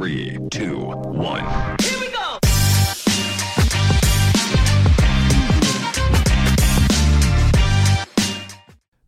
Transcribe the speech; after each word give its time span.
3, 0.00 0.40
2, 0.50 0.96
1. 1.06 1.76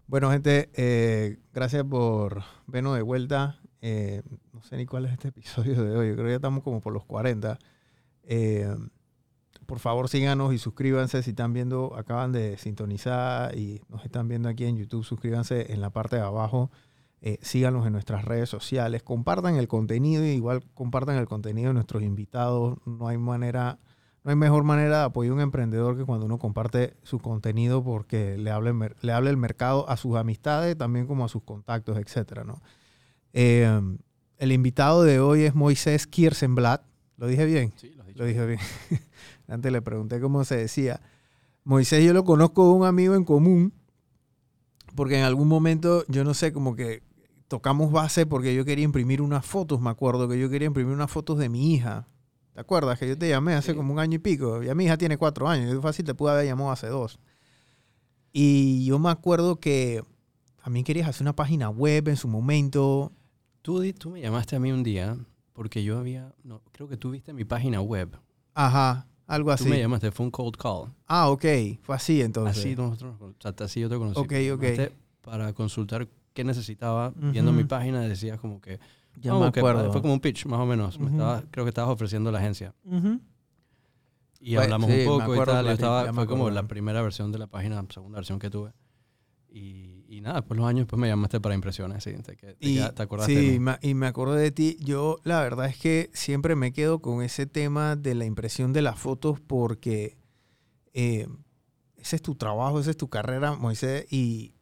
Bueno, 0.06 0.30
gente, 0.30 0.70
eh, 0.74 1.38
gracias 1.52 1.82
por 1.82 2.44
vernos 2.68 2.94
de 2.94 3.02
vuelta. 3.02 3.58
Eh, 3.80 4.22
no 4.52 4.62
sé 4.62 4.76
ni 4.76 4.86
cuál 4.86 5.06
es 5.06 5.12
este 5.12 5.28
episodio 5.28 5.82
de 5.82 5.96
hoy. 5.96 6.12
Creo 6.12 6.24
que 6.24 6.30
ya 6.30 6.36
estamos 6.36 6.62
como 6.62 6.80
por 6.80 6.92
los 6.92 7.04
40. 7.04 7.58
Eh, 8.22 8.72
por 9.66 9.80
favor, 9.80 10.08
síganos 10.08 10.54
y 10.54 10.58
suscríbanse. 10.58 11.20
Si 11.24 11.30
están 11.30 11.52
viendo, 11.52 11.96
acaban 11.96 12.30
de 12.30 12.58
sintonizar 12.58 13.58
y 13.58 13.82
nos 13.88 14.04
están 14.04 14.28
viendo 14.28 14.48
aquí 14.48 14.66
en 14.66 14.76
YouTube, 14.76 15.04
suscríbanse 15.04 15.72
en 15.72 15.80
la 15.80 15.90
parte 15.90 16.14
de 16.14 16.22
abajo. 16.22 16.70
Eh, 17.22 17.38
síganos 17.42 17.86
en 17.86 17.92
nuestras 17.92 18.24
redes 18.24 18.48
sociales. 18.48 19.02
Compartan 19.02 19.56
el 19.56 19.68
contenido 19.68 20.24
y 20.24 20.28
igual 20.30 20.62
compartan 20.74 21.16
el 21.16 21.26
contenido 21.26 21.68
de 21.68 21.74
nuestros 21.74 22.02
invitados. 22.02 22.78
No 22.84 23.08
hay 23.08 23.18
manera, 23.18 23.78
no 24.22 24.30
hay 24.30 24.36
mejor 24.36 24.64
manera 24.64 24.98
de 24.98 25.04
apoyar 25.06 25.32
a 25.32 25.34
un 25.36 25.40
emprendedor 25.40 25.96
que 25.96 26.04
cuando 26.04 26.26
uno 26.26 26.38
comparte 26.38 26.94
su 27.02 27.18
contenido 27.18 27.82
porque 27.82 28.36
le 28.38 28.52
mer- 28.72 28.96
le 29.00 29.12
hable 29.12 29.30
el 29.30 29.36
mercado 29.38 29.88
a 29.88 29.96
sus 29.96 30.14
amistades, 30.16 30.76
también 30.76 31.06
como 31.06 31.24
a 31.24 31.28
sus 31.28 31.42
contactos, 31.42 31.96
etcétera, 31.98 32.44
¿no? 32.44 32.60
Eh, 33.32 33.80
el 34.38 34.52
invitado 34.52 35.02
de 35.02 35.18
hoy 35.18 35.42
es 35.42 35.54
Moisés 35.54 36.06
Kirsenblatt. 36.06 36.82
¿Lo 37.16 37.26
dije 37.26 37.46
bien? 37.46 37.72
Sí, 37.76 37.92
lo. 37.96 38.04
Lo 38.14 38.24
dije 38.24 38.46
bien. 38.46 38.60
Antes 39.48 39.72
le 39.72 39.80
pregunté 39.82 40.20
cómo 40.20 40.44
se 40.44 40.56
decía. 40.56 41.00
Moisés 41.64 42.04
yo 42.04 42.12
lo 42.12 42.24
conozco 42.24 42.66
de 42.68 42.74
un 42.74 42.84
amigo 42.86 43.14
en 43.14 43.24
común, 43.24 43.72
porque 44.94 45.18
en 45.18 45.24
algún 45.24 45.48
momento, 45.48 46.04
yo 46.08 46.24
no 46.24 46.32
sé, 46.34 46.52
como 46.52 46.76
que 46.76 47.02
tocamos 47.48 47.92
base 47.92 48.26
porque 48.26 48.54
yo 48.54 48.64
quería 48.64 48.84
imprimir 48.84 49.22
unas 49.22 49.44
fotos, 49.46 49.80
me 49.80 49.90
acuerdo 49.90 50.28
que 50.28 50.38
yo 50.38 50.48
quería 50.50 50.66
imprimir 50.66 50.94
unas 50.94 51.10
fotos 51.10 51.38
de 51.38 51.48
mi 51.48 51.72
hija. 51.74 52.06
¿Te 52.52 52.60
acuerdas 52.60 52.98
que 52.98 53.06
yo 53.08 53.18
te 53.18 53.28
llamé 53.28 53.54
hace 53.54 53.72
Sí. 53.72 53.76
como 53.76 53.92
un 53.92 53.98
año 53.98 54.16
y 54.16 54.18
pico? 54.18 54.62
Ya 54.62 54.74
mi 54.74 54.84
hija 54.86 54.96
tiene 54.96 55.16
cuatro 55.18 55.46
años, 55.48 55.70
yo 55.72 55.82
fácil 55.82 56.04
te 56.04 56.14
pude 56.14 56.32
haber 56.32 56.46
llamado 56.46 56.70
hace 56.70 56.86
dos. 56.88 57.18
Y 58.32 58.84
yo 58.84 58.98
me 58.98 59.10
acuerdo 59.10 59.56
que 59.60 60.02
mí 60.70 60.82
querías 60.84 61.08
hacer 61.08 61.22
una 61.22 61.34
página 61.36 61.70
web 61.70 62.08
en 62.08 62.16
su 62.16 62.28
momento. 62.28 63.12
Tú, 63.62 63.82
tú 63.94 64.10
me 64.10 64.20
llamaste 64.20 64.56
a 64.56 64.60
mí 64.60 64.72
un 64.72 64.82
día 64.82 65.16
porque 65.52 65.82
yo 65.84 65.98
había, 65.98 66.34
no, 66.44 66.60
creo 66.72 66.88
que 66.88 66.96
tú 66.96 67.10
viste 67.10 67.32
mi 67.32 67.44
página 67.44 67.80
web. 67.80 68.16
Ajá, 68.54 69.06
algo 69.26 69.54
Tú 69.56 69.64
me 69.64 69.70
así. 69.72 69.80
llamaste, 69.80 70.10
fue 70.10 70.26
un 70.26 70.30
cold 70.30 70.56
call. 70.56 70.92
Ah, 71.06 71.30
ok, 71.30 71.44
fue 71.82 71.94
así 71.96 72.20
entonces. 72.20 72.58
Así 72.58 72.74
nosotros, 72.76 73.16
o 73.20 73.34
sea, 73.40 73.54
así 73.64 73.80
yo 73.80 73.88
te 73.88 73.96
conocí. 73.96 74.18
Ok, 74.20 74.32
ok. 74.54 74.92
Para 75.22 75.52
consultar 75.52 76.08
qué 76.36 76.44
necesitaba. 76.44 77.12
Viendo 77.16 77.50
Ujú. 77.50 77.58
mi 77.62 77.64
página 77.64 78.00
decías 78.02 78.38
como 78.38 78.60
que... 78.60 78.78
Ya 79.18 79.32
no, 79.32 79.40
me 79.40 79.50
que 79.50 79.60
acuerdo. 79.60 79.90
Fue 79.92 80.02
como 80.02 80.12
un 80.12 80.20
pitch, 80.20 80.46
más 80.46 80.60
o 80.60 80.66
menos. 80.66 80.98
Me 81.00 81.06
Ujú. 81.06 81.14
estaba- 81.14 81.42
creo 81.50 81.64
que 81.64 81.70
estabas 81.70 81.90
ofreciendo 81.92 82.30
la 82.30 82.38
agencia. 82.38 82.74
Ujú. 82.84 83.18
Y 84.38 84.54
Pues, 84.54 84.64
hablamos 84.64 84.90
sí, 84.90 84.92
un 84.92 84.98
me 84.98 85.04
poco 85.06 85.34
y 85.42 85.44
tal. 85.46 85.64
Yo 85.64 85.72
estaba, 85.72 86.04
me 86.04 86.12
fue 86.12 86.26
como 86.26 86.50
la 86.50 86.62
primera 86.68 87.00
versión 87.02 87.32
de 87.32 87.38
la 87.38 87.46
página, 87.46 87.82
segunda 87.92 88.18
versión 88.18 88.38
que 88.38 88.50
tuve. 88.50 88.72
Y, 89.48 90.04
y 90.08 90.20
nada, 90.20 90.40
después 90.40 90.58
los 90.58 90.68
años 90.68 90.80
después 90.80 91.00
me 91.00 91.08
llamaste 91.08 91.40
para 91.40 91.54
impresiones. 91.54 92.04
Sí, 92.04 92.12
te, 92.22 92.36
te, 92.36 92.56
Y, 92.60 92.76
te 92.94 93.02
acordaste 93.02 93.32
sí, 93.34 93.50
de 93.52 93.58
mí. 93.58 93.70
y 93.80 93.94
me 93.94 94.06
acuerdo 94.06 94.34
de 94.34 94.50
ti. 94.50 94.76
Yo, 94.80 95.16
la 95.24 95.40
verdad 95.40 95.66
es 95.66 95.78
que 95.78 96.10
siempre 96.12 96.54
me 96.54 96.72
quedo 96.74 97.00
con 97.00 97.22
ese 97.22 97.46
tema 97.46 97.96
de 97.96 98.14
la 98.14 98.26
impresión 98.26 98.74
de 98.74 98.82
las 98.82 98.98
fotos 98.98 99.40
porque 99.40 100.18
eh, 100.92 101.26
ese 101.96 102.16
es 102.16 102.22
tu 102.22 102.34
trabajo, 102.34 102.78
esa 102.78 102.90
es 102.90 102.98
tu 102.98 103.08
carrera, 103.08 103.54
Moisés. 103.54 104.06
Y 104.12 104.52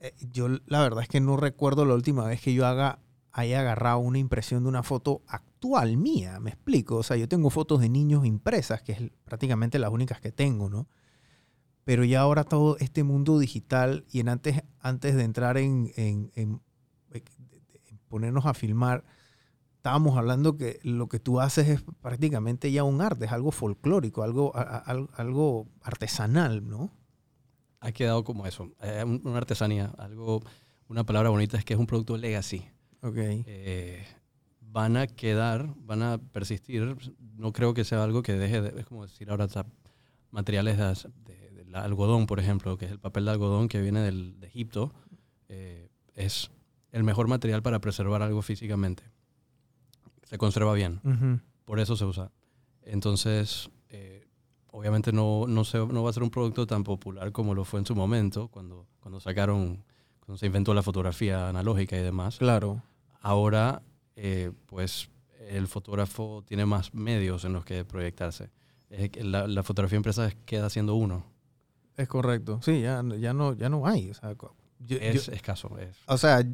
eh, 0.00 0.14
yo, 0.30 0.48
la 0.66 0.80
verdad 0.82 1.02
es 1.02 1.08
que 1.08 1.20
no 1.20 1.36
recuerdo 1.36 1.84
la 1.84 1.94
última 1.94 2.24
vez 2.26 2.40
que 2.40 2.54
yo 2.54 2.66
haga, 2.66 2.98
haya 3.32 3.60
agarrado 3.60 3.98
una 3.98 4.18
impresión 4.18 4.62
de 4.62 4.68
una 4.68 4.82
foto 4.82 5.22
actual 5.26 5.96
mía. 5.96 6.38
Me 6.40 6.50
explico. 6.50 6.96
O 6.96 7.02
sea, 7.02 7.16
yo 7.16 7.28
tengo 7.28 7.50
fotos 7.50 7.80
de 7.80 7.88
niños 7.88 8.24
impresas, 8.26 8.82
que 8.82 8.92
es 8.92 9.00
prácticamente 9.24 9.78
las 9.78 9.90
únicas 9.90 10.20
que 10.20 10.32
tengo, 10.32 10.68
¿no? 10.70 10.88
pero 11.84 12.02
ya 12.02 12.20
ahora 12.22 12.42
todo 12.42 12.76
este 12.80 13.04
mundo 13.04 13.38
digital 13.38 14.06
y 14.10 14.18
en 14.18 14.28
antes, 14.28 14.60
antes 14.80 15.14
de 15.14 15.22
entrar 15.22 15.56
en, 15.56 15.92
en- 15.94 16.32
en- 16.34 16.60
en 17.12 17.98
ponernos 18.08 18.44
a 18.44 18.54
filmar, 18.54 19.04
estábamos 19.76 20.18
hablando 20.18 20.56
que 20.56 20.80
lo 20.82 21.06
que 21.08 21.20
tú 21.20 21.38
haces 21.40 21.68
es 21.68 21.84
prácticamente 22.00 22.72
ya 22.72 22.82
un 22.82 23.00
arte, 23.00 23.26
es 23.26 23.30
algo 23.32 23.52
folclórico, 23.52 24.24
algo, 24.24 24.50
a- 24.56 24.62
a- 24.62 24.78
al- 24.78 25.10
algo 25.14 25.68
artesanal, 25.80 26.68
¿no? 26.68 26.90
Ha 27.80 27.92
quedado 27.92 28.24
como 28.24 28.46
eso, 28.46 28.72
eh, 28.82 29.02
un- 29.04 29.20
una 29.24 29.38
artesanía, 29.38 29.92
algo, 29.98 30.42
una 30.88 31.04
palabra 31.04 31.30
bonita 31.30 31.56
es 31.58 31.64
que 31.64 31.74
es 31.74 31.80
un 31.80 31.86
producto 31.86 32.16
legacy. 32.16 32.64
Ok. 33.02 33.16
Eh, 33.16 34.04
van 34.60 34.96
a 34.96 35.06
quedar, 35.06 35.72
van 35.78 36.02
a 36.02 36.18
persistir. 36.18 36.96
No 37.36 37.52
creo 37.52 37.74
que 37.74 37.84
sea 37.84 38.02
algo 38.04 38.22
que 38.22 38.32
deje 38.34 38.60
de, 38.60 38.80
es 38.80 38.86
como 38.86 39.04
decir 39.06 39.30
ahora 39.30 39.46
materiales 40.30 40.76
de, 40.78 40.84
de- 41.24 41.50
del 41.50 41.74
algodón, 41.74 42.26
por 42.26 42.40
ejemplo, 42.40 42.76
que 42.76 42.86
es 42.86 42.90
el 42.90 42.98
papel 42.98 43.24
de 43.26 43.30
algodón 43.32 43.68
que 43.68 43.80
viene 43.80 44.00
del, 44.00 44.38
de 44.40 44.46
Egipto, 44.46 44.92
eh, 45.48 45.88
es 46.14 46.50
el 46.92 47.04
mejor 47.04 47.28
material 47.28 47.62
para 47.62 47.80
preservar 47.80 48.22
algo 48.22 48.42
físicamente. 48.42 49.02
Se 50.24 50.38
conserva 50.38 50.72
bien 50.74 51.00
Ujú. 51.04 51.40
por 51.64 51.78
eso 51.80 51.96
se 51.96 52.04
usa. 52.04 52.30
Entonces, 52.82 53.70
eh, 53.88 54.25
obviamente 54.78 55.10
no, 55.12 55.46
no, 55.48 55.64
se- 55.64 55.78
no 55.78 56.02
va 56.02 56.10
a 56.10 56.12
ser 56.12 56.22
un 56.22 56.30
producto 56.30 56.66
tan 56.66 56.84
popular 56.84 57.32
como 57.32 57.54
lo 57.54 57.64
fue 57.64 57.80
en 57.80 57.86
su 57.86 57.94
momento, 57.94 58.48
cuando, 58.48 58.86
cuando 59.00 59.20
sacaron, 59.20 59.82
cuando 60.20 60.36
se 60.38 60.46
inventó 60.46 60.74
la 60.74 60.82
fotografía 60.82 61.48
analógica 61.48 61.96
y 61.96 62.02
demás. 62.02 62.36
Claro. 62.38 62.82
Ahora, 63.22 63.82
eh, 64.16 64.52
pues, 64.66 65.08
el 65.48 65.66
fotógrafo 65.66 66.44
tiene 66.46 66.66
más 66.66 66.92
medios 66.92 67.44
en 67.44 67.52
los 67.54 67.64
que 67.64 67.84
proyectarse. 67.84 68.50
La, 69.22 69.46
la 69.46 69.62
fotografía 69.62 69.96
impresa 69.96 70.30
queda 70.44 70.68
siendo 70.70 70.94
uno. 70.94 71.24
Es 71.96 72.06
correcto. 72.08 72.60
Sí, 72.62 72.82
ya, 72.82 73.02
ya, 73.18 73.32
no, 73.32 73.54
ya 73.54 73.68
no 73.68 73.86
hay. 73.86 74.10
O 74.10 74.14
sea, 74.14 74.34
co- 74.34 74.54
yo- 74.80 74.98
Es 75.00 75.26
yo- 75.26 75.32
escaso. 75.32 75.76
Es. 75.78 75.96
o 76.06 76.18
sea, 76.18 76.44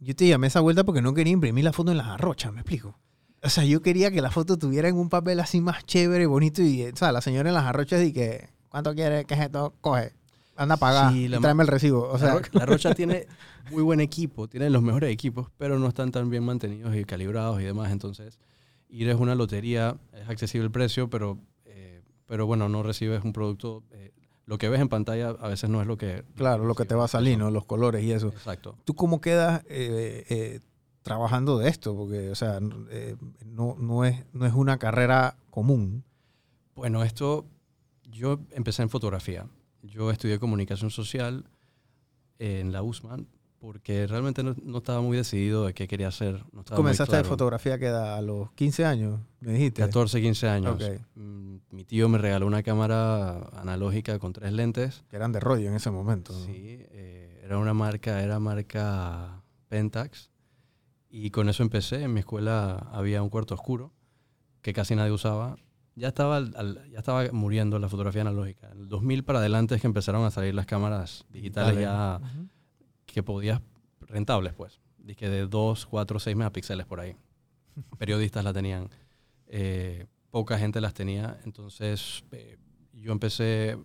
yo 0.00 0.16
te 0.16 0.26
llamé 0.26 0.48
esa 0.48 0.60
vuelta 0.60 0.82
porque 0.84 1.00
no 1.00 1.14
quería 1.14 1.32
imprimir 1.32 1.64
la 1.64 1.72
foto 1.72 1.92
en 1.92 1.98
las 1.98 2.08
arrochas, 2.08 2.52
¿me 2.52 2.60
explico? 2.60 2.98
O 3.42 3.48
sea, 3.48 3.64
yo 3.64 3.82
quería 3.82 4.10
que 4.10 4.22
la 4.22 4.30
foto 4.30 4.56
tuviera 4.56 4.88
en 4.88 4.96
un 4.96 5.08
papel 5.08 5.40
así 5.40 5.60
más 5.60 5.84
chévere, 5.84 6.26
bonito 6.26 6.62
y, 6.62 6.84
o 6.84 6.96
sea, 6.96 7.10
la 7.12 7.20
señora 7.20 7.48
en 7.48 7.54
las 7.54 7.64
arrochas 7.64 8.02
y 8.02 8.12
que, 8.12 8.48
¿cuánto 8.68 8.94
quiere? 8.94 9.24
¿Qué 9.24 9.34
es 9.34 9.40
esto? 9.40 9.74
Coge. 9.80 10.12
Anda 10.54 10.74
a 10.74 10.78
pagar 10.78 11.12
Sí, 11.12 11.26
y 11.26 11.40
tráeme 11.40 11.62
el 11.62 11.68
recibo. 11.68 12.08
O 12.08 12.18
sea, 12.18 12.40
la 12.52 12.66
Rocha 12.66 12.94
tiene 12.94 13.26
muy 13.70 13.82
buen 13.82 14.00
equipo, 14.00 14.48
tiene 14.48 14.68
los 14.70 14.82
mejores 14.82 15.10
equipos, 15.10 15.48
pero 15.56 15.78
no 15.78 15.88
están 15.88 16.12
tan 16.12 16.28
bien 16.28 16.44
mantenidos 16.44 16.94
y 16.94 17.04
calibrados 17.04 17.60
y 17.60 17.64
demás. 17.64 17.90
Entonces, 17.90 18.38
ir 18.90 19.08
es 19.08 19.16
una 19.16 19.34
lotería, 19.34 19.96
es 20.12 20.28
accesible 20.28 20.66
el 20.66 20.70
precio, 20.70 21.08
pero, 21.08 21.38
eh, 21.64 22.02
pero 22.26 22.46
bueno, 22.46 22.68
no 22.68 22.82
recibes 22.82 23.24
un 23.24 23.32
producto. 23.32 23.82
eh, 23.92 24.12
lo 24.44 24.58
que 24.58 24.68
ves 24.68 24.80
en 24.80 24.88
pantalla 24.88 25.30
a 25.30 25.48
veces 25.48 25.70
no 25.70 25.80
es 25.80 25.86
lo 25.86 25.96
que. 25.96 26.24
claro, 26.36 26.64
lo 26.64 26.74
que 26.74 26.84
te 26.84 26.94
va 26.94 27.04
a 27.04 27.08
salir, 27.08 27.38
¿no? 27.38 27.50
Los 27.50 27.64
colores 27.64 28.04
y 28.04 28.12
eso. 28.12 28.28
Exacto. 28.28 28.76
¿Tú 28.84 28.94
cómo 28.94 29.20
quedas 29.20 29.62
eh, 29.68 30.26
eh, 30.28 30.60
trabajando 31.02 31.58
de 31.58 31.68
esto? 31.68 31.94
Porque, 31.96 32.30
o 32.30 32.34
sea, 32.34 32.58
eh, 32.90 33.16
no, 33.44 33.76
no, 33.78 34.04
es, 34.04 34.24
no 34.32 34.46
es 34.46 34.52
una 34.54 34.78
carrera 34.78 35.36
común. 35.50 36.04
Bueno, 36.74 37.02
esto. 37.04 37.46
Yo 38.10 38.40
empecé 38.50 38.82
en 38.82 38.90
fotografía. 38.90 39.46
Yo 39.82 40.10
estudié 40.10 40.38
comunicación 40.38 40.90
social 40.90 41.44
en 42.38 42.70
la 42.72 42.82
USMAN 42.82 43.26
porque 43.62 44.08
realmente 44.08 44.42
no, 44.42 44.56
no 44.64 44.78
estaba 44.78 45.00
muy 45.00 45.16
decidido 45.16 45.64
de 45.64 45.72
qué 45.72 45.86
quería 45.86 46.08
hacer. 46.08 46.44
No 46.52 46.64
Comenzaste 46.64 47.14
de 47.14 47.22
claro. 47.22 47.28
fotografía 47.28 47.78
que 47.78 47.86
da 47.86 48.16
a 48.16 48.20
los 48.20 48.50
15 48.52 48.84
años, 48.84 49.20
me 49.38 49.52
dijiste. 49.52 49.80
14, 49.80 50.20
15 50.20 50.48
años. 50.48 50.74
Ok. 50.74 51.00
Mm, 51.14 51.56
Mi 51.70 51.84
tío 51.84 52.08
me 52.08 52.18
regaló 52.18 52.48
una 52.48 52.64
cámara 52.64 53.38
analógica 53.54 54.18
con 54.18 54.32
tres 54.32 54.52
lentes. 54.52 55.04
Que 55.08 55.16
eran 55.16 55.30
de 55.30 55.38
rollo 55.38 55.68
en 55.68 55.74
ese 55.76 55.92
momento. 55.92 56.32
Sí, 56.44 56.52
eh, 56.90 57.40
era 57.44 57.56
una 57.58 57.72
marca, 57.72 58.20
era 58.20 58.40
marca 58.40 59.40
Pentax. 59.68 60.31
Y 61.14 61.30
con 61.30 61.48
eso 61.50 61.62
empecé. 61.62 62.02
En 62.02 62.12
mi 62.14 62.20
escuela 62.20 62.88
había 62.90 63.22
un 63.22 63.28
cuarto 63.28 63.54
oscuro 63.54 63.92
que 64.62 64.72
casi 64.72 64.94
nadie 64.96 65.12
usaba. 65.12 65.56
Ya 65.94 66.08
estaba, 66.08 66.38
al- 66.38 66.88
ya 66.90 66.98
estaba 67.00 67.24
muriendo 67.32 67.78
la 67.78 67.88
fotografía 67.90 68.22
analógica. 68.22 68.70
En 68.72 68.78
el 68.80 68.88
2000 68.88 69.22
para 69.24 69.40
adelante 69.40 69.74
es 69.74 69.82
que 69.82 69.86
empezaron 69.86 70.24
a 70.24 70.30
salir 70.30 70.54
las 70.54 70.64
cámaras 70.64 71.26
digitales 71.30 71.74
ya 71.82 72.18
que 73.04 73.22
podías, 73.22 73.60
rentables 74.00 74.54
pues, 74.54 74.80
dije 74.96 75.28
de 75.28 75.46
2, 75.46 75.84
4, 75.84 76.18
6 76.18 76.34
megapíxeles 76.34 76.86
por 76.86 76.98
ahí. 77.00 77.14
Periodistas 77.98 78.42
la 78.42 78.54
tenían, 78.54 78.88
eh, 79.48 80.06
poca 80.30 80.58
gente 80.58 80.80
las 80.80 80.94
tenía, 80.94 81.38
entonces 81.44 82.24
eh, 82.32 82.56
yo 82.94 83.12
empecé 83.12 83.76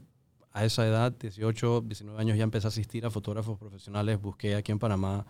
a 0.54 0.64
esa 0.64 0.88
edad, 0.88 1.12
18, 1.12 1.82
19 1.82 2.20
años, 2.22 2.38
ya 2.38 2.44
empecé 2.44 2.68
a 2.68 2.70
asistir 2.70 3.06
a 3.06 3.12
fotógrafos 3.12 3.60
profesionales, 3.60 4.20
busqué 4.22 4.56
aquí 4.56 4.72
en 4.72 4.80
Panamá 4.80 5.26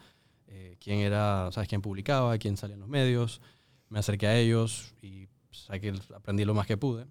eh, 0.47 0.77
quién 0.79 0.99
era, 0.99 1.49
¿sabes? 1.51 1.67
quién 1.69 1.81
publicaba, 1.81 2.37
quién 2.37 2.57
salía 2.57 2.73
en 2.75 2.79
los 2.81 2.89
medios, 2.89 3.41
me 3.89 3.99
acerqué 3.99 4.27
a 4.27 4.37
ellos 4.37 4.93
y 5.01 5.27
saqué, 5.51 5.93
aprendí 6.15 6.45
lo 6.45 6.53
más 6.53 6.67
que 6.67 6.77
pude. 6.77 7.05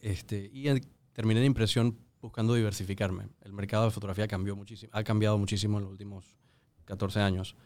Este, 0.00 0.50
y 0.52 0.68
eh, 0.68 0.80
terminé 1.12 1.40
de 1.40 1.46
impresión 1.46 1.98
buscando 2.20 2.54
diversificarme. 2.54 3.28
El 3.42 3.52
mercado 3.52 3.84
de 3.84 3.90
fotografía 3.90 4.28
cambió 4.28 4.56
muchísimo, 4.56 4.90
ha 4.94 5.02
cambiado 5.04 5.38
muchísimo 5.38 5.78
en 5.78 5.84
los 5.84 5.92
últimos 5.92 6.36
14 6.84 7.20
años. 7.20 7.56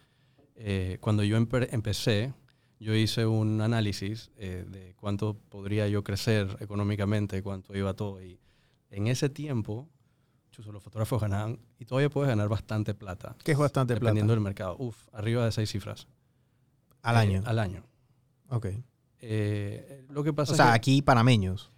Eh, 0.57 0.99
cuando 1.01 1.23
yo 1.25 1.37
empe- 1.39 1.69
empecé, 1.73 2.35
yo 2.79 2.95
hice 2.95 3.27
un 3.27 3.61
análisis 3.61 4.31
eh, 4.37 4.65
de 4.69 4.95
cuánto 4.97 5.35
podría 5.49 5.89
yo 5.89 6.03
crecer 6.03 6.57
económicamente, 6.61 7.43
cuánto 7.43 7.77
iba 7.77 7.95
todo. 7.95 8.23
Y 8.23 8.39
en 8.91 9.07
ese 9.07 9.29
tiempo, 9.29 9.89
chuzo, 10.53 10.71
los 10.71 10.83
fotógrafos 10.83 11.21
ganaban, 11.21 11.59
y 11.81 11.85
todavía 11.85 12.09
puedes 12.11 12.29
ganar 12.29 12.49
bastante 12.49 12.95
plata. 12.95 13.35
Que 13.43 13.53
es 13.53 13.59
bastante 13.59 13.95
dependiendo 13.95 14.29
plata. 14.33 14.35
del 14.37 14.41
mercado. 14.45 14.77
Uf, 14.79 14.97
arriba 15.13 15.45
de 15.45 15.51
seis 15.53 15.69
cifras. 15.71 16.07
Al 17.03 17.17
Eh, 17.17 17.19
año. 17.19 17.43
al 17.45 17.59
año. 17.59 17.83
ok. 18.51 18.67
Eh, 19.21 20.05
lo 20.11 20.23
que 20.25 20.33
pasa 20.33 20.53
O 20.53 20.57
sea, 20.57 20.67
es 20.67 20.71
que 20.73 20.77
aquí 20.77 21.03
panameños. 21.03 21.71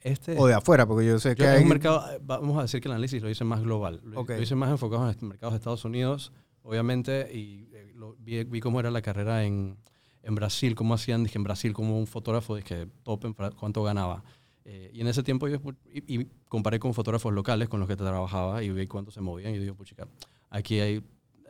este 0.00 0.34
O 0.38 0.46
de 0.46 0.54
afuera, 0.54 0.86
porque 0.86 1.06
yo 1.06 1.18
sé 1.18 1.30
yo- 1.30 1.34
que 1.36 1.46
hay... 1.46 1.62
un 1.62 1.68
mercado, 1.68 2.10
eh, 2.10 2.18
vamos 2.22 2.58
a 2.58 2.62
decir 2.62 2.80
que 2.80 2.88
el 2.88 2.92
análisis 2.92 3.22
lo 3.22 3.28
hice 3.30 3.44
más 3.44 3.60
global. 3.62 4.00
Lo, 4.04 4.20
Ok. 4.20 4.30
lo 4.30 4.42
hice 4.42 4.54
más 4.54 4.70
enfocado 4.70 5.02
en 5.02 5.08
los 5.14 5.22
mercados 5.22 5.52
de 5.52 5.58
Estados 5.58 5.84
Unidos, 5.84 6.32
obviamente, 6.62 7.30
y 7.36 7.68
eh, 7.72 7.92
lo- 7.94 8.16
vi, 8.18 8.42
vi 8.44 8.60
cómo 8.60 8.80
era 8.80 8.90
la 8.90 9.02
carrera 9.02 9.44
en, 9.44 9.76
en 10.22 10.34
Brasil, 10.34 10.74
cómo 10.74 10.94
hacían, 10.94 11.22
dije, 11.24 11.36
en 11.38 11.44
Brasil 11.44 11.72
como 11.74 11.98
un 11.98 12.06
fotógrafo, 12.06 12.56
dije, 12.56 12.86
top, 13.02 13.24
en 13.26 13.34
cuánto 13.34 13.82
ganaba. 13.82 14.24
Eh, 14.72 14.88
y 14.94 15.00
en 15.00 15.08
ese 15.08 15.24
tiempo 15.24 15.48
yo 15.48 15.58
y, 15.92 16.20
y 16.20 16.28
comparé 16.46 16.78
con 16.78 16.94
fotógrafos 16.94 17.32
locales 17.32 17.68
con 17.68 17.80
los 17.80 17.88
que 17.88 17.96
trabajaba 17.96 18.62
y 18.62 18.70
vi 18.70 18.86
cuánto 18.86 19.10
se 19.10 19.20
movían 19.20 19.52
y 19.52 19.58
digo, 19.58 19.74
puchica, 19.74 20.06
aquí 20.48 20.78
hay, 20.78 21.02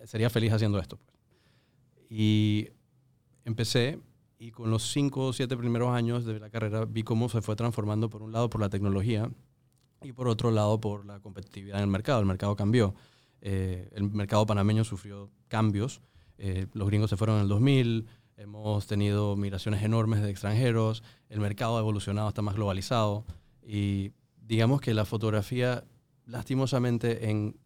sería 0.05 0.31
feliz 0.31 0.55
haciendo 0.55 0.79
esto. 0.79 0.97
pues". 0.97 1.19
Y 2.09 2.71
empecé 3.45 4.01
y 4.39 4.53
con 4.53 4.71
los 4.71 4.91
cinco 4.91 5.27
o 5.27 5.33
siete 5.35 5.55
primeros 5.55 5.91
años 5.91 6.25
de 6.25 6.41
la 6.41 6.49
carrera 6.49 6.87
vi 6.87 7.03
cómo 7.03 7.29
se 7.29 7.43
fue 7.43 7.57
transformando 7.57 8.09
por 8.09 8.23
un 8.23 8.33
lado 8.33 8.49
por 8.49 8.63
la 8.63 8.71
tecnología 8.71 9.31
y 10.03 10.13
por 10.13 10.27
otro 10.27 10.51
lado 10.51 10.81
por 10.81 11.05
la 11.05 11.21
competitividad 11.21 11.77
en 11.77 11.85
el 11.85 11.91
mercado. 11.91 12.21
El 12.21 12.27
mercado 12.27 12.57
cambió. 12.57 12.95
Eh, 13.43 13.91
el 13.93 14.11
mercado 14.11 14.47
panameño 14.47 14.83
sufrió 14.83 15.31
cambios. 15.49 16.01
Eh, 16.39 16.69
los 16.73 16.89
gringos 16.89 17.11
se 17.11 17.19
fueron 17.19 17.37
en 17.37 17.43
el 17.43 17.49
2000. 17.49 18.07
Hemos 18.41 18.87
tenido 18.87 19.37
migraciones 19.37 19.83
enormes 19.83 20.23
de 20.23 20.31
extranjeros. 20.31 21.03
El 21.29 21.41
mercado 21.41 21.77
ha 21.77 21.81
evolucionado, 21.81 22.29
está 22.29 22.41
más 22.41 22.55
globalizado. 22.55 23.27
Y 23.63 24.13
digamos 24.41 24.81
que 24.81 24.95
la 24.95 25.05
fotografía, 25.05 25.85
lastimosamente, 26.25 27.29
en, 27.31 27.57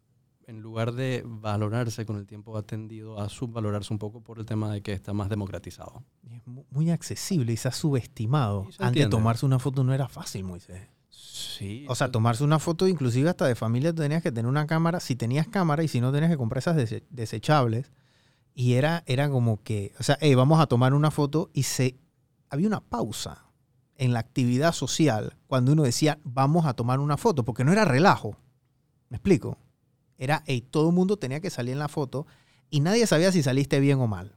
en 0.48 0.60
lugar 0.60 0.92
de 0.92 1.22
valorarse 1.24 2.04
con 2.04 2.16
el 2.16 2.26
tiempo, 2.26 2.56
ha 2.56 2.62
tendido 2.62 3.20
a 3.20 3.28
subvalorarse 3.28 3.92
un 3.92 3.98
poco 4.00 4.20
por 4.20 4.40
el 4.40 4.46
tema 4.46 4.72
de 4.72 4.82
que 4.82 4.92
está 4.92 5.12
más 5.12 5.28
democratizado. 5.28 6.02
Es 6.28 6.44
mu- 6.46 6.64
muy 6.70 6.90
accesible 6.90 7.52
y 7.52 7.56
se 7.56 7.68
ha 7.68 7.72
subestimado. 7.72 8.64
Se 8.64 8.82
Antes 8.82 8.86
entiende. 8.88 9.10
tomarse 9.10 9.46
una 9.46 9.60
foto 9.60 9.84
no 9.84 9.94
era 9.94 10.08
fácil, 10.08 10.42
Moisés. 10.44 10.88
Sí. 11.08 11.86
O 11.88 11.94
sea, 11.94 12.10
tomarse 12.10 12.42
una 12.42 12.58
foto, 12.58 12.88
inclusive 12.88 13.30
hasta 13.30 13.46
de 13.46 13.54
familia, 13.54 13.94
tenías 13.94 14.22
que 14.24 14.32
tener 14.32 14.48
una 14.48 14.66
cámara. 14.66 14.98
Si 14.98 15.14
tenías 15.14 15.46
cámara 15.46 15.84
y 15.84 15.88
si 15.88 16.00
no, 16.00 16.10
tenías 16.10 16.32
que 16.32 16.36
comprar 16.36 16.58
esas 16.58 16.76
dese- 16.76 17.04
desechables. 17.10 17.92
Y 18.54 18.74
era, 18.74 19.02
era 19.06 19.28
como 19.28 19.62
que, 19.62 19.92
o 19.98 20.02
sea, 20.02 20.16
hey, 20.20 20.34
vamos 20.34 20.60
a 20.60 20.66
tomar 20.66 20.94
una 20.94 21.10
foto 21.10 21.50
y 21.52 21.64
se 21.64 21.96
había 22.50 22.68
una 22.68 22.80
pausa 22.80 23.46
en 23.96 24.12
la 24.12 24.20
actividad 24.20 24.72
social 24.72 25.36
cuando 25.46 25.72
uno 25.72 25.82
decía, 25.82 26.18
vamos 26.24 26.66
a 26.66 26.74
tomar 26.74 27.00
una 27.00 27.16
foto, 27.16 27.44
porque 27.44 27.64
no 27.64 27.72
era 27.72 27.84
relajo. 27.84 28.36
¿Me 29.08 29.16
explico? 29.16 29.58
Era, 30.18 30.42
hey, 30.46 30.62
todo 30.70 30.88
el 30.90 30.94
mundo 30.94 31.16
tenía 31.16 31.40
que 31.40 31.50
salir 31.50 31.72
en 31.72 31.80
la 31.80 31.88
foto 31.88 32.26
y 32.70 32.80
nadie 32.80 33.06
sabía 33.06 33.32
si 33.32 33.42
saliste 33.42 33.80
bien 33.80 33.98
o 34.00 34.06
mal. 34.06 34.36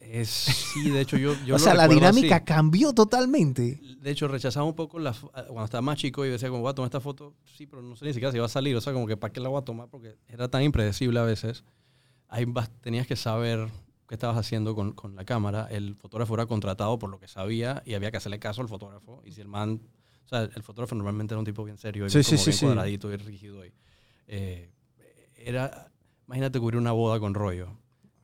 Es, 0.00 0.28
sí, 0.28 0.90
de 0.90 1.00
hecho 1.00 1.16
yo... 1.16 1.34
yo 1.46 1.54
o 1.56 1.58
sea, 1.58 1.74
la 1.74 1.84
así. 1.84 1.94
dinámica 1.94 2.44
cambió 2.44 2.92
totalmente. 2.92 3.80
De 4.00 4.10
hecho, 4.10 4.26
rechazaba 4.26 4.66
un 4.66 4.74
poco 4.74 4.98
la, 4.98 5.14
fo- 5.14 5.30
cuando 5.46 5.64
estaba 5.64 5.80
más 5.82 5.96
chico 5.98 6.24
y 6.26 6.30
decía, 6.30 6.48
como 6.48 6.62
voy 6.62 6.70
a 6.70 6.74
tomar 6.74 6.88
esta 6.88 7.00
foto, 7.00 7.34
sí, 7.56 7.66
pero 7.66 7.82
no 7.82 7.94
sé 7.94 8.06
ni 8.06 8.12
siquiera 8.12 8.32
si 8.32 8.38
va 8.38 8.46
a 8.46 8.48
salir. 8.48 8.74
O 8.76 8.80
sea, 8.80 8.92
como 8.92 9.06
que 9.06 9.16
¿para 9.16 9.32
qué 9.32 9.40
la 9.40 9.48
voy 9.48 9.58
a 9.60 9.64
tomar? 9.64 9.88
Porque 9.88 10.16
era 10.28 10.48
tan 10.48 10.62
impredecible 10.62 11.18
a 11.20 11.22
veces. 11.22 11.64
Ahí 12.32 12.46
tenías 12.80 13.06
que 13.06 13.14
saber 13.14 13.68
qué 14.08 14.14
estabas 14.14 14.38
haciendo 14.38 14.74
con, 14.74 14.92
con 14.92 15.14
la 15.14 15.22
cámara. 15.26 15.68
El 15.70 15.96
fotógrafo 15.96 16.32
era 16.32 16.46
contratado 16.46 16.98
por 16.98 17.10
lo 17.10 17.20
que 17.20 17.28
sabía 17.28 17.82
y 17.84 17.92
había 17.92 18.10
que 18.10 18.16
hacerle 18.16 18.38
caso 18.38 18.62
al 18.62 18.68
fotógrafo. 18.68 19.22
Y 19.26 19.32
si 19.32 19.42
el 19.42 19.48
man... 19.48 19.82
O 20.24 20.28
sea, 20.28 20.44
el 20.44 20.62
fotógrafo 20.62 20.94
normalmente 20.94 21.34
era 21.34 21.40
un 21.40 21.44
tipo 21.44 21.62
bien 21.62 21.76
serio 21.76 22.06
y 22.06 22.08
Sí, 22.08 22.20
bien, 22.26 22.38
sí, 22.38 22.50
bien 22.50 22.58
cuadradito 22.58 23.12
y 23.12 23.16
rígido. 23.16 23.66
Y, 23.66 23.74
eh, 24.28 24.70
era... 25.36 25.92
Imagínate 26.26 26.58
cubrir 26.58 26.78
una 26.78 26.92
boda 26.92 27.20
con 27.20 27.34
rollo. 27.34 27.68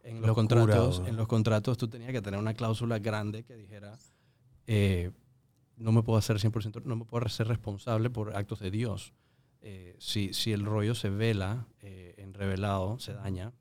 En 0.02 0.22
los, 0.22 0.28
Locura, 0.28 0.34
contratos, 0.34 1.00
bro. 1.00 1.08
en 1.08 1.16
los 1.18 1.28
contratos 1.28 1.76
tú 1.76 1.88
tenías 1.88 2.12
que 2.12 2.22
tener 2.22 2.40
una 2.40 2.54
cláusula 2.54 2.98
grande 2.98 3.44
que 3.44 3.56
dijera 3.56 3.98
eh, 4.66 5.10
no 5.76 5.92
me 5.92 6.02
puedo 6.02 6.18
hacer 6.18 6.38
100%, 6.38 6.82
no 6.82 6.96
me 6.96 7.04
puedo 7.04 7.26
hacer 7.26 7.46
responsable 7.46 8.08
por 8.08 8.34
actos 8.34 8.60
de 8.60 8.70
Dios. 8.70 9.12
Eh, 9.60 9.96
si, 9.98 10.32
si 10.32 10.52
el 10.52 10.64
rollo 10.64 10.94
se 10.94 11.10
vela 11.10 11.66
en 11.82 12.32
revelado, 12.32 12.98
se 12.98 13.12
daña, 13.12 13.52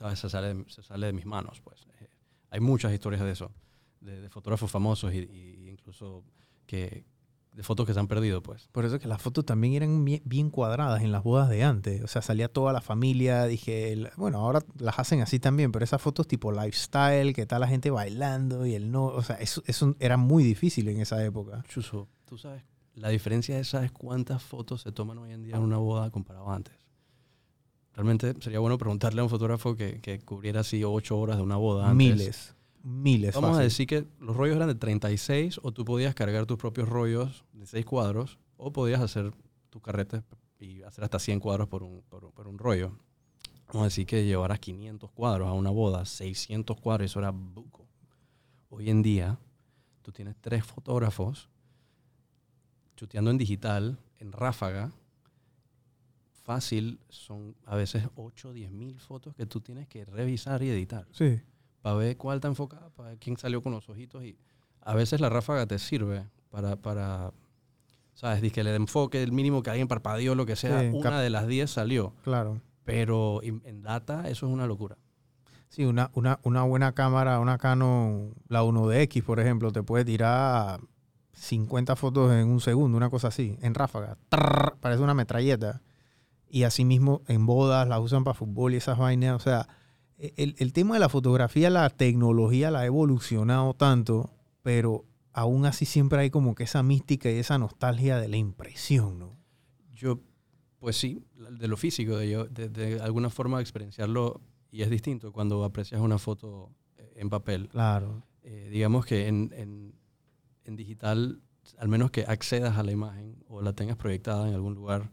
¿sabes? 0.00 0.18
Se, 0.18 0.30
sale, 0.30 0.64
se 0.68 0.82
sale 0.82 1.06
de 1.06 1.12
mis 1.12 1.26
manos. 1.26 1.60
Pues. 1.60 1.86
Eh, 2.00 2.08
hay 2.48 2.60
muchas 2.60 2.92
historias 2.92 3.22
de 3.22 3.32
eso, 3.32 3.52
de, 4.00 4.22
de 4.22 4.30
fotógrafos 4.30 4.70
famosos 4.70 5.12
y, 5.12 5.18
y 5.18 5.68
incluso 5.68 6.24
que, 6.66 7.04
de 7.52 7.62
fotos 7.62 7.86
que 7.86 7.92
se 7.92 8.00
han 8.00 8.08
perdido. 8.08 8.42
Pues. 8.42 8.66
Por 8.72 8.86
eso 8.86 8.98
que 8.98 9.06
las 9.06 9.20
fotos 9.20 9.44
también 9.44 9.74
eran 9.74 10.04
bien 10.24 10.50
cuadradas 10.50 11.02
en 11.02 11.12
las 11.12 11.22
bodas 11.22 11.50
de 11.50 11.62
antes. 11.64 12.02
O 12.02 12.06
sea, 12.06 12.22
salía 12.22 12.48
toda 12.48 12.72
la 12.72 12.80
familia. 12.80 13.44
Dije, 13.44 14.10
bueno, 14.16 14.38
ahora 14.38 14.60
las 14.78 14.98
hacen 14.98 15.20
así 15.20 15.38
también, 15.38 15.70
pero 15.70 15.84
esas 15.84 16.00
fotos 16.00 16.26
tipo 16.26 16.50
lifestyle, 16.50 17.34
que 17.34 17.42
está 17.42 17.58
la 17.58 17.68
gente 17.68 17.90
bailando 17.90 18.64
y 18.64 18.74
el 18.74 18.90
no. 18.90 19.04
O 19.04 19.22
sea, 19.22 19.36
eso, 19.36 19.62
eso 19.66 19.94
era 19.98 20.16
muy 20.16 20.42
difícil 20.42 20.88
en 20.88 21.00
esa 21.00 21.22
época. 21.22 21.62
Chuso, 21.68 22.08
tú 22.24 22.38
sabes, 22.38 22.64
la 22.94 23.10
diferencia 23.10 23.58
es, 23.58 23.68
¿sabes 23.68 23.92
cuántas 23.92 24.42
fotos 24.42 24.80
se 24.80 24.92
toman 24.92 25.18
hoy 25.18 25.32
en 25.32 25.42
día 25.42 25.56
en 25.56 25.62
una 25.62 25.76
boda 25.76 26.10
comparado 26.10 26.48
a 26.50 26.56
antes? 26.56 26.79
Realmente 27.94 28.34
sería 28.40 28.60
bueno 28.60 28.78
preguntarle 28.78 29.20
a 29.20 29.24
un 29.24 29.30
fotógrafo 29.30 29.76
que, 29.76 30.00
que 30.00 30.20
cubriera 30.20 30.60
así 30.60 30.82
ocho 30.84 31.18
horas 31.18 31.36
de 31.36 31.42
una 31.42 31.56
boda 31.56 31.90
antes. 31.90 31.96
Miles. 31.96 32.54
Miles. 32.82 33.34
Vamos 33.34 33.58
a 33.58 33.62
decir 33.62 33.86
que 33.86 34.06
los 34.20 34.36
rollos 34.36 34.56
eran 34.56 34.68
de 34.68 34.74
36 34.74 35.60
o 35.62 35.72
tú 35.72 35.84
podías 35.84 36.14
cargar 36.14 36.46
tus 36.46 36.56
propios 36.56 36.88
rollos 36.88 37.44
de 37.52 37.66
6 37.66 37.84
cuadros 37.84 38.38
o 38.56 38.72
podías 38.72 39.00
hacer 39.00 39.32
tus 39.68 39.82
carretes 39.82 40.22
y 40.58 40.82
hacer 40.82 41.04
hasta 41.04 41.18
100 41.18 41.40
cuadros 41.40 41.68
por 41.68 41.82
un, 41.82 42.02
por, 42.08 42.30
por 42.32 42.48
un 42.48 42.58
rollo. 42.58 42.92
Vamos 43.68 43.82
a 43.82 43.84
decir 43.84 44.06
que 44.06 44.24
llevaras 44.24 44.58
500 44.58 45.10
cuadros 45.10 45.48
a 45.48 45.52
una 45.52 45.70
boda, 45.70 46.04
600 46.04 46.80
cuadros, 46.80 47.10
eso 47.10 47.18
era 47.18 47.30
buco. 47.30 47.86
Hoy 48.68 48.90
en 48.90 49.02
día, 49.02 49.38
tú 50.02 50.10
tienes 50.10 50.36
tres 50.40 50.64
fotógrafos 50.64 51.48
chuteando 52.96 53.30
en 53.30 53.38
digital, 53.38 53.98
en 54.18 54.30
ráfaga. 54.30 54.92
Fácil, 56.42 56.98
son 57.08 57.54
a 57.66 57.76
veces 57.76 58.04
8 58.16 58.48
o 58.48 58.52
10 58.52 58.70
mil 58.72 58.98
fotos 58.98 59.34
que 59.34 59.46
tú 59.46 59.60
tienes 59.60 59.86
que 59.88 60.04
revisar 60.04 60.62
y 60.62 60.70
editar 60.70 61.06
Sí. 61.12 61.40
para 61.82 61.96
ver 61.96 62.16
cuál 62.16 62.36
está 62.38 62.48
enfocada, 62.48 62.90
para 62.90 63.10
ver 63.10 63.18
quién 63.18 63.36
salió 63.36 63.62
con 63.62 63.72
los 63.72 63.88
ojitos. 63.88 64.24
Y 64.24 64.36
a 64.80 64.94
veces 64.94 65.20
la 65.20 65.28
ráfaga 65.28 65.66
te 65.66 65.78
sirve 65.78 66.26
para, 66.50 66.76
para 66.76 67.32
¿sabes? 68.14 68.40
Dice 68.42 68.54
que 68.54 68.64
le 68.64 68.74
enfoque 68.74 69.22
el 69.22 69.32
mínimo 69.32 69.62
que 69.62 69.70
alguien 69.70 69.86
parpadeó, 69.88 70.34
lo 70.34 70.46
que 70.46 70.56
sea. 70.56 70.80
Sí, 70.80 70.88
una 70.92 71.20
de 71.20 71.30
las 71.30 71.46
10 71.46 71.70
salió. 71.70 72.14
Claro. 72.24 72.60
Pero 72.84 73.42
en 73.42 73.60
en 73.64 73.82
data 73.82 74.28
eso 74.28 74.46
es 74.46 74.52
una 74.52 74.66
locura. 74.66 74.96
Sí, 75.68 75.84
una, 75.84 76.10
una, 76.14 76.40
una 76.42 76.62
buena 76.64 76.92
cámara, 76.92 77.38
una 77.38 77.56
Canon, 77.58 78.34
la 78.48 78.64
1DX, 78.64 79.22
por 79.22 79.38
ejemplo, 79.38 79.70
te 79.70 79.82
puede 79.84 80.04
tirar 80.04 80.80
50 81.34 81.94
fotos 81.96 82.32
en 82.32 82.48
un 82.48 82.60
segundo, 82.60 82.96
una 82.96 83.08
cosa 83.08 83.28
así, 83.28 83.56
en 83.62 83.74
ráfaga. 83.74 84.16
Trrr, 84.30 84.76
parece 84.80 85.02
una 85.02 85.14
metralleta. 85.14 85.80
Y 86.50 86.64
asimismo, 86.64 87.22
en 87.28 87.46
bodas 87.46 87.88
las 87.88 88.00
usan 88.00 88.24
para 88.24 88.34
fútbol 88.34 88.74
y 88.74 88.78
esas 88.78 88.98
vainas. 88.98 89.36
O 89.36 89.38
sea, 89.38 89.68
e, 90.18 90.34
el, 90.36 90.56
el 90.58 90.72
tema 90.72 90.94
de 90.94 91.00
la 91.00 91.08
fotografía, 91.08 91.70
la 91.70 91.88
tecnología 91.90 92.70
la 92.70 92.80
ha 92.80 92.86
evolucionado 92.86 93.74
tanto, 93.74 94.34
pero 94.62 95.04
aún 95.32 95.64
así 95.64 95.86
siempre 95.86 96.18
hay 96.20 96.30
como 96.30 96.54
que 96.54 96.64
esa 96.64 96.82
mística 96.82 97.30
y 97.30 97.36
esa 97.36 97.56
nostalgia 97.56 98.18
de 98.18 98.28
la 98.28 98.36
impresión, 98.36 99.18
¿no? 99.18 99.38
Yo, 99.92 100.20
pues 100.78 100.96
sí, 100.96 101.24
de 101.36 101.68
lo 101.68 101.76
físico, 101.76 102.16
de, 102.16 102.28
yo, 102.28 102.44
de, 102.46 102.68
de 102.68 103.00
alguna 103.00 103.30
forma 103.30 103.60
experienciarlo, 103.60 104.40
y 104.72 104.82
es 104.82 104.90
distinto 104.90 105.32
cuando 105.32 105.64
aprecias 105.64 106.00
una 106.00 106.18
foto 106.18 106.70
eh, 106.96 107.12
en 107.16 107.30
papel. 107.30 107.68
Claro. 107.68 108.24
Eh, 108.42 108.68
digamos 108.72 109.04
que 109.04 109.28
en, 109.28 109.52
en, 109.54 109.94
en 110.64 110.76
digital, 110.76 111.42
al 111.78 111.88
menos 111.88 112.10
que 112.10 112.24
accedas 112.26 112.78
a 112.78 112.82
la 112.82 112.92
imagen 112.92 113.44
o 113.48 113.62
la 113.62 113.72
tengas 113.72 113.96
proyectada 113.96 114.48
en 114.48 114.54
algún 114.54 114.74
lugar, 114.74 115.10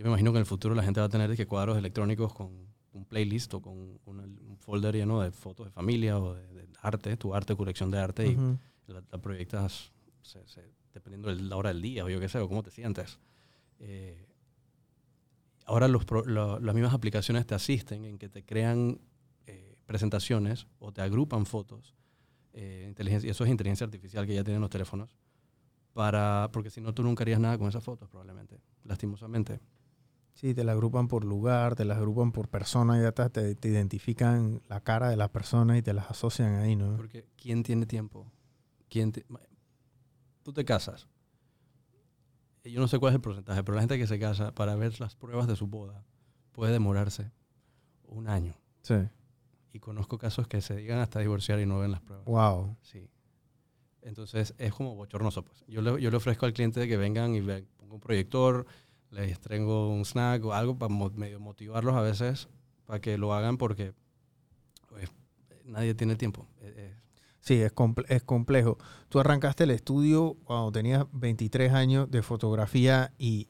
yo 0.00 0.04
me 0.04 0.10
imagino 0.12 0.32
que 0.32 0.38
en 0.38 0.40
el 0.40 0.46
futuro 0.46 0.74
la 0.74 0.82
gente 0.82 0.98
va 1.00 1.06
a 1.06 1.10
tener 1.10 1.36
que 1.36 1.46
cuadros 1.46 1.76
electrónicos 1.76 2.32
con 2.32 2.48
un 2.92 3.04
playlist 3.04 3.52
o 3.54 3.60
con 3.60 3.76
un 4.06 4.56
folder 4.58 4.94
lleno 4.96 5.20
de 5.20 5.30
fotos 5.30 5.66
de 5.66 5.72
familia 5.72 6.18
o 6.18 6.34
de, 6.34 6.46
de 6.54 6.68
arte, 6.80 7.16
tu 7.18 7.34
arte, 7.34 7.54
colección 7.54 7.90
de 7.90 7.98
arte, 7.98 8.26
y 8.26 8.92
la, 8.92 9.02
la 9.12 9.18
proyectas 9.18 9.92
se- 10.22 10.46
se- 10.48 10.72
dependiendo 10.94 11.28
de 11.28 11.36
la 11.42 11.56
hora 11.56 11.68
del 11.72 11.82
día 11.82 12.04
o 12.04 12.08
yo 12.08 12.18
qué 12.18 12.28
sé, 12.28 12.38
o 12.38 12.48
cómo 12.48 12.62
te 12.62 12.70
sientes. 12.70 13.18
Eh, 13.78 14.26
ahora 15.66 15.86
los 15.88 16.04
pro- 16.04 16.24
las 16.24 16.74
mismas 16.74 16.94
aplicaciones 16.94 17.46
te 17.46 17.54
asisten 17.54 18.04
en 18.04 18.18
que 18.18 18.28
te 18.28 18.44
crean 18.44 19.00
eh, 19.46 19.76
presentaciones 19.86 20.66
o 20.78 20.92
te 20.92 21.02
agrupan 21.02 21.46
fotos. 21.46 21.94
eh, 22.52 22.86
inteligencia, 22.88 23.28
y 23.28 23.30
eso 23.30 23.44
es 23.44 23.50
inteligencia 23.50 23.84
artificial 23.84 24.26
que 24.26 24.34
ya 24.34 24.42
tienen 24.42 24.60
los 24.60 24.70
teléfonos. 24.70 25.14
Para, 25.92 26.48
porque 26.52 26.70
si 26.70 26.80
no, 26.80 26.92
tú 26.94 27.02
nunca 27.04 27.22
harías 27.22 27.38
nada 27.40 27.56
con 27.58 27.68
esas 27.68 27.82
fotos, 27.84 28.08
probablemente, 28.08 28.60
lastimosamente. 28.84 29.60
Sí, 30.40 30.54
te 30.54 30.64
la 30.64 30.72
agrupan 30.72 31.06
por 31.06 31.22
lugar, 31.24 31.74
te 31.74 31.84
las 31.84 31.98
agrupan 31.98 32.32
por 32.32 32.48
persona, 32.48 32.98
ya 32.98 33.12
te, 33.12 33.28
te, 33.28 33.54
te 33.54 33.68
identifican 33.68 34.62
la 34.68 34.80
cara 34.80 35.10
de 35.10 35.16
las 35.18 35.28
personas 35.28 35.76
y 35.76 35.82
te 35.82 35.92
las 35.92 36.10
asocian 36.10 36.54
ahí, 36.54 36.76
¿no? 36.76 36.96
Porque 36.96 37.26
¿quién 37.36 37.62
tiene 37.62 37.84
tiempo? 37.84 38.26
¿Quién 38.88 39.12
te- 39.12 39.26
Tú 40.42 40.54
te 40.54 40.64
casas. 40.64 41.06
Y 42.64 42.70
Yo 42.72 42.80
no 42.80 42.88
sé 42.88 42.98
cuál 42.98 43.10
es 43.12 43.16
el 43.16 43.20
porcentaje, 43.20 43.62
pero 43.62 43.74
la 43.74 43.82
gente 43.82 43.98
que 43.98 44.06
se 44.06 44.18
casa 44.18 44.54
para 44.54 44.76
ver 44.76 44.98
las 44.98 45.14
pruebas 45.14 45.46
de 45.46 45.56
su 45.56 45.66
boda 45.66 46.06
puede 46.52 46.72
demorarse 46.72 47.30
un 48.06 48.26
año. 48.26 48.54
Sí. 48.80 48.94
Y 49.74 49.78
conozco 49.78 50.16
casos 50.16 50.48
que 50.48 50.62
se 50.62 50.74
digan 50.74 51.00
hasta 51.00 51.20
divorciar 51.20 51.60
y 51.60 51.66
no 51.66 51.80
ven 51.80 51.90
las 51.92 52.00
pruebas. 52.00 52.24
Wow. 52.24 52.76
Sí. 52.80 53.10
Entonces 54.00 54.54
es 54.56 54.72
como 54.72 54.94
bochornoso. 54.94 55.44
Pues. 55.44 55.62
Yo, 55.68 55.82
le, 55.82 56.00
yo 56.00 56.10
le 56.10 56.16
ofrezco 56.16 56.46
al 56.46 56.54
cliente 56.54 56.88
que 56.88 56.96
vengan 56.96 57.34
y 57.34 57.42
vean, 57.42 57.66
pongo 57.76 57.96
un 57.96 58.00
proyector, 58.00 58.66
les 59.10 59.38
traigo 59.40 59.88
un 59.92 60.04
snack 60.04 60.44
o 60.44 60.52
algo 60.54 60.78
para 60.78 60.92
medio 61.14 61.40
motivarlos 61.40 61.94
a 61.94 62.00
veces 62.02 62.48
para 62.86 63.00
que 63.00 63.18
lo 63.18 63.32
hagan 63.34 63.56
porque 63.56 63.92
pues, 64.88 65.08
nadie 65.64 65.94
tiene 65.94 66.16
tiempo. 66.16 66.46
Eh, 66.60 66.74
eh, 66.76 66.94
Sí, 67.42 67.54
es, 67.54 67.74
comple- 67.74 68.04
es 68.10 68.22
complejo. 68.22 68.76
Tú 69.08 69.18
arrancaste 69.18 69.64
el 69.64 69.70
estudio 69.70 70.36
cuando 70.44 70.70
tenías 70.72 71.06
23 71.12 71.72
años 71.72 72.10
de 72.10 72.20
fotografía 72.22 73.14
y, 73.16 73.48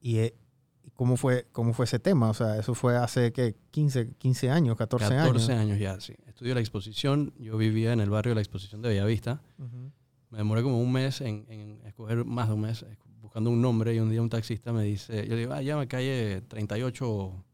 y, 0.00 0.18
eh, 0.18 0.34
y 0.82 0.90
¿cómo, 0.90 1.16
fue, 1.16 1.46
¿cómo 1.52 1.72
fue 1.72 1.84
ese 1.84 2.00
tema? 2.00 2.28
O 2.30 2.34
sea, 2.34 2.58
eso 2.58 2.74
fue 2.74 2.96
hace 2.96 3.32
¿qué? 3.32 3.54
15, 3.70 4.14
15 4.18 4.50
años, 4.50 4.76
14, 4.76 5.08
14 5.08 5.52
años. 5.52 5.60
años 5.62 5.78
ya, 5.78 6.00
sí. 6.00 6.14
Estudio 6.26 6.54
la 6.54 6.60
exposición. 6.60 7.32
Yo 7.38 7.56
vivía 7.56 7.92
en 7.92 8.00
el 8.00 8.10
barrio 8.10 8.32
de 8.32 8.34
la 8.36 8.40
exposición 8.40 8.82
de 8.82 8.88
Bellavista. 8.88 9.40
Ujú. 9.58 9.92
Me 10.30 10.38
demoré 10.38 10.64
como 10.64 10.80
un 10.80 10.90
mes 10.90 11.20
en, 11.20 11.46
en 11.48 11.80
escoger, 11.86 12.24
más 12.24 12.48
de 12.48 12.54
un 12.54 12.60
mes, 12.62 12.84
buscando 13.36 13.50
un 13.50 13.60
nombre 13.60 13.94
y 13.94 14.00
un 14.00 14.08
día 14.08 14.22
un 14.22 14.30
taxista 14.30 14.72
me 14.72 14.82
dice, 14.82 15.28
yo 15.28 15.36
digo, 15.36 15.52
ah, 15.52 15.60
llama 15.60 15.86
calle 15.86 16.40
38 16.48 17.44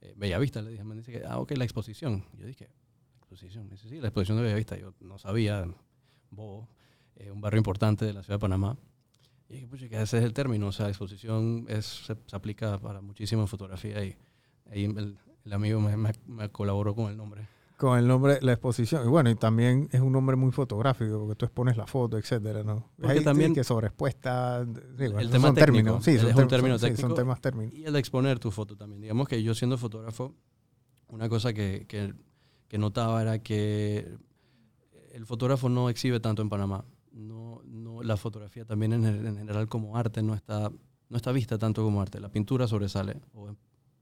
eh, 0.00 0.14
Bellavista. 0.16 0.60
Le 0.60 0.72
dije, 0.72 0.82
me 0.82 0.96
dice 0.96 1.22
ah, 1.24 1.38
ok, 1.38 1.52
la 1.52 1.62
exposición. 1.62 2.24
Yo 2.36 2.48
dije, 2.48 2.68
exposición. 3.20 3.68
Dice, 3.68 3.88
sí, 3.88 4.00
la 4.00 4.08
exposición 4.08 4.38
de 4.38 4.42
Bellavista. 4.42 4.76
Yo 4.76 4.92
no 4.98 5.18
sabía, 5.18 5.72
bobo, 6.32 6.68
eh, 7.14 7.30
un 7.30 7.40
barrio 7.40 7.58
importante 7.58 8.04
de 8.04 8.12
la 8.12 8.24
ciudad 8.24 8.38
de 8.38 8.40
Panamá. 8.40 8.76
Y 9.48 9.54
dije, 9.54 9.68
pues 9.68 9.82
que 9.82 10.02
ese 10.02 10.18
es 10.18 10.24
el 10.24 10.32
término, 10.32 10.66
o 10.66 10.72
sea, 10.72 10.88
exposición 10.88 11.64
es, 11.68 11.86
se, 11.86 12.16
aplica 12.32 12.80
para 12.80 13.00
muchísima 13.00 13.46
fotografía 13.46 14.04
y 14.04 14.16
ahí 14.68 14.82
el, 14.82 15.16
amigo 15.52 15.80
me- 15.80 16.12
me 16.26 16.48
colaboró 16.48 16.92
con 16.96 17.08
el 17.08 17.16
nombre. 17.16 17.46
Con 17.80 17.98
el 17.98 18.06
nombre, 18.06 18.38
la 18.42 18.52
exposición. 18.52 19.06
Y 19.06 19.08
bueno, 19.08 19.30
y 19.30 19.36
también 19.36 19.88
es 19.90 20.02
un 20.02 20.12
nombre 20.12 20.36
muy 20.36 20.52
fotográfico, 20.52 21.18
porque 21.18 21.34
tú 21.34 21.46
expones 21.46 21.78
la 21.78 21.86
foto, 21.86 22.18
etcétera, 22.18 22.62
¿no? 22.62 22.90
Porque 23.00 23.18
sí 23.18 23.24
también- 23.24 23.54
que 23.54 23.64
sobreexpuesta. 23.64 24.66
sí, 24.66 24.70
bueno, 24.98 25.18
El 25.20 25.30
tema 25.30 25.46
son 25.48 25.54
técnico, 25.54 25.64
términos. 25.74 26.04
Sí, 26.04 26.10
es 26.10 26.20
son, 26.20 26.42
un 26.42 26.48
término 26.48 26.74
son- 26.74 26.80
sí, 26.80 26.86
técnico. 26.94 27.08
son 27.08 27.16
temas 27.16 27.40
términos. 27.40 27.72
Y 27.72 27.84
el 27.86 27.96
exponer 27.96 28.38
tu 28.38 28.50
foto 28.50 28.76
también. 28.76 29.00
Digamos 29.00 29.26
que 29.28 29.42
yo 29.42 29.54
siendo 29.54 29.78
fotógrafo, 29.78 30.34
una 31.08 31.28
cosa 31.30 31.54
que, 31.54 31.86
que, 31.88 32.12
que 32.68 32.76
notaba 32.76 33.22
era 33.22 33.38
que 33.38 34.14
el 35.12 35.24
fotógrafo 35.24 35.68
no 35.70 35.88
exhibe 35.88 36.20
tanto 36.20 36.42
en 36.42 36.50
Panamá. 36.50 36.84
No, 37.12 37.62
no, 37.64 38.02
la 38.02 38.16
fotografía 38.18 38.64
también 38.66 38.92
en, 38.92 39.04
en 39.06 39.36
general 39.38 39.68
como 39.68 39.96
arte 39.96 40.22
no 40.22 40.34
está, 40.34 40.70
no 41.08 41.16
está 41.16 41.32
vista 41.32 41.56
tanto 41.56 41.82
como 41.82 42.02
arte. 42.02 42.20
La 42.20 42.28
pintura 42.28 42.68
sobresale. 42.68 43.20
O 43.32 43.48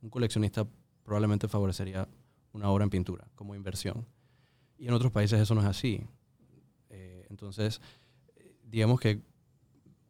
un 0.02 0.10
coleccionista 0.10 0.66
probablemente 1.04 1.46
favorecería 1.48 2.08
una 2.52 2.70
obra 2.70 2.84
en 2.84 2.90
pintura 2.90 3.28
como 3.34 3.54
inversión. 3.54 4.06
Y 4.78 4.86
en 4.86 4.94
otros 4.94 5.12
países 5.12 5.40
eso 5.40 5.54
no 5.54 5.60
es 5.60 5.66
así. 5.66 6.06
Eh, 6.90 7.26
entonces, 7.30 7.80
digamos 8.64 9.00
que 9.00 9.20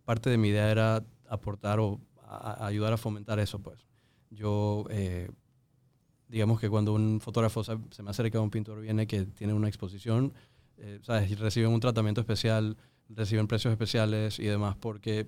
parte 0.05 0.31
de 0.31 0.39
mi 0.39 0.49
idea 0.49 0.71
era 0.71 1.05
aportar 1.29 1.81
o 1.81 2.01
ayudar 2.61 2.93
a 2.93 2.97
fomentar 2.97 3.39
eso, 3.39 3.59
pues. 3.59 3.87
Yo, 4.31 4.85
eh, 4.91 5.31
digamos 6.29 6.61
que 6.61 6.69
cuando 6.69 6.93
un 6.93 7.21
fotógrafo 7.21 7.65
se, 7.65 8.03
me 8.03 8.11
acerca 8.11 8.39
a 8.39 8.41
un 8.43 8.51
pintor, 8.51 8.81
viene 8.81 9.07
que 9.07 9.25
tiene 9.25 9.55
una 9.55 9.69
exposición, 9.69 10.35
eh, 10.77 10.99
¿sabes? 11.03 11.31
Y 11.31 11.35
reciben 11.35 11.71
un 11.71 11.81
tratamiento 11.81 12.21
especial, 12.21 12.77
reciben 13.09 13.47
precios 13.47 13.73
especiales 13.73 14.39
y 14.39 14.45
demás, 14.45 14.77
porque 14.77 15.27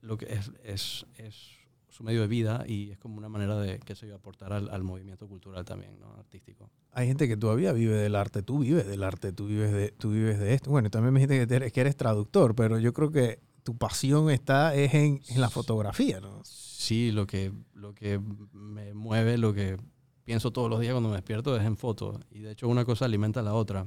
lo 0.00 0.16
que 0.16 0.26
es, 0.64 1.06
es 1.16 1.61
su 1.92 2.02
medio 2.02 2.22
de 2.22 2.26
vida 2.26 2.64
y 2.66 2.90
es 2.90 2.98
como 2.98 3.16
una 3.18 3.28
manera 3.28 3.56
de, 3.58 3.78
qué 3.80 3.94
sé 3.94 4.08
yo, 4.08 4.16
aportar 4.16 4.52
al, 4.52 4.68
al 4.70 4.82
movimiento 4.82 5.28
cultural 5.28 5.64
también, 5.64 5.98
¿no? 6.00 6.12
Artístico. 6.14 6.70
Hay 6.92 7.06
gente 7.06 7.28
que 7.28 7.36
todavía 7.36 7.72
vive 7.72 7.94
del 7.94 8.14
arte. 8.16 8.42
Tú 8.42 8.58
vives 8.60 8.86
del 8.86 9.02
arte, 9.02 9.32
tú 9.32 9.46
vives 9.46 9.72
de, 9.72 9.90
tú 9.92 10.10
vives 10.10 10.38
de 10.38 10.54
esto. 10.54 10.70
Bueno, 10.70 10.90
también 10.90 11.12
me 11.14 11.20
dijiste 11.20 11.46
que 11.46 11.54
eres, 11.54 11.72
que 11.72 11.80
eres 11.80 11.96
traductor, 11.96 12.54
pero 12.54 12.78
yo 12.78 12.92
creo 12.92 13.10
que 13.10 13.40
tu 13.62 13.76
pasión 13.76 14.28
está 14.30 14.74
es 14.74 14.92
en, 14.94 15.20
en 15.28 15.40
la 15.40 15.48
fotografía, 15.50 16.18
¿no? 16.20 16.40
Sí, 16.44 17.12
lo 17.12 17.26
que, 17.26 17.52
lo 17.74 17.94
que 17.94 18.20
me 18.52 18.92
mueve, 18.94 19.38
lo 19.38 19.52
que 19.54 19.76
pienso 20.24 20.50
todos 20.50 20.68
los 20.70 20.80
días 20.80 20.92
cuando 20.94 21.10
me 21.10 21.16
despierto 21.16 21.56
es 21.56 21.64
en 21.64 21.76
fotos. 21.76 22.18
Y 22.30 22.40
de 22.40 22.52
hecho 22.52 22.68
una 22.68 22.84
cosa 22.84 23.04
alimenta 23.04 23.40
a 23.40 23.42
la 23.44 23.54
otra. 23.54 23.86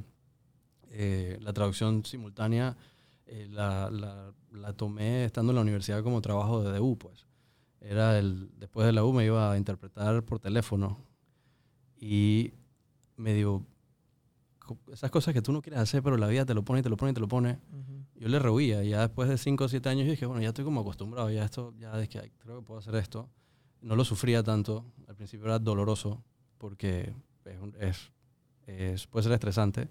Eh, 0.91 1.37
la 1.41 1.51
traducción 1.53 2.05
simultánea 2.05 2.77
eh, 3.25 3.47
la, 3.49 3.89
la- 3.89 4.31
la 4.51 4.71
tomé 4.73 5.25
estando 5.25 5.51
en 5.51 5.55
la 5.55 5.61
universidad 5.61 6.01
como 6.03 6.21
trabajo 6.21 6.63
de 6.63 6.77
DU, 6.77 6.97
pues. 6.97 7.25
Era 7.87 8.17
el, 8.17 8.49
después 8.57 8.85
de 8.87 8.93
la 8.93 9.03
U 9.03 9.13
me 9.13 9.25
iba 9.25 9.51
a 9.51 9.57
interpretar 9.57 10.23
por 10.23 10.39
teléfono 10.39 10.97
y 11.97 12.51
medio 13.17 13.63
co- 14.59 14.77
esas 14.91 15.11
cosas 15.11 15.33
que 15.33 15.41
tú 15.41 15.51
no 15.51 15.61
quieres 15.61 15.79
hacer, 15.79 16.01
pero 16.03 16.17
la 16.17 16.27
vida 16.27 16.45
te 16.45 16.53
lo 16.53 16.63
pone 16.63 16.79
y 16.79 16.83
te 16.83 16.89
lo 16.89 16.97
pone 16.97 17.11
y 17.11 17.13
te 17.13 17.19
lo 17.21 17.27
pone. 17.27 17.59
Yo 18.15 18.27
le 18.29 18.39
rehuía. 18.39 18.83
Ya 18.83 19.01
después 19.01 19.29
de 19.29 19.37
5 19.37 19.65
o 19.65 19.67
7 19.69 19.89
años, 19.89 20.05
yo 20.05 20.11
dije, 20.11 20.25
bueno, 20.25 20.41
ya 20.41 20.47
estoy 20.49 20.63
como 20.65 20.81
acostumbrado. 20.81 21.29
Ya 21.29 21.43
esto, 21.45 21.73
ya 21.77 21.99
es 22.01 22.09
que 22.09 22.31
creo 22.39 22.59
que 22.59 22.65
puedo 22.65 22.79
hacer 22.79 22.95
esto. 22.95 23.29
No 23.81 23.95
lo 23.95 24.03
sufría 24.05 24.41
tanto. 24.41 24.85
Al 25.07 25.15
principio 25.15 25.45
era 25.45 25.59
doloroso 25.59 26.23
porque 26.57 27.13
es- 27.79 28.11
es- 28.67 29.07
puede 29.07 29.23
ser 29.23 29.33
estresante. 29.33 29.89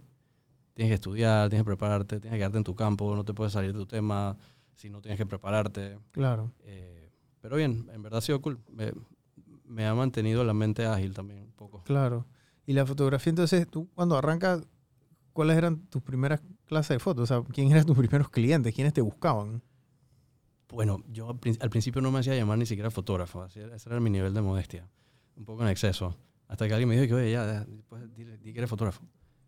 Tienes 0.73 0.91
que 0.91 0.95
estudiar, 0.95 1.49
tienes 1.51 1.63
que 1.63 1.67
prepararte, 1.69 2.19
tienes 2.19 2.33
que 2.37 2.39
quedarte 2.41 2.59
en 2.59 2.65
tu 2.65 2.75
campo, 2.75 3.15
no 3.15 3.25
te 3.25 3.33
puedes 3.35 3.53
salir 3.53 3.73
de 3.73 3.79
tu 3.79 3.87
tema 3.87 4.37
si 4.75 4.91
no 4.91 5.01
tienes 5.01 5.19
que 5.19 5.27
prepararte. 5.27 5.99
Claro. 6.11 6.51
Eh, 6.65 7.04
pero 7.45 7.57
bien, 7.57 7.91
en 7.93 8.03
verdad 8.03 8.21
ha 8.21 8.23
sido 8.23 8.41
cool. 8.41 8.59
Me, 8.73 8.91
me 9.67 9.85
ha 9.87 9.95
mantenido 9.95 10.43
la 10.45 10.55
mente 10.55 10.87
ágil 10.87 11.13
también 11.13 11.41
un 11.43 11.53
poco. 11.53 11.83
Claro. 11.85 12.25
Y 12.65 12.73
la 12.73 12.87
fotografía, 12.87 13.29
entonces, 13.29 13.69
tú 13.69 13.87
cuando 13.95 14.17
arrancas, 14.17 14.67
¿cuáles 15.35 15.59
eran 15.59 15.77
tus 15.89 16.01
primeras 16.01 16.41
clases 16.65 16.95
de 16.95 16.99
fotos? 17.01 17.25
O 17.25 17.27
sea, 17.43 17.53
¿quién 17.53 17.71
eran 17.71 17.85
tus 17.85 17.99
primeros 17.99 18.31
clientes? 18.31 18.75
¿Quiénes 18.75 18.95
te 18.95 19.03
buscaban? 19.03 19.61
Bueno, 20.71 21.05
yo 21.13 21.29
al, 21.29 21.39
prin- 21.39 21.59
al 21.61 21.69
principio 21.69 22.01
no 22.01 22.11
me 22.11 22.21
hacía 22.21 22.35
llamar 22.35 22.57
ni 22.57 22.65
siquiera 22.65 22.91
fotógrafo, 22.91 23.45
ese 23.45 23.61
era 23.87 24.01
mi 24.01 24.09
nivel 24.09 24.33
de 24.33 24.41
modestia, 24.41 24.89
un 25.37 25.45
poco 25.45 25.63
en 25.65 25.69
exceso. 25.69 26.17
Hasta 26.49 26.67
que 26.67 26.73
alguien 26.73 26.89
me 26.89 26.95
dijo 26.99 27.07
que, 27.09 27.15
oye, 27.23 27.33
ya, 27.33 27.67
pues, 27.91 28.03
dile, 28.15 28.39
di 28.39 28.53
que 28.55 28.59
eres 28.61 28.71
fotógrafo. 28.71 29.03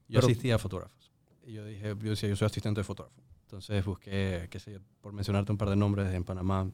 Yo 0.07 0.21
Pero- 0.21 0.27
asistía 0.27 0.57
a 0.57 0.59
fotógrafos. 0.59 1.11
Y 1.47 1.53
yo 1.55 1.65
dije, 1.65 1.97
yo 1.99 2.11
decía, 2.11 2.29
yo 2.29 2.37
soy 2.37 2.45
asistente 2.47 2.81
de 2.81 2.85
fotógrafo. 2.85 3.23
Entonces 3.41 3.83
busqué, 3.87 4.49
qué 4.51 4.59
sé 4.61 4.73
yo, 4.75 4.81
por 5.01 5.15
mencionarte 5.15 5.51
un 5.51 5.57
par 5.59 5.71
de 5.71 5.77
nombres, 5.77 6.13
en 6.13 6.25
Panamá 6.25 6.71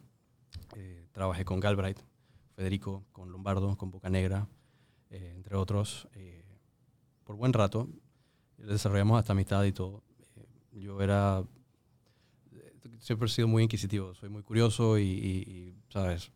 eh, 0.76 1.06
trabajé 1.12 1.44
con 1.44 1.60
Galbraith, 1.60 1.98
Federico, 2.54 3.04
con 3.12 3.30
Lombardo, 3.32 3.76
con 3.76 3.90
Boca 3.90 4.10
Negra, 4.10 4.48
eh, 5.10 5.32
entre 5.34 5.56
otros, 5.56 6.08
eh, 6.14 6.44
por 7.24 7.36
buen 7.36 7.52
rato. 7.52 7.88
Desarrollamos 8.58 9.18
hasta 9.18 9.32
amistad 9.32 9.64
y 9.64 9.72
todo. 9.72 10.02
Eh, 10.36 10.80
yo 10.80 11.00
era 11.02 11.44
siempre 13.00 13.26
he 13.26 13.28
sido 13.30 13.48
muy 13.48 13.64
inquisitivo, 13.64 14.14
soy 14.14 14.28
muy 14.28 14.42
curioso 14.42 14.98
y, 14.98 15.02
y- 15.02 15.50
y, 15.50 15.74
¿sabes? 15.88 16.30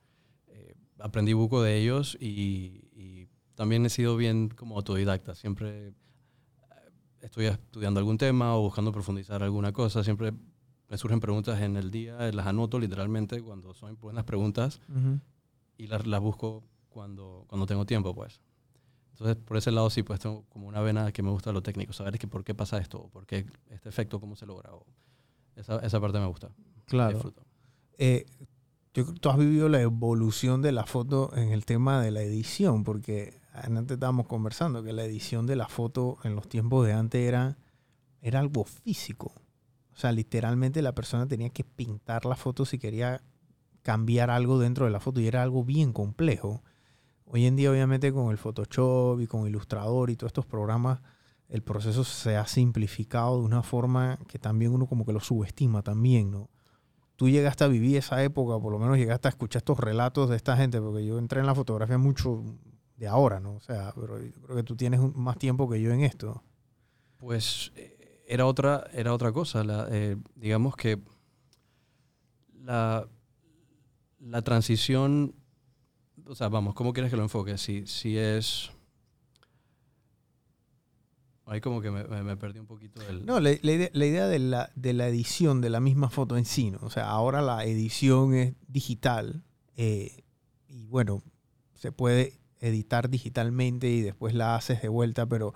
Eh, 0.48 0.74
aprendí 0.98 1.32
buco 1.32 1.62
de 1.62 1.78
ellos 1.78 2.16
y, 2.20 2.88
y 2.94 3.28
también 3.54 3.86
he 3.86 3.90
sido 3.90 4.16
bien 4.16 4.48
como 4.48 4.76
autodidacta. 4.76 5.34
Siempre 5.36 5.88
eh, 5.88 5.92
estoy 7.20 7.46
estudiando 7.46 8.00
algún 8.00 8.18
tema 8.18 8.56
o 8.56 8.62
buscando 8.62 8.90
profundizar 8.92 9.42
alguna 9.42 9.72
cosa. 9.72 10.02
Siempre 10.02 10.32
me 10.88 10.98
surgen 10.98 11.20
preguntas 11.20 11.60
en 11.60 11.76
el 11.76 11.90
día, 11.90 12.18
las 12.32 12.46
anoto 12.46 12.78
literalmente 12.78 13.42
cuando 13.42 13.74
son 13.74 13.96
buenas 14.00 14.24
preguntas 14.24 14.80
y 15.78 15.86
las, 15.86 16.06
las 16.06 16.20
busco 16.20 16.64
cuando, 16.88 17.44
cuando 17.48 17.66
tengo 17.66 17.84
tiempo, 17.84 18.14
pues. 18.14 18.40
Entonces, 19.12 19.36
por 19.36 19.56
ese 19.56 19.70
lado 19.70 19.88
sí, 19.88 20.02
pues 20.02 20.20
tengo 20.20 20.44
como 20.50 20.68
una 20.68 20.80
vena 20.80 21.10
que 21.10 21.22
me 21.22 21.30
gusta 21.30 21.50
lo 21.52 21.62
técnico, 21.62 21.92
saber 21.92 22.14
es 22.14 22.20
que 22.20 22.28
por 22.28 22.44
qué 22.44 22.54
pasa 22.54 22.78
esto, 22.78 22.98
o 22.98 23.08
por 23.08 23.26
qué 23.26 23.46
este 23.70 23.88
efecto, 23.88 24.20
cómo 24.20 24.36
se 24.36 24.46
logra. 24.46 24.74
o 24.74 24.84
esa, 25.56 25.78
esa 25.78 26.00
parte 26.00 26.18
me 26.20 26.26
gusta. 26.26 26.50
Claro. 26.84 27.32
Eh, 27.98 28.26
yo 28.92 29.06
tú 29.14 29.30
has 29.30 29.38
vivido 29.38 29.68
la 29.68 29.80
evolución 29.80 30.62
de 30.62 30.72
la 30.72 30.84
foto 30.84 31.30
en 31.34 31.50
el 31.50 31.64
tema 31.64 32.00
de 32.02 32.10
la 32.10 32.22
edición, 32.22 32.84
porque 32.84 33.40
antes 33.52 33.94
estábamos 33.94 34.26
conversando 34.26 34.82
que 34.82 34.92
la 34.92 35.04
edición 35.04 35.46
de 35.46 35.56
la 35.56 35.68
foto 35.68 36.18
en 36.24 36.34
los 36.34 36.48
tiempos 36.48 36.86
de 36.86 36.92
antes 36.92 37.26
era, 37.26 37.56
era 38.20 38.40
algo 38.40 38.64
físico. 38.64 39.32
O 39.96 39.98
sea, 39.98 40.12
literalmente 40.12 40.82
la 40.82 40.94
persona 40.94 41.26
tenía 41.26 41.50
que 41.50 41.64
pintar 41.64 42.26
la 42.26 42.36
foto 42.36 42.64
si 42.66 42.78
quería 42.78 43.22
cambiar 43.82 44.30
algo 44.30 44.58
dentro 44.58 44.84
de 44.84 44.90
la 44.90 45.00
foto 45.00 45.20
y 45.20 45.26
era 45.26 45.42
algo 45.42 45.64
bien 45.64 45.92
complejo. 45.92 46.62
Hoy 47.24 47.46
en 47.46 47.56
día, 47.56 47.70
obviamente, 47.70 48.12
con 48.12 48.30
el 48.30 48.38
Photoshop 48.38 49.20
y 49.20 49.26
con 49.26 49.46
Illustrator 49.48 50.10
y 50.10 50.16
todos 50.16 50.30
estos 50.30 50.46
programas, 50.46 51.00
el 51.48 51.62
proceso 51.62 52.04
se 52.04 52.36
ha 52.36 52.46
simplificado 52.46 53.38
de 53.38 53.44
una 53.46 53.62
forma 53.62 54.18
que 54.28 54.38
también 54.38 54.72
uno 54.72 54.86
como 54.86 55.04
que 55.04 55.12
lo 55.12 55.20
subestima 55.20 55.82
también, 55.82 56.30
¿no? 56.30 56.50
tú 57.16 57.28
llegaste 57.28 57.64
a 57.64 57.68
vivir 57.68 57.96
esa 57.96 58.22
época, 58.22 58.60
por 58.60 58.70
lo 58.70 58.78
menos 58.78 58.98
llegaste 58.98 59.28
a 59.28 59.30
escuchar 59.30 59.60
estos 59.60 59.80
relatos 59.80 60.28
de 60.28 60.36
esta 60.36 60.56
gente, 60.56 60.80
porque 60.80 61.04
yo 61.04 61.18
entré 61.18 61.40
en 61.40 61.46
la 61.46 61.54
fotografía 61.54 61.98
mucho 61.98 62.44
de 62.96 63.08
ahora, 63.08 63.40
¿no? 63.40 63.54
O 63.54 63.60
sea, 63.60 63.92
pero 63.98 64.18
creo 64.44 64.56
que 64.56 64.62
tú 64.62 64.76
tienes 64.76 65.00
más 65.14 65.38
tiempo 65.38 65.68
que 65.68 65.80
yo 65.80 65.90
en 65.92 66.02
esto. 66.02 66.42
Pues 67.16 67.72
eh, 67.76 67.95
era 68.26 68.46
otra, 68.46 68.88
era 68.92 69.12
otra 69.12 69.32
cosa. 69.32 69.64
La, 69.64 69.88
eh, 69.90 70.16
digamos 70.34 70.76
que 70.76 70.98
la, 72.62 73.08
la 74.20 74.42
transición, 74.42 75.34
o 76.26 76.34
sea, 76.34 76.48
vamos, 76.48 76.74
¿cómo 76.74 76.92
quieres 76.92 77.10
que 77.10 77.16
lo 77.16 77.22
enfoque? 77.22 77.56
Si, 77.58 77.86
si 77.86 78.18
es... 78.18 78.70
Ahí 81.48 81.60
como 81.60 81.80
que 81.80 81.92
me, 81.92 82.36
perdí 82.36 82.58
un 82.58 82.66
poquito 82.66 83.00
del... 83.00 83.24
No, 83.24 83.38
la, 83.38 83.50
la 83.62 83.72
idea, 83.72 83.90
la 83.92 84.06
idea 84.06 84.26
de, 84.26 84.40
la, 84.40 84.72
de 84.74 84.92
la 84.92 85.06
edición 85.06 85.60
de 85.60 85.70
la 85.70 85.78
misma 85.78 86.10
foto 86.10 86.36
en 86.36 86.44
sí, 86.44 86.72
¿no? 86.72 86.78
O 86.82 86.90
sea, 86.90 87.08
ahora 87.08 87.40
la 87.40 87.64
edición 87.64 88.34
es 88.34 88.54
digital 88.66 89.44
eh, 89.76 90.24
y 90.66 90.86
bueno, 90.86 91.22
se 91.74 91.92
puede 91.92 92.40
editar 92.58 93.08
digitalmente 93.08 93.88
y 93.88 94.00
después 94.00 94.34
la 94.34 94.56
haces 94.56 94.82
de 94.82 94.88
vuelta, 94.88 95.26
pero 95.26 95.54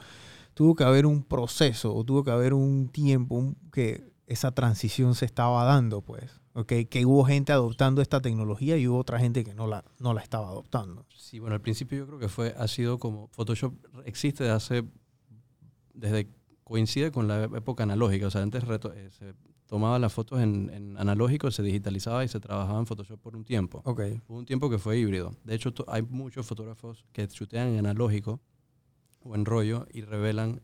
tuvo 0.61 0.75
que 0.75 0.85
haber 0.85 1.07
un 1.07 1.23
proceso 1.23 1.95
o 1.95 2.05
tuvo 2.05 2.23
que 2.23 2.31
haber 2.31 2.53
un 2.53 2.91
tiempo 2.91 3.35
un- 3.35 3.57
que 3.73 4.13
esa 4.27 4.53
transición 4.53 5.15
se 5.15 5.25
estaba 5.25 5.65
dando, 5.65 6.03
pues. 6.03 6.39
¿ok? 6.53 6.71
Que 6.91 7.07
hubo 7.07 7.25
gente 7.25 7.51
adoptando 7.51 8.03
esta 8.03 8.21
tecnología 8.21 8.77
y 8.77 8.87
hubo 8.87 8.99
otra 8.99 9.19
gente 9.19 9.43
que 9.43 9.55
no 9.55 9.67
la, 9.67 9.83
no 10.01 10.13
la 10.13 10.21
estaba 10.21 10.49
adoptando. 10.49 11.07
Sí, 11.17 11.39
bueno, 11.39 11.55
al 11.55 11.63
principio 11.63 11.97
yo 12.01 12.07
creo 12.07 12.19
que 12.19 12.29
fue, 12.29 12.55
ha 12.59 12.69
sido 12.69 12.99
como 12.99 13.29
Photoshop 13.29 13.73
existe 14.05 14.45
de 14.45 14.51
hace, 14.51 14.85
desde 15.95 16.29
coincide 16.63 17.11
con 17.11 17.27
la 17.27 17.45
época 17.45 17.85
analógica, 17.85 18.27
o 18.27 18.31
sea, 18.31 18.43
antes 18.43 18.63
reto- 18.65 18.93
eh, 18.95 19.09
se 19.19 19.33
tomaba 19.67 19.99
las 19.99 20.13
fotos 20.13 20.41
en, 20.43 20.69
en 20.75 20.99
analógico, 20.99 21.51
se 21.51 21.63
digitalizaba 21.63 22.23
y 22.23 22.29
se 22.29 22.39
trabajaba 22.39 22.79
en 22.81 22.85
Photoshop 22.87 23.19
por 23.19 23.35
un 23.35 23.45
tiempo. 23.47 23.81
Ok, 23.87 24.01
Hubo 24.29 24.37
un 24.39 24.45
tiempo 24.45 24.69
que 24.69 24.79
fue 24.79 24.99
híbrido. 24.99 25.35
De 25.45 25.55
hecho, 25.55 25.73
hay 25.89 26.03
muchos 26.03 26.45
fotógrafos 26.45 27.07
que 27.13 27.27
chutean 27.29 27.69
en 27.69 27.79
analógico 27.79 28.41
o 29.23 29.35
en 29.35 29.45
rollo 29.45 29.87
y 29.93 30.03
revelan, 30.03 30.61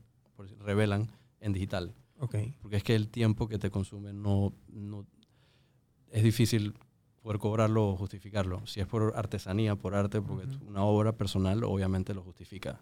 revelan 0.61 1.11
en 1.41 1.53
digital. 1.53 1.95
Porque 2.63 2.77
es 2.77 2.83
que 2.83 2.95
el 2.95 3.09
tiempo 3.09 3.47
que 3.49 3.59
te 3.59 3.71
consume 3.71 4.13
no, 4.13 4.53
no 4.69 5.07
es 6.11 6.23
difícil 6.23 6.75
poder 7.23 7.39
cobrarlo 7.39 7.89
o 7.91 7.97
justificarlo. 7.97 8.67
Si 8.67 8.81
es 8.81 8.87
por 8.87 9.13
artesanía, 9.17 9.77
por 9.77 9.95
arte, 9.95 10.23
porque 10.23 10.47
Ujú. 10.47 10.67
una 10.67 10.83
obra 10.85 11.13
personal 11.13 11.63
obviamente 11.65 12.15
lo 12.15 12.23
justifica. 12.23 12.81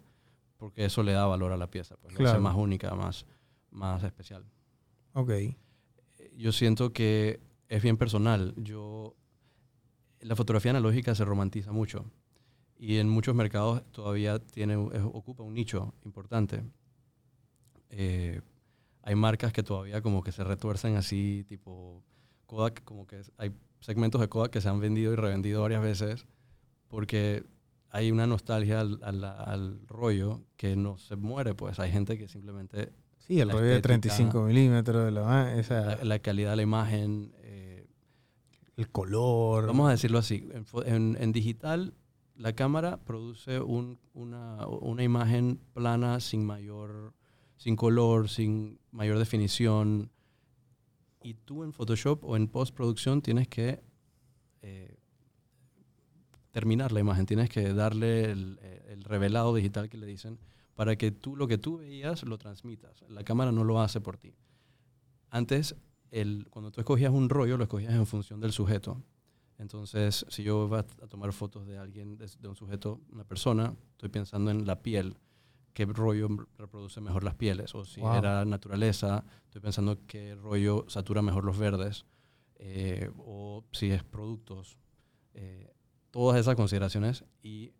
Porque 0.57 0.85
eso 0.85 1.03
le 1.03 1.11
da 1.11 1.25
valor 1.25 1.51
a 1.51 1.57
la 1.57 1.69
pieza, 1.69 1.97
pues 1.97 2.13
lo 2.13 2.19
Claro. 2.19 2.31
hace 2.31 2.39
más 2.41 2.55
única, 2.55 2.95
más, 2.95 3.25
más 3.71 4.03
especial. 4.03 4.45
Ok, 5.13 5.29
Eh, 5.31 5.55
Yo 6.37 6.51
siento 6.53 6.93
que 6.93 7.41
es 7.67 7.83
bien 7.83 7.97
personal. 7.97 8.53
Yo, 8.57 9.15
la 10.21 10.35
fotografía 10.35 10.71
analógica 10.71 11.13
se 11.13 11.25
romantiza 11.25 11.71
mucho 11.73 12.05
y 12.77 12.97
en 12.97 13.09
muchos 13.09 13.33
mercados 13.35 13.83
todavía 13.91 14.39
tiene, 14.39 14.73
es- 14.93 15.01
ocupa 15.03 15.43
un 15.43 15.53
nicho 15.53 15.93
importante. 16.03 16.63
Eh, 17.89 18.41
hay 19.03 19.15
marcas 19.15 19.53
que 19.53 19.63
todavía 19.63 20.01
como 20.01 20.23
que 20.23 20.31
se 20.31 20.43
retuercen 20.43 20.95
así, 20.95 21.45
tipo 21.47 22.03
Kodak, 22.45 22.83
como 22.83 23.05
que 23.07 23.21
hay 23.37 23.51
segmentos 23.79 24.19
de 24.21 24.27
Kodak 24.27 24.51
que 24.51 24.61
se 24.61 24.69
han 24.69 24.79
vendido 24.79 25.13
y 25.13 25.15
revendido 25.15 25.61
varias 25.61 25.81
veces 25.81 26.25
porque 26.87 27.43
hay 27.91 28.11
una 28.11 28.27
nostalgia 28.27 28.81
al, 28.81 28.99
al- 29.03 29.23
al 29.23 29.87
rollo 29.87 30.41
que 30.57 30.75
no 30.75 30.97
se 30.97 31.15
muere, 31.15 31.53
pues 31.53 31.79
hay 31.79 31.91
gente 31.91 32.17
que 32.17 32.27
simplemente 32.27 32.91
sí, 33.19 33.39
el 33.39 33.49
rollo 33.49 33.65
de 33.65 33.75
estética. 33.77 33.99
35 34.15 34.41
milímetros, 34.43 35.05
de 35.05 35.11
la, 35.11 35.55
esa, 35.57 35.95
la, 35.97 36.03
la 36.03 36.19
calidad 36.19 36.51
de 36.51 36.55
la 36.57 36.61
imagen, 36.63 37.31
eh, 37.43 37.87
el 38.75 38.89
color. 38.89 39.67
vamos 39.67 39.87
a 39.87 39.91
decirlo 39.91 40.17
así, 40.17 40.47
en, 40.51 40.65
en- 40.93 41.17
en 41.21 41.31
digital 41.31 41.93
la 42.35 42.53
cámara 42.53 42.97
produce 42.97 43.59
un- 43.59 43.97
una, 44.13 45.03
imagen 45.03 45.59
plana 45.73 46.19
sin 46.19 46.45
mayor, 46.45 47.13
sin 47.57 47.75
color, 47.75 48.29
sin 48.29 48.79
mayor 48.91 49.17
definición. 49.19 50.11
Y 51.23 51.33
tú 51.33 51.63
en 51.63 51.73
Photoshop 51.73 52.23
o 52.23 52.35
en 52.35 52.47
postproducción 52.47 53.21
tienes 53.21 53.47
que 53.47 53.81
eh, 54.61 54.95
terminar 56.51 56.91
la 56.91 56.99
imagen, 56.99 57.25
tienes 57.25 57.49
que 57.49 57.73
darle 57.73 58.31
el, 58.31 58.59
eh, 58.61 58.85
el 58.89 59.03
revelado 59.03 59.53
digital 59.53 59.89
que 59.89 59.97
le 59.97 60.05
dicen 60.05 60.39
para 60.75 60.95
que 60.97 61.11
tú 61.11 61.35
lo 61.35 61.47
que 61.47 61.57
tú 61.57 61.77
veías 61.77 62.23
lo 62.23 62.37
transmitas. 62.37 63.03
La 63.09 63.23
cámara 63.23 63.51
no 63.51 63.63
lo 63.63 63.79
hace 63.81 64.01
por 64.01 64.17
ti. 64.17 64.33
Antes, 65.29 65.75
cuando 66.49 66.71
tú 66.71 66.79
escogías 66.81 67.11
un 67.11 67.29
rollo, 67.29 67.57
lo 67.57 67.63
escogías 67.63 67.93
en 67.93 68.05
función 68.05 68.39
del 68.39 68.51
sujeto. 68.51 69.01
Entonces, 69.57 70.25
si 70.29 70.43
yo 70.43 70.67
voy 70.67 70.79
a, 70.79 70.83
tomar 71.07 71.31
fotos 71.33 71.65
de 71.65 71.77
alguien, 71.77 72.17
de, 72.17 72.29
de 72.39 72.47
un 72.47 72.55
sujeto, 72.55 72.99
una 73.11 73.23
persona, 73.23 73.73
estoy 73.91 74.09
pensando 74.09 74.51
en 74.51 74.65
la 74.67 74.81
piel, 74.81 75.17
qué 75.73 75.85
rollo 75.85 76.27
reproduce 76.57 76.99
mejor 77.01 77.23
las 77.23 77.35
pieles. 77.35 77.73
O 77.75 77.85
si 77.85 78.01
Wow. 78.01 78.15
era 78.15 78.43
naturaleza, 78.45 79.23
estoy 79.45 79.61
pensando 79.61 79.97
qué 80.07 80.35
rollo 80.35 80.85
satura 80.87 81.21
mejor 81.21 81.43
los 81.45 81.57
verdes. 81.57 82.05
eh, 82.57 83.11
o 83.17 83.65
si 83.73 83.91
es 83.91 84.03
productos. 84.03 84.77
eh, 85.33 85.73
todas 86.11 86.39
esas 86.39 86.55
consideraciones 86.55 87.25
y 87.43 87.73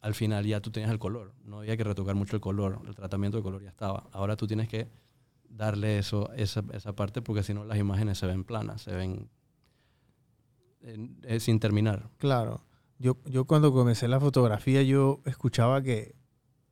al 0.00 0.14
final 0.14 0.44
ya 0.44 0.60
tú 0.60 0.70
tenías 0.70 0.90
el 0.92 0.98
color. 0.98 1.32
No 1.44 1.60
había 1.60 1.74
que 1.78 1.84
retocar 1.84 2.14
mucho 2.14 2.36
el 2.36 2.42
color. 2.42 2.82
El 2.86 2.94
tratamiento 2.94 3.38
de 3.38 3.42
color 3.42 3.62
ya 3.62 3.70
estaba. 3.70 4.06
Ahora 4.12 4.36
tú 4.36 4.46
tienes 4.46 4.68
que 4.68 4.88
darle 5.48 5.96
eso, 5.98 6.30
esa, 6.34 6.62
esa 6.74 6.94
parte 6.94 7.22
porque 7.22 7.42
si 7.42 7.54
no 7.54 7.64
las 7.64 7.78
imágenes 7.78 8.18
se 8.18 8.26
ven 8.26 8.44
planas, 8.44 8.82
se 8.82 8.92
ven 8.94 9.12
en- 9.12 9.30
eh, 10.82 11.40
sin 11.40 11.60
terminar. 11.60 12.10
Claro. 12.18 12.64
Yo, 12.98 13.16
yo 13.26 13.46
cuando 13.46 13.72
comencé 13.72 14.08
la 14.08 14.20
fotografía, 14.20 14.82
yo 14.82 15.20
escuchaba 15.24 15.82
que 15.82 16.14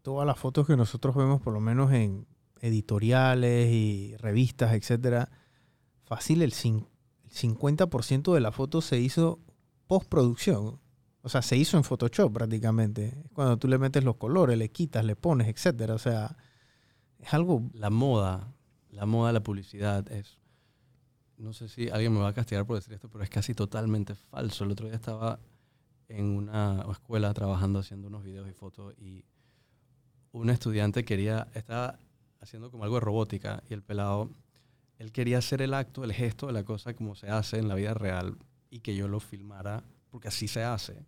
todas 0.03 0.27
las 0.27 0.39
fotos 0.39 0.67
que 0.67 0.77
nosotros 0.77 1.15
vemos, 1.17 1.41
por 1.41 1.53
lo 1.53 1.61
menos 1.61 1.93
en 1.93 2.27
editoriales 2.61 3.71
y 3.73 4.17
revistas, 4.19 4.75
etcétera, 4.75 5.31
fácil 6.05 6.43
el, 6.43 6.53
el 6.53 6.85
50% 7.31 8.35
de 8.35 8.41
la 8.41 8.53
foto 8.53 8.81
se 8.81 8.99
hizo 8.99 9.41
postproducción. 9.87 10.81
O 11.23 11.29
sea, 11.29 11.43
se 11.43 11.57
hizo 11.57 11.77
en 11.77 11.85
Photoshop 11.85 12.33
prácticamente. 12.33 13.25
Cuando 13.35 13.59
tú 13.59 13.69
le 13.69 13.79
metes 13.79 14.05
los 14.05 14.17
colores, 14.17 14.57
le 14.57 14.71
quitas, 14.71 15.05
le 15.05 15.17
pones, 15.17 15.49
etcétera. 15.49 15.95
O 15.95 15.99
sea, 15.99 16.37
es 17.19 17.35
algo 17.35 17.63
La 17.75 17.91
moda, 17.91 18.55
la 18.91 19.07
moda, 19.07 19.33
la 19.33 19.43
publicidad 19.43 20.11
es... 20.11 20.40
No 21.41 21.55
sé 21.55 21.69
si 21.69 21.89
alguien 21.89 22.13
me 22.13 22.21
va 22.21 22.29
a 22.29 22.35
castigar 22.35 22.67
por 22.67 22.77
decir 22.77 22.93
esto, 22.93 23.09
pero 23.09 23.25
es 23.25 23.31
casi 23.31 23.55
totalmente 23.55 24.15
falso. 24.15 24.65
El 24.65 24.73
otro 24.73 24.87
día 24.87 24.97
estaba 24.97 25.41
en 26.07 26.27
una 26.37 26.85
escuela 26.91 27.33
trabajando 27.33 27.79
haciendo 27.79 28.09
unos 28.09 28.23
videos 28.23 28.47
y 28.47 28.53
fotos 28.53 28.95
y 28.99 29.25
un 30.33 30.51
estudiante 30.51 31.05
quería, 31.05 31.49
estaba 31.55 31.99
haciendo 32.41 32.71
como 32.71 32.85
algo 32.85 32.97
de 32.97 33.01
robótica 33.01 33.63
y 33.71 33.75
el 33.75 33.83
pelado, 33.83 34.31
él 34.99 35.13
quería 35.13 35.39
hacer 35.39 35.63
el 35.63 35.73
acto, 35.73 36.05
el 36.05 36.13
gesto 36.13 36.47
de 36.47 36.53
la 36.53 36.65
cosa 36.65 36.93
como 36.95 37.15
se 37.15 37.29
hace 37.31 37.59
en 37.59 37.69
la 37.69 37.75
vida 37.75 37.95
real 37.95 38.37
y 38.69 38.81
que 38.81 38.95
yo 38.95 39.09
lo 39.09 39.19
filmara 39.19 39.83
porque 40.11 40.29
así 40.29 40.47
se 40.47 40.63
hace. 40.63 41.07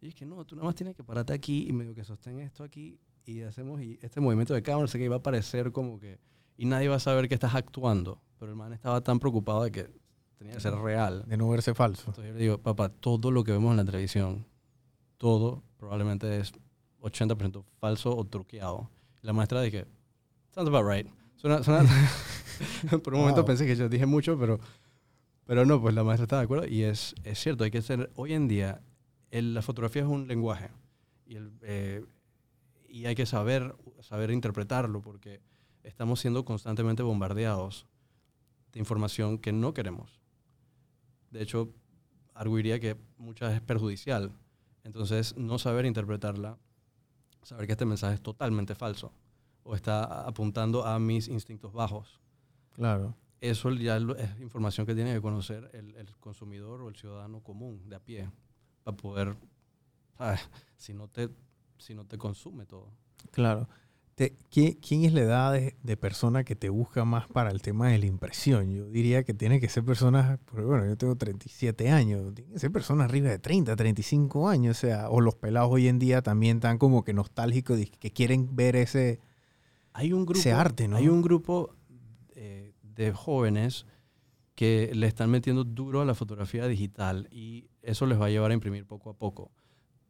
Y 0.00 0.08
es 0.08 0.14
que 0.14 0.26
no, 0.26 0.44
tú 0.44 0.56
nada 0.56 0.66
más 0.66 0.74
tienes 0.74 0.96
que 0.96 1.04
pararte 1.04 1.32
aquí 1.32 1.66
y 1.68 1.72
medio 1.72 1.94
que 1.94 2.04
sostén 2.04 2.40
esto 2.40 2.64
aquí 2.64 2.98
y 3.24 3.42
hacemos 3.42 3.80
este 3.80 4.20
movimiento 4.20 4.54
de 4.54 4.62
cámara, 4.62 4.88
sé 4.88 4.98
que 4.98 5.04
iba 5.04 5.16
a 5.16 5.22
parecer 5.22 5.70
como 5.70 6.00
que... 6.00 6.18
Y 6.56 6.66
nadie 6.66 6.88
va 6.88 6.96
a 6.96 7.00
saber 7.00 7.28
que 7.28 7.34
estás 7.34 7.54
actuando, 7.54 8.20
pero 8.38 8.50
el 8.52 8.56
man 8.56 8.72
estaba 8.72 9.00
tan 9.00 9.18
preocupado 9.18 9.64
de 9.64 9.70
que 9.72 9.90
tenía 10.36 10.54
que 10.54 10.60
ser 10.60 10.74
real. 10.74 11.24
de 11.26 11.36
no 11.36 11.48
verse 11.48 11.74
falso. 11.74 12.04
Entonces 12.08 12.32
yo 12.32 12.38
le 12.38 12.42
digo, 12.42 12.58
papá, 12.58 12.88
todo 12.88 13.30
lo 13.30 13.44
que 13.44 13.52
vemos 13.52 13.70
en 13.72 13.76
la 13.78 13.84
televisión, 13.84 14.46
todo 15.16 15.62
probablemente 15.78 16.38
es 16.40 16.52
80% 17.00 17.64
falso 17.80 18.16
o 18.16 18.24
truqueado. 18.24 18.88
Y 19.22 19.26
la 19.26 19.32
maestra 19.32 19.60
dije, 19.62 19.86
sounds 20.54 20.68
about 20.68 20.86
right. 20.88 21.06
Suena- 21.36 21.62
suena- 21.62 21.88
Por 23.02 23.14
un 23.14 23.20
momento 23.20 23.42
Wow. 23.42 23.46
pensé 23.46 23.66
que 23.66 23.76
yo 23.76 23.88
dije 23.88 24.06
mucho, 24.06 24.38
pero, 24.38 24.58
pero 25.44 25.64
no, 25.64 25.80
pues 25.80 25.94
la 25.94 26.02
maestra 26.04 26.24
está 26.24 26.38
de 26.38 26.44
acuerdo. 26.44 26.66
Y 26.66 26.82
es, 26.82 27.14
es 27.24 27.38
cierto, 27.38 27.64
hay 27.64 27.70
que 27.70 27.82
ser, 27.82 28.10
hoy 28.16 28.32
en 28.34 28.48
día, 28.48 28.80
el- 29.30 29.54
la 29.54 29.62
fotografía 29.62 30.02
es 30.02 30.08
un 30.08 30.26
lenguaje. 30.28 30.70
Y, 31.26 31.36
el, 31.36 31.52
eh, 31.62 32.04
y 32.88 33.06
hay 33.06 33.14
que 33.14 33.26
saber, 33.26 33.74
saber 34.00 34.30
interpretarlo, 34.30 35.02
porque 35.02 35.40
estamos 35.84 36.20
siendo 36.20 36.44
constantemente 36.44 37.02
bombardeados 37.02 37.86
de 38.72 38.78
información 38.78 39.38
que 39.38 39.52
no 39.52 39.74
queremos. 39.74 40.20
De 41.30 41.42
hecho, 41.42 41.74
arguiría 42.34 42.80
que 42.80 42.96
muchas 43.16 43.54
es 43.54 43.60
perjudicial. 43.60 44.32
Entonces, 44.84 45.36
no 45.36 45.58
saber 45.58 45.84
interpretarla, 45.86 46.58
saber 47.42 47.66
que 47.66 47.72
este 47.72 47.84
mensaje 47.84 48.14
es 48.14 48.22
totalmente 48.22 48.74
falso 48.74 49.12
o 49.62 49.74
está 49.74 50.26
apuntando 50.26 50.84
a 50.86 50.98
mis 50.98 51.28
instintos 51.28 51.72
bajos. 51.72 52.20
Claro. 52.72 53.14
Eso 53.40 53.70
ya 53.72 53.96
es 53.96 54.40
información 54.40 54.86
que 54.86 54.94
tiene 54.94 55.14
que 55.14 55.20
conocer 55.20 55.70
el, 55.72 55.94
el 55.94 56.16
consumidor 56.16 56.82
o 56.82 56.88
el 56.88 56.96
ciudadano 56.96 57.40
común 57.42 57.88
de 57.88 57.96
a 57.96 58.00
pie 58.00 58.30
para 58.82 58.96
poder. 58.96 59.36
Si 60.76 60.94
no 60.94 61.08
te, 61.08 61.28
si 61.76 61.94
no 61.94 62.04
te 62.04 62.18
consume 62.18 62.66
todo. 62.66 62.90
Claro. 63.30 63.68
Te- 64.18 64.36
¿quién, 64.50 65.04
es 65.04 65.12
la 65.12 65.20
edad 65.20 65.52
de, 65.52 65.76
de 65.80 65.96
persona 65.96 66.42
que 66.42 66.56
te 66.56 66.70
busca 66.70 67.04
más 67.04 67.28
para 67.28 67.52
el 67.52 67.62
tema 67.62 67.88
de 67.88 67.98
la 67.98 68.06
impresión? 68.06 68.68
Yo 68.68 68.88
diría 68.88 69.22
que 69.22 69.32
tiene 69.32 69.60
que 69.60 69.68
ser 69.68 69.84
personas, 69.84 70.40
porque 70.44 70.66
bueno, 70.66 70.86
yo 70.86 70.96
tengo 70.96 71.14
37 71.14 71.88
años, 71.90 72.34
tiene 72.34 72.52
que 72.52 72.58
ser 72.58 72.72
personas 72.72 73.08
arriba 73.08 73.30
de 73.30 73.38
30, 73.38 73.76
35 73.76 74.48
años, 74.48 74.76
o 74.76 74.80
sea, 74.80 75.08
o 75.08 75.20
los 75.20 75.36
pelados 75.36 75.70
hoy 75.70 75.86
en 75.86 76.00
día 76.00 76.20
también 76.20 76.56
están 76.56 76.78
como 76.78 77.04
que 77.04 77.12
nostálgicos, 77.12 77.78
que 77.78 78.10
quieren 78.10 78.56
ver 78.56 78.74
ese... 78.74 79.20
Hay 79.92 80.12
un 80.12 80.26
grupo, 80.26 80.40
Ese 80.40 80.52
arte, 80.52 80.88
¿no? 80.88 80.96
Hay 80.96 81.08
un 81.08 81.22
grupo 81.22 81.76
eh, 82.34 82.72
de 82.82 83.12
jóvenes 83.12 83.86
que 84.56 84.90
le 84.94 85.06
están 85.06 85.30
metiendo 85.30 85.62
duro 85.62 86.00
a 86.00 86.04
la 86.04 86.16
fotografía 86.16 86.66
digital 86.66 87.28
y 87.30 87.68
eso 87.82 88.04
les 88.06 88.20
va 88.20 88.26
a 88.26 88.30
llevar 88.30 88.50
a 88.50 88.54
imprimir 88.54 88.84
poco 88.84 89.10
a 89.10 89.14
poco. 89.14 89.52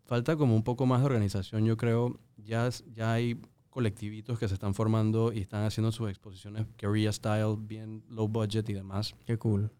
Falta 0.06 0.36
como 0.36 0.56
un 0.56 0.64
poco 0.64 0.86
más 0.86 1.00
de 1.00 1.06
organización, 1.06 1.66
yo 1.66 1.76
creo. 1.76 2.18
Ya, 2.38 2.70
ya 2.94 3.12
hay 3.12 3.38
colectivitos 3.70 4.38
que 4.38 4.48
se 4.48 4.54
están 4.54 4.74
formando 4.74 5.32
y 5.32 5.38
están 5.40 5.64
haciendo 5.64 5.92
sus 5.92 6.08
exposiciones 6.10 6.66
guerrilla 6.76 7.12
style, 7.12 7.56
bien 7.58 8.02
low 8.08 8.28
budget 8.28 8.68
y 8.68 8.72
demás. 8.72 9.14
Qué 9.26 9.36
cool. 9.38 9.70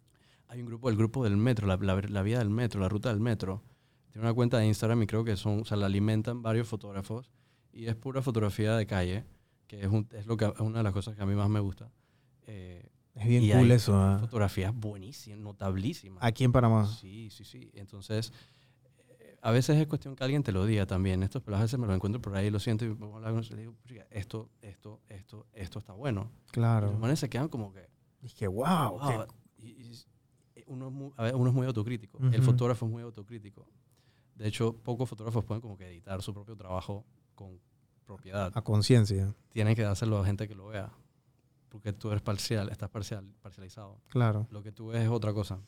Hay 0.47 0.61
un 0.61 0.67
grupo, 0.67 0.89
el 0.89 0.95
grupo 0.95 1.23
del 1.23 1.37
metro, 1.37 1.67
la, 1.67 1.77
la, 1.77 2.01
la 2.01 2.21
vía 2.23 2.39
del 2.39 2.49
metro, 2.49 2.79
la 2.81 2.89
ruta 2.89 3.09
del 3.09 3.19
metro. 3.19 3.61
Tiene 4.11 4.25
una 4.27 4.33
cuenta 4.33 4.57
de 4.57 4.65
Instagram 4.67 5.03
y 5.03 5.07
creo 5.07 5.23
que 5.23 5.35
son, 5.37 5.61
o 5.61 5.65
sea, 5.65 5.77
la 5.77 5.85
alimentan 5.85 6.41
varios 6.41 6.67
fotógrafos 6.67 7.29
y 7.71 7.85
es 7.85 7.95
pura 7.95 8.21
fotografía 8.23 8.75
de 8.75 8.87
calle, 8.87 9.25
que 9.67 9.81
es, 9.81 9.87
un- 9.87 10.07
es 10.13 10.25
lo 10.25 10.35
que, 10.37 10.45
es 10.45 10.59
una 10.59 10.79
de 10.79 10.83
las 10.83 10.93
cosas 10.93 11.15
que 11.15 11.21
a 11.21 11.25
mí 11.27 11.35
más 11.35 11.49
me 11.49 11.59
gusta. 11.59 11.91
Eh, 12.47 12.89
Es 13.13 13.27
bien 13.27 13.43
Y 13.43 13.51
cool 13.51 13.65
hay 13.65 13.71
eso. 13.73 13.95
¿ah? 13.95 14.17
fotografías 14.21 14.73
buenísimas, 14.73 15.39
notablísimas. 15.39 16.23
Aquí 16.23 16.43
en 16.43 16.51
Panamá. 16.51 16.87
Sí, 16.87 17.29
sí, 17.29 17.43
sí. 17.43 17.69
Entonces, 17.75 18.31
eh, 18.31 18.58
a 19.41 19.51
veces 19.51 19.77
es 19.77 19.87
cuestión 19.87 20.15
que 20.15 20.23
alguien 20.23 20.43
te 20.43 20.51
lo 20.51 20.65
diga 20.65 20.85
también. 20.85 21.23
Estos 21.23 21.41
pero 21.43 21.57
a 21.57 21.61
veces 21.61 21.79
me 21.79 21.87
lo 21.87 21.93
encuentro 21.95 22.21
por 22.21 22.35
ahí 22.35 22.47
y 22.47 22.49
lo 22.49 22.59
siento 22.59 22.85
y 22.85 22.89
me 22.89 22.95
voy 22.95 23.11
a 23.13 23.15
hablar 23.17 23.31
con 23.31 23.39
ellos 23.39 23.51
y 23.51 23.53
le 23.55 23.61
digo, 23.61 23.75
"Chica, 23.85 24.05
esto, 24.09 24.49
esto, 24.61 25.01
esto, 25.09 25.45
esto 25.53 25.79
está 25.79 25.93
bueno. 25.93 26.31
Y 26.47 26.51
Claro. 26.51 26.91
los 26.91 26.99
manes 26.99 27.19
se 27.19 27.29
quedan 27.29 27.47
como 27.49 27.71
que, 27.73 27.87
Y 28.21 28.29
que, 28.29 28.47
wow. 28.47 28.99
Wow, 28.99 29.25
y- 29.57 29.67
y- 29.69 30.05
y 30.55 30.63
uno, 30.67 30.87
es 30.87 30.93
muy, 30.93 31.11
a 31.15 31.23
ver, 31.23 31.35
uno 31.35 31.49
es 31.49 31.55
muy 31.55 31.65
autocrítico. 31.65 32.17
El 32.19 32.27
Ujú. 32.41 32.43
fotógrafo 32.51 32.85
es 32.85 32.91
muy 32.91 33.01
autocrítico. 33.03 33.65
De 34.35 34.47
hecho, 34.47 34.73
pocos 34.75 35.07
fotógrafos 35.09 35.45
pueden 35.45 35.61
como 35.61 35.77
que 35.77 35.87
editar 35.87 36.21
su 36.21 36.33
propio 36.33 36.55
trabajo 36.57 37.05
con 37.35 37.59
propiedad. 38.05 38.51
a 38.55 38.61
conciencia. 38.61 39.33
Tienen 39.49 39.75
que 39.75 39.83
dárselo 39.83 40.17
a 40.19 40.25
gente 40.25 40.47
que 40.47 40.55
lo 40.55 40.67
vea. 40.67 40.91
Porque 41.69 41.93
tú 41.93 42.09
eres 42.09 42.21
parcial, 42.23 42.67
estás 42.69 42.89
parcial, 42.89 43.23
parcializado. 43.41 44.01
Claro. 44.09 44.47
Lo 44.49 44.63
que 44.63 44.71
tú 44.71 44.87
ves 44.87 45.03
es 45.03 45.09
otra 45.09 45.33
cosa. 45.33 45.61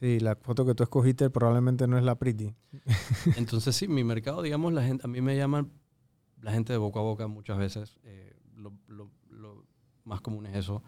Sí, 0.00 0.20
la 0.20 0.36
foto 0.36 0.64
que 0.64 0.74
tú 0.74 0.82
escogiste 0.84 1.28
probablemente 1.30 1.86
no 1.88 1.98
es 1.98 2.04
la 2.04 2.14
pretty. 2.16 2.54
Entonces, 3.36 3.74
sí, 3.74 3.88
mi 3.88 4.04
mercado, 4.04 4.42
digamos, 4.42 4.72
la 4.72 4.82
gente, 4.84 5.04
a 5.04 5.08
mí 5.08 5.20
me 5.20 5.36
llaman 5.36 5.72
la 6.40 6.52
gente 6.52 6.72
de 6.72 6.78
boca 6.78 7.00
a 7.00 7.02
boca 7.02 7.26
muchas 7.26 7.58
veces. 7.58 7.98
eh, 8.04 8.36
lo, 8.54 8.72
lo- 8.86 9.10
lo 9.30 9.64
más 10.04 10.20
común 10.20 10.46
es 10.46 10.56
eso. 10.56 10.82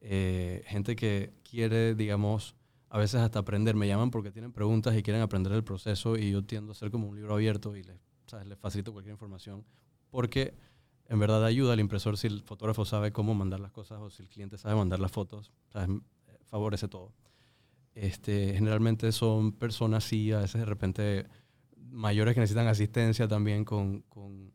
Eh, 0.00 0.62
gente 0.66 0.96
que 0.96 1.32
quiere, 1.48 1.94
digamos, 1.94 2.54
a 2.88 2.98
veces 2.98 3.20
hasta 3.20 3.38
aprender. 3.38 3.74
Me 3.74 3.86
llaman 3.88 4.10
porque 4.10 4.30
tienen 4.30 4.52
preguntas 4.52 4.96
y 4.96 5.02
quieren 5.02 5.22
aprender 5.22 5.52
el 5.52 5.64
proceso 5.64 6.16
y 6.16 6.30
yo 6.30 6.42
tiendo 6.44 6.72
a 6.72 6.74
ser 6.74 6.90
como 6.90 7.08
un 7.08 7.16
libro 7.16 7.34
abierto 7.34 7.76
y 7.76 7.82
les, 7.82 7.98
¿sabes? 8.26 8.46
les 8.46 8.58
facilito 8.58 8.92
cualquier 8.92 9.12
información. 9.12 9.64
Porque 10.10 10.54
en 11.08 11.18
verdad 11.18 11.44
ayuda 11.44 11.74
al 11.74 11.80
impresor 11.80 12.16
si 12.16 12.26
el 12.28 12.42
fotógrafo 12.42 12.84
sabe 12.86 13.12
cómo 13.12 13.34
mandar 13.34 13.60
las 13.60 13.72
cosas 13.72 13.98
o 14.00 14.10
si 14.10 14.22
el 14.22 14.28
cliente 14.28 14.56
sabe 14.58 14.74
mandar 14.74 15.00
las 15.00 15.12
fotos. 15.12 15.52
¿sabes? 15.68 15.88
Eh, 16.28 16.38
Favorece 16.46 16.88
todo. 16.88 17.12
Este, 17.94 18.54
generalmente 18.54 19.12
son 19.12 19.52
personas, 19.52 20.04
sí, 20.04 20.32
a 20.32 20.40
veces 20.40 20.60
de 20.60 20.64
repente 20.64 21.26
mayores 21.90 22.34
que 22.34 22.40
necesitan 22.40 22.66
asistencia 22.66 23.28
también 23.28 23.64
con, 23.64 24.00
con- 24.02 24.52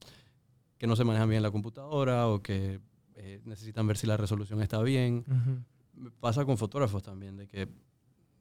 que 0.78 0.88
no 0.88 0.95
se 0.95 1.04
manejan 1.06 1.30
bien 1.30 1.41
la 1.43 1.52
computadora 1.52 2.28
o 2.28 2.41
que 2.41 2.80
eh, 3.15 3.41
necesitan 3.45 3.88
ver 3.88 3.97
si 3.97 4.08
la 4.08 4.17
resolución 4.17 4.62
está 4.62 4.82
bien. 4.82 5.23
Me 5.93 6.12
Pasa 6.12 6.45
con 6.45 6.58
fotógrafos 6.58 7.02
también, 7.04 7.38
de 7.38 7.47
que 7.47 7.67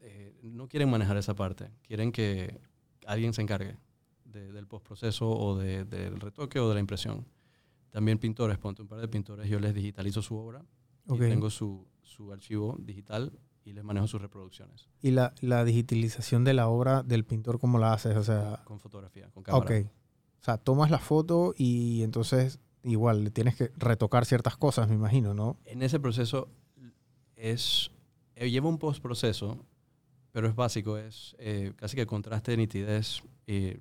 eh, 0.00 0.34
no 0.42 0.68
quieren 0.68 0.90
manejar 0.90 1.16
esa 1.16 1.34
parte, 1.34 1.70
quieren 1.82 2.11
que 2.12 2.61
alguien 3.06 3.32
se 3.32 3.42
encargue 3.42 3.76
de- 4.24 4.52
del 4.52 4.66
postproceso 4.66 5.28
o 5.30 5.56
de- 5.58 5.84
del 5.84 6.20
retoque 6.20 6.58
o 6.61 6.68
de 6.68 6.74
la 6.74 6.80
impresión. 6.80 7.24
También 7.90 8.18
pintores, 8.18 8.58
ponte 8.58 8.82
un 8.82 8.88
par 8.88 9.00
de 9.00 9.08
pintores, 9.08 9.48
yo 9.48 9.58
les 9.61 9.74
digitalizo 9.74 10.22
su 10.22 10.37
obra 10.37 10.64
Ok. 11.06 11.16
y 11.16 11.28
tengo 11.28 11.50
su, 11.50 11.87
su 12.02 12.32
archivo 12.32 12.76
digital 12.80 13.32
y 13.64 13.73
les 13.73 13.85
manejo 13.85 14.07
sus 14.07 14.21
reproducciones 14.23 14.88
Y 15.03 15.11
la, 15.11 15.35
la 15.40 15.64
digitalización 15.64 16.44
de 16.44 16.55
la 16.55 16.68
obra 16.68 17.03
del 17.03 17.25
pintor, 17.25 17.59
¿cómo 17.61 17.79
la 17.79 17.92
haces? 17.92 18.16
O 18.16 18.25
sea, 18.25 18.62
con 18.64 18.81
fotografía, 18.81 19.29
con 19.31 19.42
ok. 19.42 19.47
cámara. 19.47 19.81
O 20.40 20.44
sea, 20.44 20.57
tomas 20.57 20.90
la 20.90 20.99
foto 20.99 21.53
y 21.57 22.03
entonces 22.03 22.61
igual 22.85 23.25
le 23.25 23.31
tienes 23.31 23.57
que 23.57 23.71
retocar 23.77 24.25
ciertas 24.25 24.57
cosas, 24.57 24.88
me 24.88 24.94
imagino, 24.94 25.35
¿no? 25.35 25.59
En 25.66 25.83
ese 25.83 25.99
proceso 26.01 26.49
es 27.37 27.90
eh, 28.37 28.51
lleva 28.51 28.68
un 28.68 28.79
postproceso, 28.79 29.64
pero 30.33 30.49
es 30.49 30.55
básico, 30.55 30.97
es 30.97 31.35
eh, 31.38 31.73
casi 31.77 31.97
que 31.97 32.07
contraste, 32.07 32.57
nitidez, 32.57 33.23
y, 33.47 33.77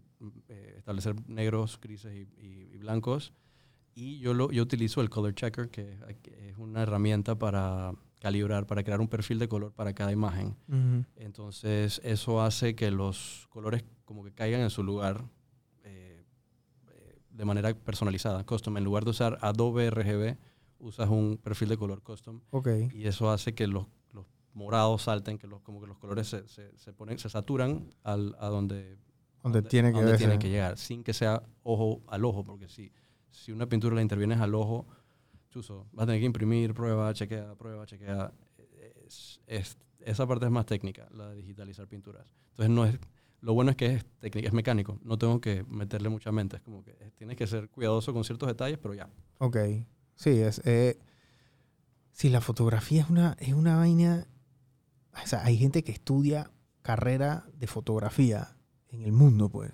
eh, 0.49 0.75
establecer 0.77 1.15
negros, 1.29 1.79
grises 1.79 2.13
y, 2.13 2.41
y- 2.41 2.69
y 2.73 2.77
blancos. 2.77 3.33
Y 3.93 4.19
yo, 4.19 4.33
lo, 4.33 4.51
yo 4.51 4.63
utilizo 4.63 5.01
el 5.01 5.09
Color 5.09 5.33
Checker, 5.35 5.69
que 5.69 5.97
es 6.49 6.57
una 6.57 6.83
herramienta 6.83 7.37
para 7.37 7.93
calibrar, 8.19 8.65
para 8.65 8.83
crear 8.83 8.99
un 8.99 9.07
perfil 9.07 9.39
de 9.39 9.47
color 9.47 9.73
para 9.73 9.93
cada 9.93 10.11
imagen. 10.11 10.55
Entonces, 11.15 12.01
eso 12.03 12.41
hace 12.41 12.75
que 12.75 12.91
los 12.91 13.47
colores 13.49 13.83
como 14.05 14.23
que 14.23 14.31
caigan 14.31 14.61
en 14.61 14.69
su 14.69 14.83
lugar 14.83 15.23
eh, 15.83 16.23
eh, 16.89 17.19
de 17.29 17.45
manera 17.45 17.73
personalizada, 17.73 18.43
custom. 18.45 18.77
En 18.77 18.83
lugar 18.83 19.03
de 19.03 19.11
usar 19.11 19.37
Adobe 19.41 19.89
RGB, 19.89 20.37
usas 20.79 21.09
un 21.09 21.37
perfil 21.37 21.69
de 21.69 21.77
color 21.77 22.01
custom 22.01 22.41
Ok. 22.51 22.67
y 22.93 23.05
eso 23.07 23.29
hace 23.31 23.53
que 23.53 23.67
los, 23.67 23.87
los 24.13 24.25
morados 24.53 25.03
salten, 25.03 25.37
que 25.37 25.47
los, 25.47 25.61
como 25.61 25.81
que 25.81 25.87
los 25.87 25.97
colores 25.97 26.27
se, 26.27 26.47
se, 26.47 26.77
se 26.77 26.93
ponen, 26.93 27.19
se 27.19 27.29
saturan 27.29 27.89
al, 28.03 28.35
a 28.39 28.47
donde, 28.47 28.97
tiene 29.69 29.91
que 29.91 29.97
donde 29.99 30.17
tienen 30.17 30.39
que 30.39 30.49
llegar, 30.49 30.77
sin 30.77 31.03
que 31.03 31.13
sea 31.13 31.43
ojo 31.63 32.01
al 32.07 32.25
ojo, 32.25 32.43
porque 32.43 32.67
si, 32.69 32.91
si 33.31 33.51
una 33.51 33.67
pintura 33.67 33.95
la 33.95 34.01
intervienes 34.01 34.39
al 34.39 34.55
ojo, 34.55 34.85
chuzo, 35.57 35.87
vas 35.91 36.03
a 36.03 36.05
tener 36.07 36.21
que 36.21 36.25
imprimir, 36.27 36.73
prueba, 36.73 37.13
chequea, 37.13 37.55
prueba, 37.55 37.85
chequea. 37.85 38.31
Es- 39.05 39.41
es- 39.47 39.77
esa 40.01 40.27
parte 40.27 40.45
es 40.45 40.51
más 40.51 40.65
técnica, 40.65 41.07
la 41.11 41.29
de 41.29 41.35
digitalizar 41.37 41.87
pinturas. 41.87 42.27
Entonces 42.51 42.69
no 42.75 42.85
es, 42.85 42.99
lo 43.41 43.53
bueno 43.53 43.71
es 43.71 43.77
que 43.77 43.87
es 43.95 44.05
técnica, 44.19 44.47
es 44.47 44.53
mecánico, 44.53 44.99
no 45.03 45.17
tengo 45.17 45.41
que 45.41 45.63
meterle 45.63 46.09
mucha 46.09 46.31
mente, 46.31 46.57
es 46.57 46.61
como 46.61 46.83
que 46.83 46.93
tienes 47.17 47.37
que 47.37 47.47
ser 47.47 47.69
cuidadoso 47.69 48.13
con 48.13 48.23
ciertos 48.23 48.47
detalles, 48.47 48.77
pero 48.77 48.93
ya. 48.93 49.09
Ok. 49.39 49.57
Sí, 50.15 50.29
es. 50.39 50.61
Eh, 50.65 50.99
sí, 52.11 52.29
la 52.29 52.41
fotografía 52.41 53.01
es 53.01 53.09
una, 53.09 53.35
es 53.39 53.53
una 53.53 53.77
vaina. 53.77 54.27
O 55.23 55.27
sea, 55.27 55.43
hay 55.45 55.57
gente 55.57 55.83
que 55.83 55.91
estudia 55.91 56.51
carrera 56.83 57.45
de 57.53 57.67
fotografía 57.67 58.55
en 58.89 59.01
el 59.03 59.11
mundo, 59.11 59.49
pues. 59.49 59.71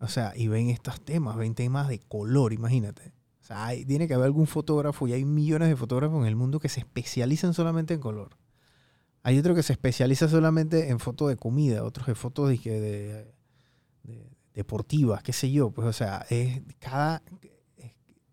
O 0.00 0.08
sea, 0.08 0.32
y 0.36 0.48
ven 0.48 0.68
estos 0.70 1.00
temas, 1.00 1.36
ven 1.36 1.54
temas 1.54 1.88
de 1.88 2.00
color, 2.00 2.52
imagínate. 2.52 3.12
O 3.42 3.44
sea, 3.44 3.66
hay- 3.66 3.84
tiene 3.84 4.06
que 4.06 4.14
haber 4.14 4.26
algún 4.26 4.46
fotógrafo 4.46 5.06
y 5.08 5.12
hay 5.14 5.24
millones 5.24 5.68
de 5.68 5.76
fotógrafos 5.76 6.20
en 6.22 6.28
el 6.28 6.36
mundo 6.36 6.60
que 6.60 6.68
se 6.68 6.78
especializan 6.80 7.52
solamente 7.54 7.92
en 7.94 8.00
color. 8.00 8.36
Hay 9.24 9.38
otro 9.38 9.54
que 9.54 9.62
se 9.64 9.72
especializa 9.72 10.28
solamente 10.28 10.88
en 10.90 10.98
fotos 11.00 11.28
de 11.28 11.36
comida, 11.36 11.84
otros 11.84 12.08
en 12.08 12.16
fotos 12.16 12.48
de, 12.48 12.58
que 12.58 12.70
de- 12.80 13.34
de- 14.04 14.30
deportivas, 14.54 15.22
qué 15.22 15.32
sé 15.32 15.50
yo. 15.50 15.70
Pues, 15.70 15.86
o 15.88 15.92
sea, 15.92 16.24
es 16.30 16.62
cada, 16.78 17.22
es, 17.76 17.92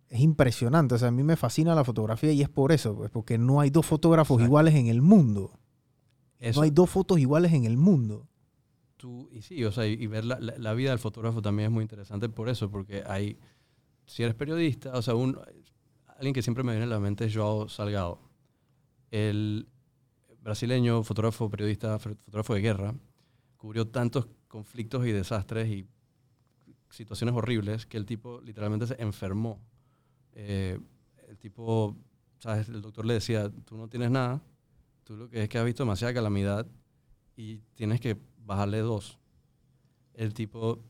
es 0.09 0.19
impresionante. 0.19 0.95
O 0.95 0.97
sea, 0.97 1.07
a 1.07 1.11
mí 1.11 1.23
me 1.23 1.35
fascina 1.35 1.73
la 1.75 1.83
fotografía 1.83 2.31
y 2.31 2.41
es 2.41 2.49
por 2.49 2.71
eso, 2.71 2.95
pues, 2.95 3.09
porque 3.11 3.37
no 3.37 3.59
hay 3.61 3.69
dos 3.71 3.85
fotógrafos 3.85 4.35
Exacto. 4.35 4.47
iguales 4.47 4.75
en 4.75 4.87
el 4.87 5.01
mundo. 5.01 5.53
Eso- 6.39 6.59
No 6.59 6.63
hay 6.63 6.69
dos 6.71 6.89
fotos 6.89 7.19
iguales 7.19 7.51
en 7.53 7.65
el 7.65 7.77
mundo. 7.77 8.27
tú, 8.97 9.29
y 9.31 9.41
sí, 9.41 9.63
o 9.63 9.71
sea, 9.71 9.87
y, 9.87 9.93
y 9.93 10.07
ver 10.07 10.25
la, 10.25 10.39
la- 10.39 10.57
la 10.57 10.73
vida 10.73 10.89
del 10.89 10.99
fotógrafo 10.99 11.41
también 11.41 11.67
es 11.67 11.73
muy 11.73 11.83
interesante 11.83 12.27
por 12.29 12.49
eso, 12.49 12.69
porque 12.69 13.01
hay, 13.07 13.37
si 14.09 14.23
eres 14.23 14.35
periodista, 14.35 14.91
o 14.93 15.01
sea, 15.01 15.13
alguien 16.17 16.33
que 16.33 16.41
siempre 16.41 16.63
me 16.63 16.71
viene 16.71 16.85
a 16.85 16.89
la 16.89 16.99
mente 16.99 17.25
es 17.25 17.35
Joao 17.35 17.69
Salgado, 17.69 18.19
el 19.11 19.67
brasileño, 20.41 21.03
fotógrafo, 21.03 21.49
periodista, 21.49 21.97
fo- 21.99 22.17
fotógrafo 22.25 22.53
de 22.55 22.61
guerra, 22.61 22.95
cubrió 23.57 23.87
tantos 23.87 24.27
conflictos 24.47 25.05
y 25.05 25.11
desastres 25.11 25.69
y 25.69 25.85
situaciones 26.89 27.35
horribles 27.35 27.85
que 27.85 27.97
el 27.97 28.05
tipo 28.05 28.41
literalmente 28.41 28.87
se 28.87 29.01
enfermó. 29.01 29.59
Eh, 30.33 30.79
el 31.27 31.37
tipo, 31.37 31.95
¿sabes? 32.39 32.67
El 32.69 32.81
doctor 32.81 33.05
le 33.05 33.13
decía, 33.15 33.49
tú 33.65 33.77
no 33.77 33.87
tienes 33.87 34.09
nada, 34.09 34.41
tú 35.03 35.15
lo 35.15 35.29
que 35.29 35.43
es 35.43 35.49
que 35.49 35.59
has 35.59 35.65
visto 35.65 35.83
demasiada 35.83 36.13
calamidad 36.13 36.65
y 37.35 37.59
tienes 37.75 37.99
que 38.01 38.17
bajarle 38.45 38.79
dos. 38.79 39.19
El 40.13 40.33
tipo, 40.33 40.83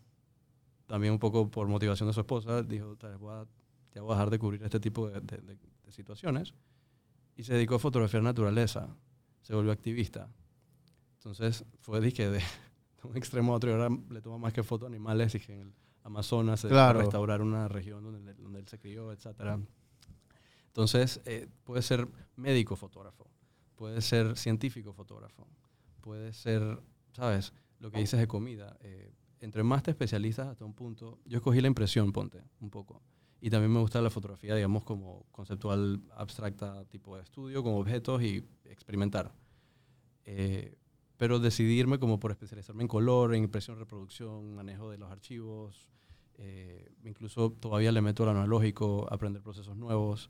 también 0.89 1.13
un 1.13 1.19
poco 1.19 1.49
por 1.49 1.67
motivación 1.67 2.09
de 2.09 2.13
su 2.13 2.19
esposa, 2.19 2.63
dijo, 2.63 2.95
"Te 2.97 3.15
voy 3.15 3.33
a, 3.33 3.45
ya 3.93 4.01
voy 4.01 4.11
a 4.11 4.15
dejar 4.15 4.29
de 4.31 4.39
cubrir 4.39 4.63
este 4.63 4.79
tipo 4.79 5.07
de, 5.07 5.21
de- 5.21 5.37
de- 5.37 5.57
de 5.85 5.91
situaciones. 5.91 6.53
Y 7.37 7.43
se 7.43 7.53
dedicó 7.53 7.75
a 7.75 7.79
fotografiar 7.79 8.21
naturaleza. 8.23 8.89
Se 9.41 9.53
volvió 9.55 9.71
activista. 9.71 10.27
Entonces 11.13 11.63
fue 11.79 12.01
dije, 12.01 12.29
de, 12.29 12.41
un 13.03 13.15
extremo 13.15 13.53
a 13.53 13.57
otro 13.57 13.69
y 13.69 13.73
ahora 13.73 13.89
le 14.09 14.21
toma 14.21 14.37
más 14.39 14.51
que 14.53 14.63
fotos 14.63 14.87
animales 14.87 15.33
que 15.45 15.53
en 15.53 15.61
el 15.61 15.73
Amazonas 16.03 16.59
se 16.61 16.67
a 16.67 16.69
Claro. 16.69 16.99
restaurar 16.99 17.41
una 17.41 17.67
región 17.67 18.03
donde, 18.03 18.33
donde 18.33 18.59
él 18.59 18.67
se 18.67 18.79
crió, 18.79 19.11
etcétera 19.11 19.59
Entonces, 20.67 21.21
eh, 21.25 21.47
puede 21.63 21.81
ser 21.81 22.07
médico 22.35 22.75
fotógrafo, 22.75 23.29
puede 23.75 24.01
ser 24.01 24.37
científico 24.37 24.93
fotógrafo, 24.93 25.47
puede 26.01 26.33
ser, 26.33 26.79
¿sabes? 27.13 27.53
Lo 27.79 27.91
que 27.91 27.99
dices 27.99 28.19
de 28.19 28.27
comida. 28.27 28.75
eh, 28.81 29.11
entre 29.39 29.63
más 29.63 29.83
te 29.83 29.91
especializas 29.91 30.47
hasta 30.47 30.65
un 30.65 30.73
punto, 30.73 31.19
yo 31.25 31.37
escogí 31.37 31.61
la 31.61 31.67
impresión, 31.67 32.11
ponte, 32.11 32.43
un 32.59 32.69
poco. 32.69 33.01
Y 33.41 33.49
también 33.49 33.71
me 33.71 33.79
gusta 33.79 34.01
la 34.01 34.09
fotografía, 34.09 34.53
digamos, 34.55 34.83
como 34.83 35.25
conceptual, 35.31 36.01
abstracta, 36.15 36.83
tipo 36.85 37.15
de 37.15 37.23
estudio, 37.23 37.63
con 37.63 37.73
objetos 37.75 38.21
y 38.21 38.43
experimentar. 38.65 39.33
Eh, 40.25 40.75
pero 41.17 41.39
decidirme 41.39 41.99
como 41.99 42.19
por 42.19 42.31
especializarme 42.31 42.83
en 42.83 42.87
color, 42.87 43.33
en 43.35 43.43
impresión, 43.43 43.77
reproducción, 43.77 44.55
manejo 44.55 44.89
de 44.89 44.97
los 44.97 45.11
archivos. 45.11 45.87
eh, 46.41 46.89
incluso 47.03 47.51
todavía 47.51 47.91
le 47.91 48.01
meto 48.01 48.23
al 48.23 48.29
analógico, 48.29 49.07
aprender 49.11 49.41
procesos 49.43 49.75
nuevos, 49.75 50.29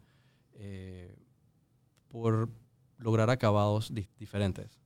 eh, 0.53 1.15
por 2.07 2.49
lograr 2.97 3.29
acabados 3.29 3.93
di- 3.93 4.09
diferentes. 4.17 4.79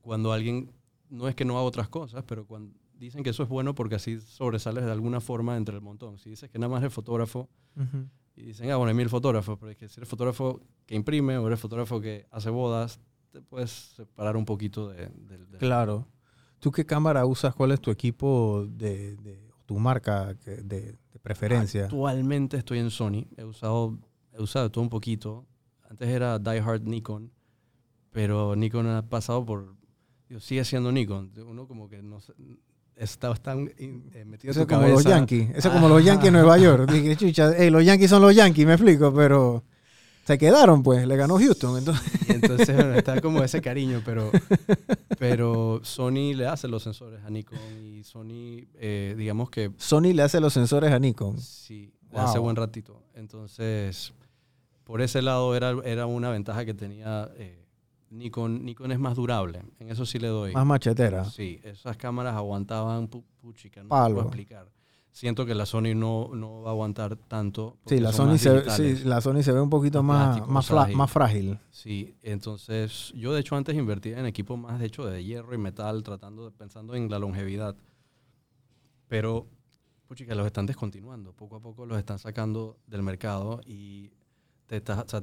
Cuando 0.00 0.32
alguien, 0.32 0.70
no 1.10 1.26
es 1.28 1.34
que 1.34 1.44
no 1.44 1.54
haga 1.54 1.62
otras 1.66 1.88
cosas, 1.88 2.24
pero 2.24 2.46
cuando 2.46 2.78
dicen 2.98 3.22
que 3.22 3.30
eso 3.30 3.42
es 3.42 3.48
bueno 3.48 3.74
porque 3.74 3.94
así 3.96 4.20
sobresales 4.20 4.84
de 4.84 4.92
alguna 4.92 5.20
forma 5.20 5.56
entre 5.56 5.74
el 5.76 5.80
montón. 5.82 6.18
Si 6.18 6.30
dices 6.30 6.50
que 6.50 6.58
nada 6.58 6.70
más 6.70 6.82
eres 6.82 6.92
fotógrafo, 6.92 7.48
y 8.36 8.42
dicen, 8.42 8.70
ah, 8.70 8.76
bueno, 8.76 8.88
hay 8.90 8.94
mil 8.96 9.08
fotógrafos, 9.08 9.58
pero 9.58 9.70
es 9.72 9.76
que 9.78 9.88
si 9.88 9.98
eres 10.00 10.08
fotógrafo 10.08 10.60
que 10.86 10.94
imprime 10.94 11.38
o 11.38 11.46
eres 11.46 11.58
fotógrafo 11.60 12.00
que 12.00 12.26
hace 12.30 12.50
bodas, 12.50 13.00
te 13.30 13.40
puedes 13.40 13.70
separar 13.70 14.36
un 14.36 14.44
poquito 14.44 14.88
de, 14.88 15.10
Claro. 15.58 16.06
¿Tú 16.58 16.70
qué 16.70 16.84
cámara 16.86 17.24
usas? 17.26 17.54
¿Cuál 17.54 17.72
es 17.72 17.80
tu 17.80 17.90
equipo 17.90 18.66
de, 18.68 19.16
de- 19.16 19.46
tu 19.66 19.78
marca 19.78 20.32
de, 20.34 20.62
de 20.62 20.96
preferencia? 21.22 21.84
Actualmente 21.84 22.56
estoy 22.56 22.78
en 22.78 22.90
Sony. 22.90 23.26
He 23.36 23.44
usado, 23.44 23.98
he 24.32 24.40
usado 24.42 24.70
todo 24.70 24.82
un 24.82 24.88
poquito. 24.90 25.44
Antes 25.88 26.08
era 26.08 26.38
Die 26.38 26.58
Hard 26.60 26.82
Nikon, 26.82 27.30
pero 28.10 28.54
Nikon 28.56 28.86
ha 28.86 29.02
pasado 29.08 29.44
por... 29.44 29.74
digo, 30.28 30.40
sigue 30.40 30.64
siendo 30.64 30.92
Nikon. 30.92 31.32
Uno 31.46 31.66
como 31.66 31.88
que 31.88 32.02
no 32.02 32.18
está 32.96 33.34
tan 33.34 33.70
eh, 33.78 34.24
metido 34.24 34.50
Eso 34.50 34.62
en 34.62 34.66
tu 34.66 34.74
como 34.74 34.88
los. 34.88 35.04
Yankees. 35.04 35.50
Eso 35.54 35.68
es 35.68 35.74
como 35.74 35.88
los 35.88 36.04
Yankees 36.04 36.28
en 36.28 36.34
Nueva 36.34 36.58
York. 36.58 36.90
Dije, 36.90 37.16
chucha, 37.16 37.56
ey, 37.56 37.70
los 37.70 37.84
Yankees 37.84 38.10
son 38.10 38.22
los 38.22 38.34
Yankees, 38.34 38.66
me 38.66 38.72
explico, 38.72 39.12
pero 39.14 39.62
se 40.24 40.38
quedaron, 40.38 40.82
pues. 40.82 41.06
Le 41.06 41.16
ganó 41.16 41.38
Houston. 41.38 41.78
Entonces, 41.78 42.28
Y 42.28 42.32
entonces 42.32 42.74
bueno, 42.74 42.94
está 42.94 43.20
como 43.20 43.42
ese 43.44 43.60
cariño, 43.60 44.02
pero, 44.04 44.30
pero 45.18 45.80
Sony 45.84 46.34
le 46.34 46.46
hace 46.46 46.68
los 46.68 46.82
sensores 46.82 47.20
a 47.24 47.30
Nikon 47.30 47.58
y 47.80 48.02
Sony, 48.02 48.66
eh, 48.74 49.14
digamos 49.16 49.50
que 49.50 49.70
Sony 49.76 50.12
le 50.12 50.22
hace 50.22 50.40
los 50.40 50.52
sensores 50.52 50.90
a 50.92 50.98
Nikon. 50.98 51.38
sí, 51.38 51.92
hace 52.14 52.38
buen 52.38 52.56
ratito. 52.56 53.02
Entonces, 53.14 54.12
por 54.84 55.02
ese 55.02 55.20
lado 55.22 55.54
era, 55.54 55.74
era 55.84 56.06
una 56.06 56.30
ventaja 56.30 56.64
que 56.64 56.74
tenía 56.74 57.30
eh, 57.36 57.65
Nikon. 58.10 58.64
Nikon 58.64 58.92
es 58.92 58.98
más 58.98 59.16
durable, 59.16 59.62
en 59.78 59.90
eso 59.90 60.06
sí 60.06 60.18
le 60.18 60.28
doy. 60.28 60.52
Más 60.52 60.66
machetera. 60.66 61.24
Sí, 61.24 61.60
esas 61.64 61.96
cámaras 61.96 62.34
aguantaban 62.34 63.08
pu- 63.10 63.24
puchica, 63.40 63.82
no 63.82 63.88
Palo. 63.88 64.14
puedo 64.16 64.28
explicar. 64.28 64.70
Siento 65.10 65.46
que 65.46 65.54
la 65.54 65.64
Sony 65.64 65.94
no, 65.96 66.28
no 66.34 66.60
va 66.60 66.68
a 66.68 66.72
aguantar 66.72 67.16
tanto. 67.16 67.78
Sí, 67.86 68.00
la 68.00 68.12
son 68.12 68.38
Sony, 68.38 68.64
se, 68.68 68.96
sí, 68.96 69.04
la 69.04 69.22
Sony 69.22 69.42
se 69.42 69.50
ve 69.50 69.60
un 69.62 69.70
poquito 69.70 70.02
Más 70.02 70.46
más, 70.46 71.10
frágil. 71.10 71.58
Sí, 71.70 72.14
entonces 72.22 73.12
yo 73.16 73.32
de 73.32 73.40
hecho 73.40 73.56
antes 73.56 73.74
invertía 73.74 74.18
en 74.20 74.26
equipo 74.26 74.58
más 74.58 74.78
de 74.78 74.84
hecho 74.86 75.06
de 75.06 75.24
hierro 75.24 75.54
y 75.54 75.58
metal, 75.58 76.02
tratando 76.02 76.44
de, 76.44 76.50
pensando 76.50 76.94
en 76.94 77.10
la 77.10 77.18
longevidad. 77.18 77.74
Pero, 79.08 79.46
puchica, 80.06 80.34
los 80.34 80.46
están 80.46 80.66
descontinuando. 80.66 81.32
Poco 81.32 81.56
a 81.56 81.60
poco 81.60 81.86
los 81.86 81.96
están 81.98 82.18
sacando 82.18 82.76
del 82.86 83.02
mercado 83.02 83.60
y 83.64 84.10
te 84.66 84.76
estás, 84.76 84.98
o 85.04 85.08
sea, 85.08 85.22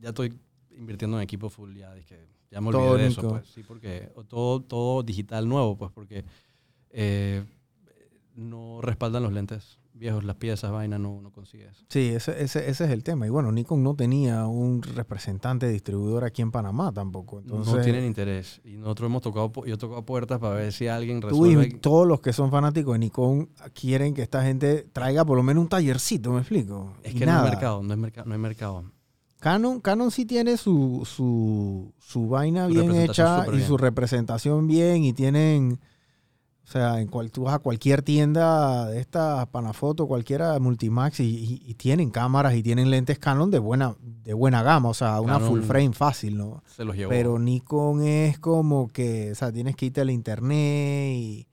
ya 0.00 0.10
estoy 0.10 0.38
invirtiendo 0.80 1.18
en 1.18 1.22
equipo 1.22 1.50
full 1.50 1.76
ya, 1.76 1.94
dije, 1.94 2.26
ya 2.50 2.60
me 2.60 2.72
Todo 2.72 2.92
olvidé 2.92 3.04
de 3.04 3.08
eso, 3.10 3.28
pues, 3.28 3.46
sí, 3.46 3.62
porque 3.62 4.10
todo, 4.28 4.60
todo 4.62 5.02
digital 5.02 5.48
nuevo, 5.48 5.76
pues, 5.76 5.92
porque 5.92 6.24
eh, 6.90 7.44
no 8.34 8.80
respaldan 8.80 9.22
los 9.22 9.32
lentes 9.32 9.78
viejos, 10.00 10.24
las 10.24 10.36
piezas, 10.36 10.72
vaina, 10.72 10.98
no, 10.98 11.20
no 11.20 11.30
consigues. 11.30 11.84
Sí, 11.88 12.08
ese, 12.08 12.42
ese, 12.42 12.70
ese 12.70 12.84
es 12.84 12.90
el 12.90 13.04
tema. 13.04 13.26
Y 13.26 13.30
bueno, 13.30 13.52
Nikon 13.52 13.82
no 13.82 13.94
tenía 13.94 14.46
un 14.46 14.82
representante 14.82 15.68
distribuidor 15.68 16.24
aquí 16.24 16.40
en 16.40 16.50
Panamá 16.50 16.90
tampoco. 16.90 17.40
Entonces, 17.40 17.74
no 17.74 17.82
tienen 17.82 18.06
interés. 18.06 18.62
Y 18.64 18.78
nosotros 18.78 19.10
hemos 19.10 19.22
tocado, 19.22 19.52
yo 19.66 19.74
he 19.74 19.78
tocado 19.78 20.02
puertas 20.04 20.38
para 20.38 20.54
ver 20.54 20.72
si 20.72 20.88
alguien 20.88 21.20
tú 21.20 21.46
y 21.46 21.54
resuelve. 21.54 21.78
todos 21.80 22.08
los 22.08 22.20
que 22.20 22.32
son 22.32 22.50
fanáticos 22.50 22.94
de 22.94 22.98
Nikon 22.98 23.50
quieren 23.74 24.14
que 24.14 24.22
esta 24.22 24.42
gente 24.42 24.88
traiga 24.90 25.24
por 25.24 25.36
lo 25.36 25.42
menos 25.42 25.62
un 25.62 25.68
tallercito, 25.68 26.32
¿me 26.32 26.40
explico? 26.40 26.94
Es 27.02 27.14
que 27.14 27.26
no 27.26 27.38
hay 27.38 27.50
mercado, 27.50 27.82
no 27.82 27.92
hay 27.92 28.00
mercado, 28.00 28.26
no 28.26 28.32
hay 28.32 28.40
mercado. 28.40 28.84
Canon, 29.40 29.80
Canon 29.80 30.10
sí 30.10 30.26
tiene 30.26 30.56
su, 30.56 31.02
su, 31.06 31.92
su 31.98 32.28
vaina 32.28 32.66
Su 32.66 32.72
bien 32.74 32.94
hecha 32.94 33.44
y 33.48 33.50
bien. 33.56 33.66
su 33.66 33.76
representación 33.76 34.66
bien 34.66 35.02
y 35.02 35.12
tienen, 35.14 35.80
o 36.64 36.70
sea, 36.70 37.00
en 37.00 37.08
cual, 37.08 37.30
tú 37.32 37.44
vas 37.44 37.54
a 37.54 37.58
cualquier 37.58 38.02
tienda 38.02 38.86
de 38.86 39.00
estas 39.00 39.46
Panafoto, 39.48 40.06
cualquiera 40.06 40.58
Multimax 40.60 41.20
y, 41.20 41.24
y- 41.24 41.62
y 41.64 41.74
tienen 41.74 42.10
cámaras 42.10 42.54
y 42.54 42.62
tienen 42.62 42.90
lentes 42.90 43.18
Canon 43.18 43.50
de 43.50 43.58
buena, 43.58 43.96
de 44.00 44.34
buena 44.34 44.62
gama, 44.62 44.90
o 44.90 44.94
sea, 44.94 45.20
una 45.20 45.38
Canon- 45.38 45.48
full 45.48 45.62
frame 45.62 45.92
fácil, 45.92 46.36
¿no? 46.36 46.62
Se 46.66 46.84
los 46.84 46.94
llevó. 46.94 47.08
Pero 47.10 47.38
Nikon 47.38 48.02
es 48.04 48.38
como 48.38 48.88
que, 48.88 49.32
o 49.32 49.34
sea, 49.34 49.50
tienes 49.50 49.74
que 49.74 49.86
irte 49.86 50.00
al 50.02 50.10
internet 50.10 51.14
y, 51.16 51.46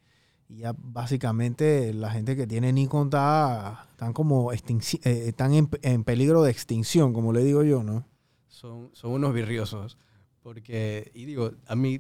y 0.50 0.58
ya 0.60 0.74
básicamente 0.78 1.94
la 1.94 2.12
gente 2.12 2.36
que 2.36 2.48
tiene 2.48 2.72
Nikon 2.74 3.08
está, 3.08 3.88
están 3.92 4.14
como 4.14 4.52
eh, 4.54 4.58
están 5.04 5.54
en, 5.54 5.70
en 5.82 6.04
peligro 6.04 6.44
de 6.44 6.52
extinción, 6.52 7.14
como 7.14 7.34
le 7.34 7.44
digo 7.44 7.64
yo, 7.64 7.84
¿no? 7.84 8.06
son, 8.48 8.90
son 8.94 9.12
unos 9.12 9.34
virriosos. 9.34 9.98
Porque, 10.42 11.12
y 11.14 11.26
digo, 11.26 11.52
a 11.68 11.76
mí, 11.76 12.00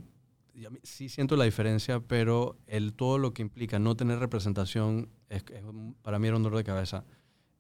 a 0.65 0.69
mí 0.69 0.79
sí 0.81 1.10
siento 1.10 1.36
la 1.36 1.43
diferencia, 1.43 1.99
pero 1.99 2.57
el, 2.65 2.93
todo 2.93 3.17
lo 3.17 3.33
que 3.33 3.41
implica 3.41 3.77
no 3.77 3.95
tener 3.95 4.19
representación, 4.19 5.10
es, 5.29 5.43
para 6.01 6.17
mí 6.17 6.27
era 6.27 6.38
un 6.38 6.43
dolor 6.43 6.57
de 6.57 6.63
cabeza. 6.63 7.03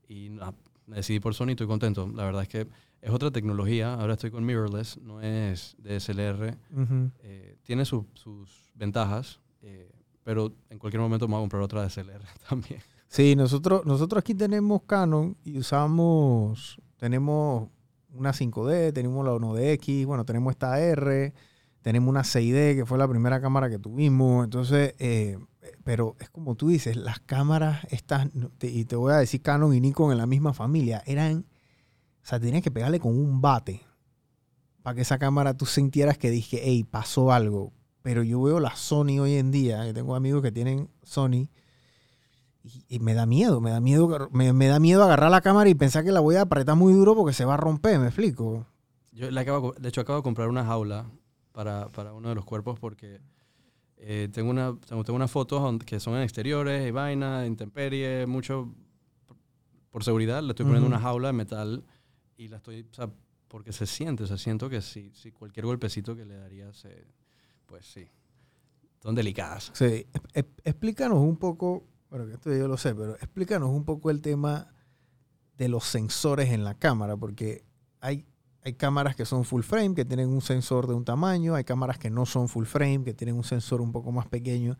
Y 0.07 0.31
decidí 0.87 1.19
por 1.19 1.33
Sony, 1.35 1.49
estoy 1.49 1.67
contento. 1.67 2.07
La 2.15 2.23
verdad 2.23 2.43
es 2.43 2.47
que 2.47 2.67
es 3.01 3.11
otra 3.11 3.29
tecnología. 3.31 3.93
Ahora 3.95 4.13
estoy 4.13 4.31
con 4.31 4.45
mirrorless, 4.45 4.97
no 5.01 5.19
es 5.21 5.75
DSLR. 5.79 6.57
Ujú. 6.71 7.11
Eh, 7.19 7.57
tiene 7.63 7.83
su- 7.83 8.07
sus 8.13 8.71
ventajas, 8.73 9.41
eh, 9.61 9.91
pero 10.27 10.51
en 10.69 10.77
cualquier 10.77 10.99
momento 10.99 11.25
me 11.25 11.35
voy 11.35 11.39
a 11.39 11.43
comprar 11.43 11.61
otra 11.61 11.87
DSLR 11.87 12.21
también. 12.49 12.81
Sí, 13.07 13.37
nosotros, 13.37 13.85
nosotros 13.85 14.19
aquí 14.19 14.33
tenemos 14.33 14.81
Canon 14.85 15.37
y 15.45 15.57
usamos, 15.57 16.81
tenemos 16.97 17.69
una 18.11 18.33
5D, 18.33 18.91
tenemos 18.91 19.25
la 19.25 19.31
1DX, 19.31 20.05
bueno, 20.05 20.25
tenemos 20.25 20.51
esta 20.51 20.81
R, 20.81 21.33
tenemos 21.81 22.09
una 22.09 22.23
6D, 22.23 22.75
que 22.75 22.85
fue 22.85 22.97
la 22.97 23.07
primera 23.07 23.39
cámara 23.39 23.69
que 23.69 23.79
tuvimos. 23.79 24.43
Entonces, 24.43 24.95
eh, 24.99 25.37
pero 25.85 26.17
es 26.19 26.29
como 26.29 26.55
tú 26.55 26.67
dices, 26.67 26.97
las 26.97 27.21
cámaras 27.21 27.87
estas, 27.89 28.27
y 28.61 28.83
te 28.83 28.97
voy 28.97 29.13
a 29.13 29.19
decir 29.19 29.41
Canon 29.41 29.73
y 29.73 29.79
Nikon 29.79 30.11
en 30.11 30.17
la 30.17 30.27
misma 30.27 30.53
familia, 30.53 31.03
eran, 31.05 31.45
o 32.21 32.25
sea, 32.27 32.37
tenías 32.37 32.63
que 32.63 32.71
pegarle 32.71 32.99
con 32.99 33.17
un 33.17 33.39
bate 33.39 33.85
para 34.83 34.93
que 34.93 35.03
esa 35.03 35.19
cámara 35.19 35.53
tú 35.53 35.65
sintieras 35.65 36.17
que 36.17 36.29
dije, 36.29 36.59
hey, 36.65 36.83
pasó 36.83 37.31
algo. 37.31 37.71
Pero 38.07 38.23
yo 38.23 38.41
veo 38.41 38.61
la 38.61 38.73
Sony 38.73 39.19
hoy 39.19 39.33
en 39.33 39.51
día, 39.51 39.83
que 39.83 39.93
tengo 39.93 40.15
amigos 40.15 40.41
que 40.41 40.49
tienen 40.49 40.89
Sony, 41.03 41.49
y, 42.63 42.85
y 42.87 42.99
me 42.99 43.13
da 43.13 43.25
miedo, 43.25 43.59
me 43.59 43.69
da 43.69 43.81
miedo, 43.81 44.29
me, 44.31 44.53
me 44.53 44.67
da 44.67 44.79
miedo 44.79 45.03
agarrar 45.03 45.29
la 45.29 45.41
cámara 45.41 45.69
y 45.69 45.75
pensar 45.75 46.05
que 46.05 46.13
la 46.13 46.21
voy 46.21 46.37
a 46.37 46.43
apretar 46.43 46.77
muy 46.77 46.93
duro 46.93 47.17
porque 47.17 47.33
se 47.33 47.43
va 47.43 47.55
a 47.55 47.57
romper, 47.57 47.99
¿me 47.99 48.05
explico? 48.05 48.65
Yo 49.11 49.29
le 49.29 49.37
acabo, 49.37 49.73
de 49.77 49.89
hecho, 49.89 49.99
acabo 49.99 50.19
de 50.19 50.23
comprar 50.23 50.47
una 50.47 50.63
jaula 50.63 51.05
para, 51.51 51.89
para 51.89 52.13
uno 52.13 52.29
de 52.29 52.35
los 52.35 52.45
cuerpos 52.45 52.79
porque 52.79 53.19
eh, 53.97 54.29
tengo, 54.31 54.51
una, 54.51 54.77
tengo, 54.87 55.03
tengo 55.03 55.17
unas 55.17 55.29
fotos 55.29 55.77
que 55.83 55.99
son 55.99 56.15
en 56.15 56.21
exteriores 56.21 56.87
y 56.87 56.91
vaina, 56.91 57.45
intemperie, 57.45 58.25
mucho. 58.25 58.73
Por 59.91 60.05
seguridad, 60.05 60.41
le 60.41 60.51
estoy 60.51 60.65
poniendo 60.65 60.87
una 60.87 61.01
jaula 61.01 61.27
de 61.27 61.33
metal 61.33 61.83
y 62.37 62.47
la 62.47 62.55
estoy. 62.55 62.87
O 62.89 62.93
sea, 62.93 63.09
porque 63.49 63.73
se 63.73 63.85
siente, 63.85 64.23
o 64.23 64.27
sea, 64.27 64.37
siento 64.37 64.69
que 64.69 64.81
si, 64.81 65.11
si 65.13 65.33
cualquier 65.33 65.65
golpecito 65.65 66.15
que 66.15 66.23
le 66.23 66.37
daría, 66.37 66.71
se, 66.71 67.05
pues 67.67 67.85
sí. 67.85 68.07
Son 69.01 69.13
delicadas. 69.13 69.71
Sí, 69.73 70.07
explícanos 70.63 71.19
un 71.19 71.37
poco, 71.37 71.85
bueno, 72.09 72.25
esto 72.33 72.53
yo 72.53 72.67
lo 72.67 72.77
sé, 72.77 72.95
pero 72.95 73.15
explícanos 73.15 73.69
un 73.69 73.85
poco 73.85 74.09
el 74.09 74.21
tema 74.21 74.73
de 75.57 75.69
los 75.69 75.85
sensores 75.85 76.51
en 76.51 76.63
la 76.63 76.73
cámara, 76.73 77.15
porque 77.15 77.63
hay, 77.99 78.25
hay 78.63 78.73
cámaras 78.73 79.15
que 79.15 79.25
son 79.25 79.45
full 79.45 79.61
frame, 79.61 79.93
que 79.93 80.05
tienen 80.05 80.29
un 80.29 80.41
sensor 80.41 80.87
de 80.87 80.93
un 80.93 81.05
tamaño, 81.05 81.55
hay 81.55 81.63
cámaras 81.63 81.99
que 81.99 82.09
no 82.09 82.25
son 82.25 82.47
full 82.47 82.65
frame, 82.65 83.03
que 83.03 83.13
tienen 83.13 83.35
un 83.35 83.43
sensor 83.43 83.81
un 83.81 83.91
poco 83.91 84.11
más 84.11 84.27
pequeño, 84.27 84.77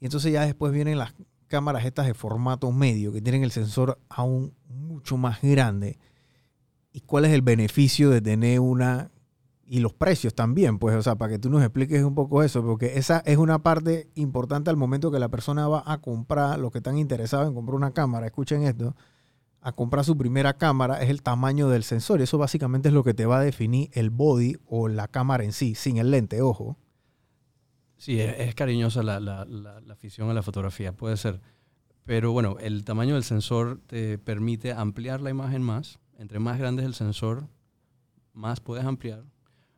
y 0.00 0.06
entonces 0.06 0.32
ya 0.32 0.44
después 0.44 0.72
vienen 0.72 0.98
las 0.98 1.14
cámaras 1.46 1.84
estas 1.84 2.06
de 2.06 2.14
formato 2.14 2.72
medio, 2.72 3.12
que 3.12 3.20
tienen 3.20 3.44
el 3.44 3.52
sensor 3.52 3.98
aún 4.08 4.54
mucho 4.66 5.16
más 5.16 5.40
grande. 5.42 5.98
¿Y 6.92 7.00
cuál 7.00 7.24
es 7.24 7.32
el 7.32 7.42
beneficio 7.42 8.10
de 8.10 8.20
tener 8.20 8.60
una 8.60 9.10
y 9.72 9.80
los 9.80 9.94
precios 9.94 10.34
también, 10.34 10.78
pues, 10.78 10.94
o 10.94 11.00
sea, 11.00 11.16
para 11.16 11.32
que 11.32 11.38
tú 11.38 11.48
nos 11.48 11.62
expliques 11.62 12.04
un 12.04 12.14
poco 12.14 12.42
eso, 12.42 12.62
porque 12.62 12.98
esa 12.98 13.22
es 13.24 13.38
una 13.38 13.62
parte 13.62 14.10
importante 14.16 14.68
al 14.68 14.76
momento 14.76 15.10
que 15.10 15.18
la 15.18 15.30
persona 15.30 15.66
va 15.66 15.82
a 15.86 16.02
comprar, 16.02 16.58
los 16.58 16.70
que 16.72 16.80
están 16.80 16.98
interesados 16.98 17.48
en 17.48 17.54
comprar 17.54 17.76
una 17.76 17.92
cámara, 17.92 18.26
escuchen 18.26 18.64
esto, 18.64 18.94
a 19.62 19.72
comprar 19.72 20.04
su 20.04 20.14
primera 20.18 20.58
cámara 20.58 21.00
es 21.02 21.08
el 21.08 21.22
tamaño 21.22 21.70
del 21.70 21.84
sensor. 21.84 22.20
Y 22.20 22.24
eso 22.24 22.36
básicamente 22.36 22.88
es 22.88 22.94
lo 22.94 23.02
que 23.02 23.14
te 23.14 23.24
va 23.24 23.38
a 23.38 23.40
definir 23.40 23.88
el 23.94 24.10
body 24.10 24.58
o 24.66 24.88
la 24.88 25.08
cámara 25.08 25.42
en 25.42 25.54
sí, 25.54 25.74
sin 25.74 25.96
el 25.96 26.10
lente, 26.10 26.42
ojo. 26.42 26.76
Sí, 27.96 28.20
es, 28.20 28.54
cariñosa 28.54 29.02
la, 29.02 29.20
la, 29.20 29.46
la, 29.46 29.80
la 29.80 29.94
afición 29.94 30.28
a 30.28 30.34
la 30.34 30.42
fotografía, 30.42 30.92
puede 30.92 31.16
ser. 31.16 31.40
Pero 32.04 32.32
bueno, 32.32 32.58
el 32.60 32.84
tamaño 32.84 33.14
del 33.14 33.24
sensor 33.24 33.80
te 33.86 34.18
permite 34.18 34.74
ampliar 34.74 35.22
la 35.22 35.30
imagen 35.30 35.62
más. 35.62 35.98
Entre 36.18 36.40
más 36.40 36.58
grande 36.58 36.82
es 36.82 36.88
el 36.88 36.94
sensor, 36.94 37.48
más 38.34 38.60
puedes 38.60 38.84
ampliar. 38.84 39.24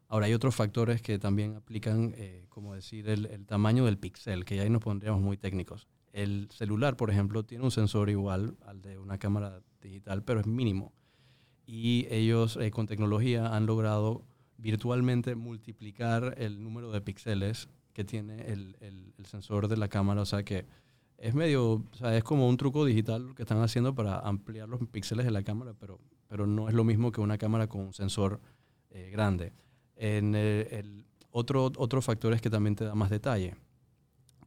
Ahora 0.08 0.26
hay 0.26 0.34
otros 0.34 0.54
factores 0.54 1.02
que 1.02 1.18
también 1.18 1.56
aplican, 1.56 2.14
eh, 2.16 2.46
como 2.48 2.74
decir, 2.74 3.08
el, 3.08 3.46
tamaño 3.46 3.84
del 3.84 3.98
píxel, 3.98 4.44
que 4.44 4.56
ya 4.56 4.62
ahí 4.62 4.70
nos 4.70 4.82
pondríamos 4.82 5.20
muy 5.20 5.36
técnicos. 5.36 5.88
El 6.12 6.48
celular, 6.52 6.96
por 6.96 7.10
ejemplo, 7.10 7.44
tiene 7.44 7.64
un 7.64 7.70
sensor 7.70 8.10
igual 8.10 8.56
al 8.64 8.82
de 8.82 8.98
una 8.98 9.18
cámara 9.18 9.60
digital, 9.80 10.22
pero 10.22 10.40
es 10.40 10.46
mínimo. 10.46 10.92
Y 11.66 12.06
ellos 12.10 12.56
eh, 12.56 12.70
con 12.70 12.86
tecnología 12.86 13.56
han 13.56 13.66
logrado 13.66 14.24
virtualmente 14.58 15.34
multiplicar 15.34 16.34
el 16.38 16.62
número 16.62 16.92
de 16.92 17.00
píxeles 17.00 17.68
que 17.92 18.04
tiene 18.04 18.52
el, 18.52 18.76
sensor 19.24 19.68
de 19.68 19.76
la 19.76 19.88
cámara. 19.88 20.22
O 20.22 20.26
sea 20.26 20.44
que 20.44 20.66
es 21.16 21.34
medio, 21.34 21.84
es 22.12 22.22
como 22.22 22.48
un 22.48 22.56
truco 22.56 22.84
digital 22.84 23.34
que 23.34 23.42
están 23.42 23.62
haciendo 23.62 23.94
para 23.94 24.18
ampliar 24.18 24.68
los 24.68 24.80
píxeles 24.88 25.24
de 25.24 25.30
la 25.30 25.42
cámara, 25.42 25.72
pero, 25.78 25.98
pero 26.28 26.46
no 26.46 26.68
es 26.68 26.74
lo 26.74 26.84
mismo 26.84 27.10
que 27.10 27.20
una 27.20 27.38
cámara 27.38 27.66
con 27.66 27.80
un 27.80 27.92
sensor 27.94 28.40
eh, 28.90 29.10
grande. 29.10 29.52
En 29.96 30.34
el, 30.34 30.68
el, 30.70 31.04
otro, 31.30 31.72
otro 31.76 32.02
factor 32.02 32.32
es 32.32 32.40
que 32.40 32.50
también 32.50 32.74
te 32.74 32.84
da 32.84 32.94
más 32.94 33.10
detalle. 33.10 33.56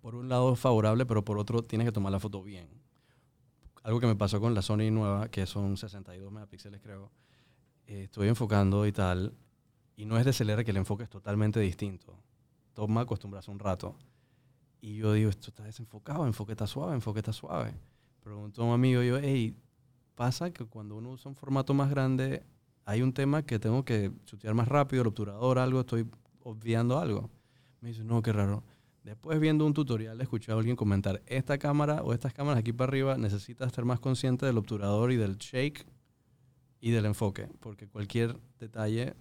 Por 0.01 0.15
un 0.15 0.29
lado 0.29 0.55
favorable, 0.55 1.05
pero 1.05 1.23
por 1.23 1.37
otro 1.37 1.63
tienes 1.63 1.85
que 1.85 1.91
tomar 1.91 2.11
la 2.11 2.19
foto 2.19 2.43
bien 2.43 2.67
algo 3.87 4.01
que 4.01 4.07
me 4.07 4.17
pasó 4.17 4.41
con 4.41 4.53
la 4.53 4.61
Sony 4.61 4.91
nueva, 4.91 5.29
que 5.29 5.45
son 5.45 5.77
62 5.77 6.29
megapíxeles 6.29 6.81
creo, 6.81 7.09
eh, 7.85 8.03
estoy 8.03 8.27
enfocando 8.27 8.85
y 8.85 8.91
tal, 8.91 9.33
y 9.95 10.03
no 10.03 10.17
es 10.17 10.25
de 10.25 10.31
DSLR 10.31 10.65
que 10.65 10.71
el 10.71 10.77
enfoque 10.77 11.03
es 11.03 11.09
totalmente 11.09 11.61
distinto. 11.61 12.19
Toma 12.73 13.01
acostumbras 13.01 13.47
un 13.47 13.59
rato. 13.59 13.95
Y 14.81 14.97
yo 14.97 15.13
digo, 15.13 15.29
esto 15.29 15.51
está 15.51 15.63
desenfocado, 15.63 16.27
enfoque 16.27 16.51
está 16.51 16.67
suave, 16.67 16.95
enfoque 16.95 17.19
está 17.19 17.31
suave. 17.31 17.73
Pregunto 18.19 18.61
a 18.61 18.65
un 18.65 18.73
amigo, 18.73 19.01
yo, 19.03 19.19
hey, 19.19 19.55
pasa 20.15 20.51
que 20.51 20.65
cuando 20.65 20.97
uno 20.97 21.11
usa 21.11 21.29
un 21.29 21.35
formato 21.35 21.73
más 21.73 21.89
grande, 21.89 22.43
hay 22.87 23.01
un 23.01 23.11
tema 23.11 23.43
que 23.43 23.59
tengo 23.59 23.83
que 23.83 24.13
chutear 24.25 24.53
más 24.53 24.65
rápido, 24.65 25.01
el 25.01 25.09
obturador, 25.09 25.59
algo, 25.59 25.81
estoy 25.81 26.07
obviando 26.43 26.97
algo. 26.97 27.29
Me 27.81 27.89
dice, 27.89 28.01
no, 28.05 28.21
qué 28.21 28.31
raro. 28.31 28.63
Después 29.03 29.41
viendo 29.41 29.65
un 29.65 29.73
tutorial 29.73 30.21
escuché 30.21 30.53
a 30.53 30.55
alguien 30.55 30.77
comentar, 30.77 31.21
esta 31.25 31.57
cámara 31.57 32.01
o 32.01 32.13
estas 32.13 32.33
cámaras 32.33 32.59
aquí 32.59 32.71
para 32.71 32.89
arriba 32.89 33.17
necesitas 33.17 33.67
estar 33.67 33.83
más 33.83 33.99
consciente 33.99 34.45
del 34.45 34.57
obturador 34.57 35.11
y 35.11 35.17
del 35.17 35.35
shake 35.35 35.85
y 36.79 36.91
del 36.91 37.05
enfoque, 37.05 37.49
porque 37.59 37.89
cualquier 37.89 38.39
detalle 38.57 39.15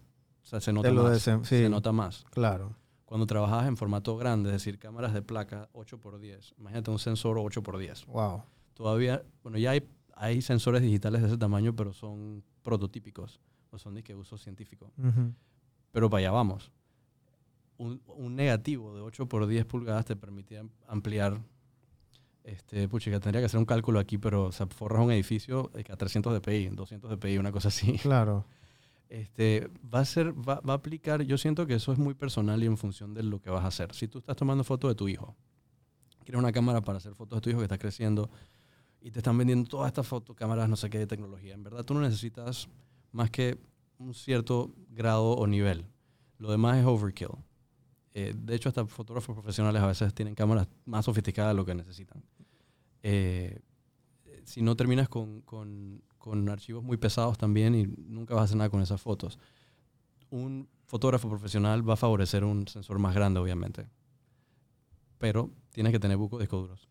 o 0.45 0.47
sea, 0.47 0.61
se 0.61 0.73
nota 0.73 0.93
más. 0.93 1.23
Sí, 1.23 1.31
se 1.43 1.69
nota 1.69 1.91
más. 1.91 2.25
Claro. 2.31 2.77
Cuando 3.05 3.27
trabajas 3.27 3.67
en 3.67 3.77
formato 3.77 4.17
grande, 4.17 4.51
es 4.51 4.55
decir, 4.55 4.79
cámaras 4.79 5.13
de 5.13 5.23
placa 5.23 5.69
8x10, 5.73 6.55
imagínate 6.57 6.93
un 6.93 7.01
sensor 7.01 7.39
8x10. 7.39 8.07
Wow. 8.07 8.45
Todavía, 8.75 9.25
bueno, 9.43 9.59
ya 9.59 9.73
hay, 9.73 9.89
hay 10.15 10.41
sensores 10.41 10.83
digitales 10.83 11.23
de 11.23 11.29
ese 11.29 11.37
tamaño, 11.37 11.75
pero 11.75 11.93
son 11.93 12.45
prototípicos, 12.63 13.41
o 13.77 13.79
son 13.79 13.95
de 13.95 14.03
que 14.03 14.15
uso 14.15 14.37
científico. 14.37 14.91
Uh 14.99 15.05
-huh. 15.05 15.35
Pero 15.93 16.11
para 16.11 16.21
allá 16.21 16.31
vamos 16.33 16.73
un, 17.79 18.01
un, 18.07 18.37
negativo 18.37 18.95
de 18.95 19.01
8 19.03 19.27
por 19.29 19.47
10 19.47 19.65
pulgadas 19.67 20.05
te 20.05 20.17
permitía 20.17 20.65
ampliar. 20.87 21.41
Este, 22.45 22.89
pucha, 22.89 23.11
que 23.11 23.19
tendría 23.19 23.41
que 23.41 23.47
hacer 23.47 23.59
un 23.59 23.67
cálculo 23.67 23.99
aquí, 23.99 24.19
pero 24.19 24.45
o 24.45 24.53
sea, 24.53 24.67
forras 24.67 25.03
un 25.05 25.11
edificio 25.11 25.71
a 25.75 25.97
300 25.97 26.33
dpi, 26.41 26.69
200 26.69 27.11
dpi, 27.11 27.39
una 27.39 27.51
cosa 27.51 27.69
así. 27.69 27.99
Claro. 27.99 28.45
Este, 29.09 29.69
va 29.93 30.01
a 30.01 30.05
ser, 30.05 30.33
va, 30.33 30.61
va, 30.61 30.75
a 30.75 30.77
aplicar, 30.77 31.23
yo 31.23 31.39
siento 31.39 31.67
que 31.67 31.75
eso 31.75 31.93
es 31.93 31.99
muy 31.99 32.15
personal 32.15 32.63
y 32.63 32.67
en 32.67 32.77
función 32.77 33.15
de 33.15 33.23
lo 33.23 33.41
que 33.41 33.51
vas 33.51 33.65
a 33.65 33.69
hacer. 33.69 33.93
Si 33.95 34.09
tú 34.09 34.19
estás 34.19 34.37
tomando 34.37 34.65
fotos 34.65 34.91
de 34.91 34.95
tu 34.95 35.09
hijo, 35.09 35.37
quieres 36.25 36.39
una 36.39 36.53
cámara 36.53 36.81
para 36.81 36.99
hacer 36.99 37.15
fotos 37.15 37.37
de 37.37 37.41
tu 37.41 37.51
hijo 37.51 37.59
que 37.59 37.65
está 37.65 37.79
creciendo 37.79 38.31
y 39.01 39.11
te 39.11 39.21
están 39.21 39.39
vendiendo 39.39 39.69
todas 39.69 39.89
estas 39.89 40.07
fotocámaras, 40.07 40.69
no 40.69 40.77
sé 40.77 40.91
qué, 40.91 40.99
de 40.99 41.07
tecnología. 41.07 41.55
En 41.55 41.63
verdad, 41.63 41.85
tú 41.85 41.95
no 41.95 42.01
necesitas 42.01 42.69
más 43.13 43.31
que 43.31 43.59
un 43.99 44.15
cierto 44.15 44.73
grado 44.91 45.33
o 45.33 45.47
nivel. 45.47 45.87
Lo 46.39 46.51
demás 46.51 46.79
es 46.79 46.85
overkill. 46.85 47.29
Eh, 48.15 48.35
de 48.35 48.55
hecho, 48.55 48.69
hasta 48.69 48.87
fotógrafos 48.87 49.35
profesionales 49.35 49.83
a 49.83 49.87
veces 49.87 50.15
tienen 50.15 50.35
cámaras 50.35 50.69
más 50.85 51.05
sofisticadas 51.05 51.53
de 51.53 51.57
lo 51.57 51.65
que 51.65 51.75
necesitan. 51.75 52.23
Eh, 53.03 53.61
si 54.45 54.63
no 54.63 54.77
terminas 54.77 55.09
con, 55.09 55.43
con, 55.43 56.03
con, 56.19 56.49
archivos 56.49 56.83
muy 56.83 56.97
pesados 56.97 57.37
también 57.37 57.75
y 57.75 57.87
nunca 57.87 58.35
vas 58.35 58.43
a 58.43 58.45
hacer 58.45 58.57
nada 58.57 58.71
con 58.71 58.81
esas 58.81 59.01
fotos. 59.01 59.39
Un 60.31 60.69
fotógrafo 60.87 61.29
profesional 61.29 61.89
va 61.89 61.95
a 61.95 61.97
favorecer 61.97 62.45
un 62.45 62.67
sensor 62.69 62.99
más 62.99 63.15
grande, 63.15 63.41
obviamente. 63.41 63.87
Pero 65.19 65.51
tienes 65.73 65.93
que 65.93 65.99
tener 65.99 66.17
buco 66.17 66.39
disco 66.39 66.59
duros. 66.59 66.89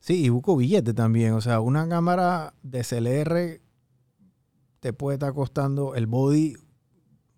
Sí, 0.00 0.24
y 0.24 0.28
buco 0.30 0.56
billete 0.56 0.94
también. 0.94 1.32
O 1.34 1.40
sea, 1.40 1.60
una 1.60 1.88
cámara 1.88 2.54
DSLR 2.62 3.60
te 4.82 4.92
puede 4.92 5.14
estar 5.14 5.32
costando 5.32 5.94
el 5.94 6.08
body 6.08 6.56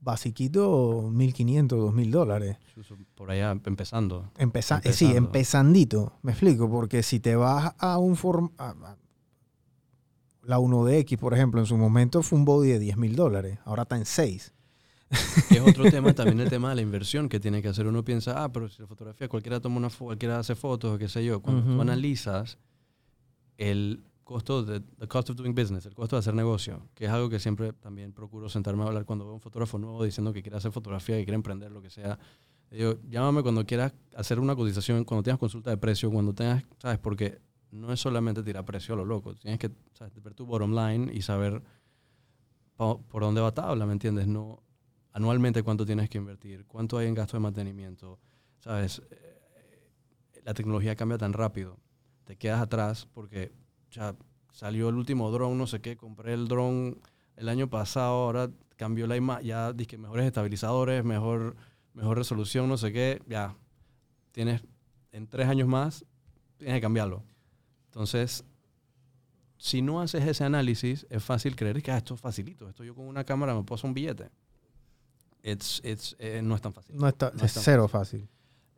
basiquito 0.01 1.03
1.500, 1.11 1.69
2.000 1.69 2.11
dólares. 2.11 2.57
Por 3.15 3.31
allá 3.31 3.51
empezando. 3.51 4.31
Empeza 4.39 4.77
empezando. 4.77 4.97
Sí, 4.97 5.15
empezandito, 5.15 6.19
me 6.23 6.33
explico, 6.33 6.71
porque 6.71 7.03
si 7.03 7.21
te 7.21 7.37
vas 7.37 7.75
a 7.79 7.99
un 7.99 8.17
form 8.17 8.51
la 10.43 10.59
1DX, 10.59 11.19
por 11.19 11.35
ejemplo, 11.35 11.61
en 11.61 11.67
su 11.67 11.77
momento 11.77 12.23
fue 12.23 12.39
un 12.39 12.47
body 12.47 12.71
de 12.71 12.81
10.000 12.81 13.15
dólares, 13.15 13.59
ahora 13.67 13.83
está 13.83 13.99
en 13.99 14.07
6. 14.07 14.55
es 15.51 15.61
otro 15.61 15.85
tema, 15.91 16.15
también 16.15 16.41
el 16.41 16.49
tema 16.49 16.71
de 16.71 16.77
la 16.77 16.83
inversión 16.83 17.29
que 17.29 17.41
tiene 17.41 17.61
que 17.61 17.69
hacer. 17.69 17.87
Uno 17.87 18.03
piensa, 18.03 18.43
ah, 18.43 18.51
pero 18.51 18.71
si 18.71 18.81
la 18.81 18.89
fotografía, 18.89 19.29
cualquiera 19.29 19.61
toma 19.61 19.77
una 19.77 19.91
cualquiera 19.91 20.39
hace 20.39 20.55
fotos, 20.55 20.95
o 20.95 20.99
qué 20.99 21.11
sé 21.11 21.23
yo. 21.23 21.43
Cuando 21.43 21.61
uh 21.61 21.67
-huh. 21.67 21.77
tú 21.77 21.83
analizas 21.83 22.57
el 23.59 24.03
costo 24.25 24.65
de 24.65 24.81
the 24.81 25.07
cost 25.07 25.31
of 25.31 25.37
doing 25.37 25.55
business, 25.55 25.87
el 25.87 25.95
costo 25.95 26.17
de 26.17 26.21
hacer 26.21 26.35
negocio, 26.35 26.89
que 26.95 27.05
es 27.05 27.11
algo 27.11 27.29
que 27.29 27.39
siempre 27.39 27.73
también 27.75 28.13
procuro 28.13 28.49
sentarme 28.49 28.83
a 28.83 28.87
hablar 28.87 29.05
cuando 29.05 29.25
veo 29.25 29.35
un 29.35 29.41
fotógrafo 29.41 29.79
nuevo 29.79 30.03
diciendo 30.03 30.33
que 30.33 30.43
quiere 30.43 30.57
hacer 30.57 30.73
fotografía, 30.73 31.17
que 31.17 31.25
quiere 31.25 31.37
emprender, 31.37 31.71
lo 31.71 31.81
que 31.83 31.91
sea. 31.91 32.19
Llámame 33.09 33.43
cuando 33.43 33.65
quieras 33.65 33.93
hacer 34.17 34.41
una 34.41 34.57
cotización, 34.57 35.05
cuando 35.05 35.23
tengas 35.23 35.39
consulta 35.39 35.71
de 35.71 35.77
precio, 35.77 36.11
cuando 36.11 36.35
tengas, 36.35 36.65
¿sabes? 36.79 36.99
Porque 36.99 37.39
no 37.71 37.93
es 37.93 38.01
solamente 38.01 38.43
tirar 38.43 38.65
precio 38.65 38.95
a 38.95 38.97
lo 38.97 39.05
loco, 39.05 39.35
tienes 39.35 39.61
que 39.61 39.71
¿sabes? 39.93 40.13
ver 40.23 40.35
tu 40.35 40.47
bottom 40.47 40.75
line 40.75 41.13
y 41.13 41.23
saber 41.23 41.63
por 42.77 43.23
dónde 43.23 43.41
va 43.41 43.53
tabla, 43.53 43.87
¿me 43.87 43.93
entiendes? 43.93 44.27
No 44.27 44.63
anualmente 45.13 45.63
cuánto 45.63 45.87
tienes 45.87 46.09
que 46.09 46.19
invertir, 46.19 46.65
cuánto 46.67 46.99
hay 46.99 47.07
en 47.07 47.15
gasto 47.15 47.37
de 47.37 47.41
mantenimiento, 47.41 48.19
¿sabes? 48.59 49.03
La 50.43 50.55
tecnología 50.55 50.97
cambia 50.97 51.19
tan 51.19 51.33
rápido, 51.33 51.79
te 52.25 52.37
quedas 52.37 52.61
atrás 52.61 53.07
porque 53.13 53.53
ya 53.95 54.15
salió 54.53 54.89
el 54.89 54.97
último 54.97 55.31
drone, 55.31 55.57
no 55.57 55.67
sé 55.67 55.81
qué, 55.81 55.97
compré 55.97 56.35
el 56.35 56.49
drone 56.49 56.97
el 57.37 57.49
año 57.49 57.69
pasado, 57.69 58.25
ahora 58.25 58.51
cambió 58.77 59.07
la 59.07 59.17
imagen, 59.17 59.47
ya 59.47 59.73
dije 59.73 59.99
mejores 59.99 60.27
estabilizadores, 60.27 61.05
mejor, 61.05 61.57
mejor 61.93 62.19
resolución, 62.19 62.69
no 62.69 62.77
sé 62.77 62.93
qué, 62.93 63.23
ya 63.27 63.57
tienes 64.33 64.63
en 65.13 65.27
tres 65.27 65.49
años 65.49 65.69
más, 65.69 66.05
tienes 66.57 66.77
que 66.77 66.81
cambiarlo. 66.81 67.23
Entonces, 67.87 68.45
si 69.57 69.83
no 69.83 70.01
haces 70.01 70.27
ese 70.27 70.45
análisis, 70.45 71.07
es 71.09 71.23
fácil 71.23 71.57
creer 71.57 71.83
que 71.83 71.91
ah, 71.91 71.99
esto 71.99 72.15
es 72.15 72.21
facilito, 72.21 72.69
esto 72.69 72.85
yo 72.85 72.95
con 72.95 73.07
una 73.07 73.25
cámara 73.25 73.55
me 73.55 73.63
puedo 73.63 73.87
un 73.87 73.95
billete. 73.95 74.31
It's, 75.43 75.81
it's, 75.85 76.17
eh, 76.19 76.41
no 76.43 76.55
es 76.55 76.63
tan 76.63 76.73
fácil. 76.73 76.97
No, 76.97 77.07
está, 77.07 77.31
no 77.35 77.45
es, 77.45 77.57
es 77.57 77.63
cero 77.63 77.87
fácil. 77.87 78.21
fácil. 78.21 78.35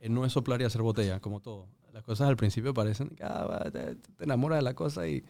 No 0.09 0.25
es 0.25 0.33
soplar 0.33 0.61
y 0.61 0.65
hacer 0.65 0.83
botella, 0.83 1.21
como 1.21 1.41
todo 1.41 1.67
las 1.97 2.05
cosas 2.05 2.29
al 2.29 2.37
principio 2.37 2.75
parecen 2.75 3.09
que 3.09 3.25
ah, 3.25 3.71
te, 3.73 3.95
te, 3.95 4.25
enamoras 4.25 4.59
de 4.59 4.63
la 4.63 4.75
cosa 4.75 5.09
y 5.09 5.25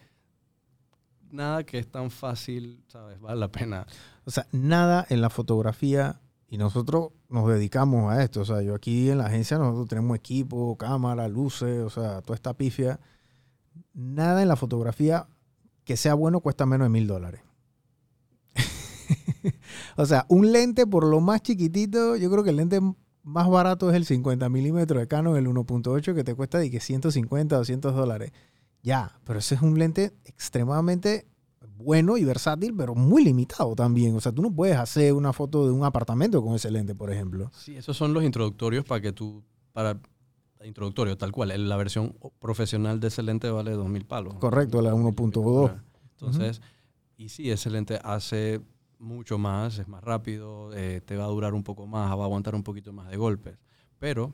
nada 1.31 1.63
que 1.63 1.79
es 1.79 1.89
tan 1.89 2.11
fácil, 2.11 2.83
¿sabes? 2.89 3.21
Vale 3.21 3.39
la 3.39 3.47
pena. 3.49 3.87
O 4.25 4.31
sea, 4.31 4.47
nada 4.51 5.05
en 5.09 5.21
la 5.21 5.29
fotografía 5.29 6.19
y 6.49 6.57
nosotros 6.57 7.11
nos 7.29 7.47
dedicamos 7.47 8.11
a 8.11 8.21
esto. 8.21 8.41
O 8.41 8.45
sea, 8.45 8.61
yo 8.63 8.75
aquí 8.75 9.09
en 9.09 9.19
la 9.19 9.27
agencia 9.27 9.57
nosotros 9.57 9.87
tenemos 9.87 10.17
equipo, 10.17 10.77
cámara, 10.77 11.29
luces, 11.29 11.85
o 11.85 11.89
sea, 11.89 12.21
toda 12.21 12.35
esta 12.35 12.53
pifia. 12.53 12.99
Nada 13.93 14.41
en 14.41 14.49
la 14.49 14.57
fotografía 14.57 15.25
que 15.85 15.95
sea 15.95 16.15
bueno 16.15 16.41
cuesta 16.41 16.65
menos 16.65 16.87
de 16.87 16.89
mil 16.89 17.07
dólares. 17.07 17.39
o 19.95 20.05
sea, 20.05 20.25
un 20.27 20.51
lente 20.51 20.85
por 20.85 21.05
lo 21.05 21.21
más 21.21 21.43
chiquitito, 21.43 22.17
yo 22.17 22.29
creo 22.29 22.43
que 22.43 22.49
el 22.49 22.57
lente 22.57 22.81
más 23.27 23.49
barato 23.49 23.89
es 23.89 23.95
el 23.95 24.05
50 24.05 24.47
milímetros 24.49 24.99
de 25.01 25.07
Canon, 25.07 25.35
el 25.35 25.47
1.8, 25.47 26.15
que 26.15 26.23
te 26.23 26.33
cuesta 26.33 26.59
de 26.59 26.71
que 26.71 26.79
150, 26.79 27.57
200 27.57 27.93
dólares. 27.93 28.31
Ya, 28.81 29.19
pero 29.25 29.39
ese 29.39 29.55
es 29.55 29.61
un 29.61 29.77
lente 29.77 30.13
extremadamente 30.23 31.27
bueno 31.75 32.17
y 32.17 32.23
versátil, 32.23 32.73
pero 32.75 32.95
muy 32.95 33.25
limitado 33.25 33.75
también. 33.75 34.15
O 34.15 34.21
sea, 34.21 34.31
tú 34.31 34.41
no 34.41 34.49
puedes 34.51 34.77
hacer 34.77 35.11
una 35.11 35.33
foto 35.33 35.65
de 35.65 35.73
un 35.73 35.83
apartamento 35.83 36.41
con 36.41 36.55
ese 36.55 36.71
lente, 36.71 36.95
por 36.95 37.11
ejemplo. 37.11 37.51
Sí, 37.53 37.75
esos 37.75 37.97
son 37.97 38.13
los 38.13 38.23
introductorios 38.23 38.85
para 38.85 39.01
que 39.01 39.11
tú, 39.11 39.43
para 39.73 39.99
introductorio, 40.63 41.17
tal 41.17 41.33
cual. 41.33 41.51
La 41.67 41.75
versión 41.75 42.15
profesional 42.39 42.99
de 43.01 43.09
ese 43.09 43.23
lente 43.23 43.49
vale 43.49 43.75
2.000 43.75 44.07
palos. 44.07 44.35
Correcto, 44.35 44.81
la 44.81 44.93
1.2. 44.93 45.81
Entonces, 46.13 46.59
uh 46.59 46.61
-huh. 46.61 46.65
Y 47.19 47.29
sí, 47.29 47.49
ese 47.49 47.71
lente 47.71 47.99
hace 48.03 48.61
mucho 48.99 49.37
más, 49.37 49.77
es 49.79 49.87
más 49.87 50.03
rápido, 50.03 50.73
eh, 50.73 51.01
te 51.01 51.15
va 51.17 51.25
a 51.25 51.27
durar 51.27 51.53
un 51.53 51.63
poco 51.63 51.85
más, 51.87 52.09
va 52.17 52.21
a 52.21 52.25
aguantar 52.25 52.55
un 52.55 52.63
poquito 52.63 52.93
más 52.93 53.09
de 53.09 53.17
golpes, 53.17 53.57
pero 53.99 54.33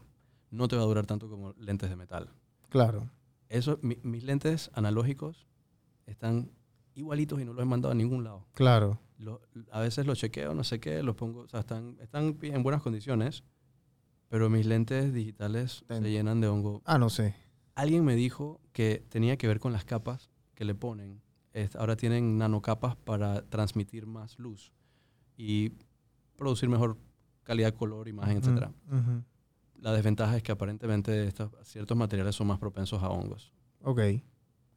no 0.52 0.68
te 0.68 0.76
va 0.76 0.84
a 0.84 0.86
durar 0.86 1.06
tanto 1.06 1.30
como 1.30 1.54
lentes 1.58 1.90
de 1.90 1.96
metal. 1.96 2.30
Claro. 2.70 3.10
Eso, 3.50 3.80
mi- 3.82 3.98
mis 4.04 4.24
lentes 4.24 4.70
analógicos 4.74 5.48
están 6.06 6.52
igualitos 6.96 7.42
y 7.42 7.46
no 7.46 7.54
los 7.54 7.64
he 7.64 7.66
mandado 7.66 7.92
a 7.92 7.96
ningún 7.96 8.24
lado. 8.24 8.46
Claro. 8.54 9.00
Lo- 9.18 9.42
a 9.72 9.80
veces 9.80 10.06
los 10.06 10.20
chequeo, 10.20 10.54
no 10.54 10.64
sé 10.64 10.80
qué, 10.80 11.02
los 11.02 11.16
pongo, 11.16 11.42
o 11.42 11.48
sea, 11.48 11.62
están, 11.62 11.98
están 12.02 12.38
en 12.42 12.64
buenas 12.64 12.82
condiciones, 12.82 13.44
pero 14.30 14.50
mis 14.50 14.66
lentes 14.66 15.14
digitales 15.14 15.84
Ten- 15.88 16.04
se 16.04 16.12
llenan 16.12 16.42
de 16.42 16.48
hongo. 16.48 16.82
Ah, 16.86 16.98
no 16.98 17.10
sé. 17.10 17.36
Alguien 17.76 18.06
me 18.06 18.16
dijo 18.16 18.62
que 18.72 19.04
tenía 19.10 19.38
que 19.38 19.48
ver 19.48 19.60
con 19.60 19.74
las 19.74 19.86
capas 19.86 20.30
que 20.54 20.66
le 20.66 20.76
ponen. 20.76 21.23
Es- 21.54 21.76
ahora 21.76 21.96
tienen 21.96 22.38
nanocapas 22.38 22.96
para 22.96 23.44
transmitir 23.44 24.06
más 24.08 24.38
luz 24.40 24.72
y 25.38 25.72
producir 26.38 26.68
mejor 26.70 26.98
calidad 27.44 27.72
de 27.72 27.78
color, 27.78 28.08
imagen, 28.08 28.38
Ujú, 28.38 28.46
etcétera. 28.48 28.72
ujú. 28.92 29.24
La 29.80 29.92
desventaja 29.92 30.36
es 30.38 30.44
que 30.44 30.52
aparentemente 30.52 31.28
estos, 31.28 31.52
ciertos 31.64 31.96
materiales 31.98 32.36
son 32.36 32.48
más 32.48 32.58
propensos 32.60 33.04
a 33.04 33.10
hongos. 33.10 33.54
Ok. 33.82 34.00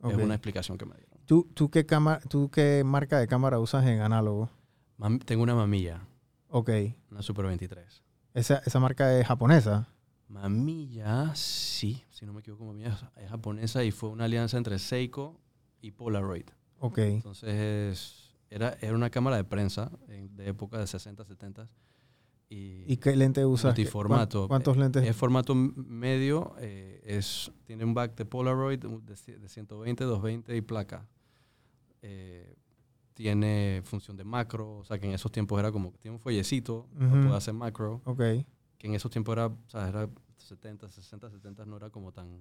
ok. 0.01 0.11
Es 0.13 0.17
una 0.19 0.35
explicación 0.35 0.77
que 0.77 0.85
me 0.85 0.97
dieron. 0.97 1.19
¿Tú, 1.27 1.49
tú, 1.55 1.71
qué 1.71 1.87
cama- 1.87 2.19
¿Tú 2.29 2.51
qué 2.51 2.83
marca 2.85 3.19
de 3.19 3.27
cámara 3.29 3.59
usas 3.59 3.85
en 3.87 4.01
análogo? 4.01 4.51
Mam- 4.99 5.23
tengo 5.25 5.43
una 5.43 5.55
mamilla, 5.55 6.03
Ok. 6.49 6.71
una 7.11 7.23
Super 7.23 7.47
23. 7.47 8.03
¿Esa, 8.35 8.59
esa 8.67 8.81
marca 8.81 9.19
es 9.19 9.27
japonesa? 9.27 9.89
Mamilla, 10.29 11.35
sí, 11.35 12.03
si 12.11 12.27
no 12.27 12.33
me 12.33 12.41
equivoco, 12.41 12.65
Mamilla 12.65 12.97
es 13.17 13.31
japonesa 13.31 13.85
y 13.85 13.91
fue 13.93 14.09
una 14.11 14.25
alianza 14.25 14.57
entre 14.59 14.79
Seiko 14.79 15.41
y 15.81 15.93
Polaroid. 15.93 16.47
Ok. 16.81 16.99
Entonces, 16.99 18.33
era, 18.51 18.77
era 18.81 18.95
una 18.95 19.11
cámara 19.11 19.37
de 19.37 19.45
prensa 19.45 19.91
en- 20.09 20.37
de 20.37 20.49
época 20.49 20.79
de 20.79 20.87
60, 20.87 21.25
70 21.25 21.69
y, 22.49 22.85
¿Y 22.93 22.97
qué 22.99 23.17
lente 23.17 23.45
usas? 23.45 23.75
¿Qué- 23.75 23.83
multiformato. 23.83 24.41
cuán- 24.41 24.49
¿Cuántos 24.49 24.77
lentes? 24.77 25.05
es 25.05 25.17
formato 25.17 25.55
medio, 25.55 26.55
eh, 26.59 27.01
es, 27.05 27.51
tiene 27.65 27.85
un 27.85 27.93
back 27.95 28.15
de 28.17 28.25
Polaroid 28.25 28.79
de, 28.79 29.39
de 29.39 29.49
120, 29.49 30.05
220 30.05 30.57
y 30.57 30.61
placa. 30.61 31.07
Eh, 32.03 32.55
tiene 33.15 33.81
función 33.85 34.17
de 34.17 34.25
macro, 34.25 34.77
o 34.79 34.85
sea 34.85 34.99
que 34.99 35.07
en 35.07 35.13
esos 35.15 35.33
tiempos 35.33 35.59
era 35.59 35.73
como 35.73 35.91
que 35.91 35.99
tiene 35.99 36.15
un 36.17 36.21
follecito 36.21 36.87
para 36.95 37.07
Ujú. 37.07 37.17
poder 37.23 37.33
hacer 37.35 37.55
macro, 37.55 38.03
Ok. 38.05 38.19
que 38.79 38.87
en 38.87 38.95
esos 38.95 39.11
tiempos 39.11 39.33
era, 39.33 39.47
o 39.47 39.57
sea, 39.69 39.89
era 39.89 40.09
70, 40.37 40.89
60, 40.91 41.31
70, 41.31 41.65
no 41.65 41.77
era 41.79 41.89
como 41.91 42.13
tan... 42.13 42.39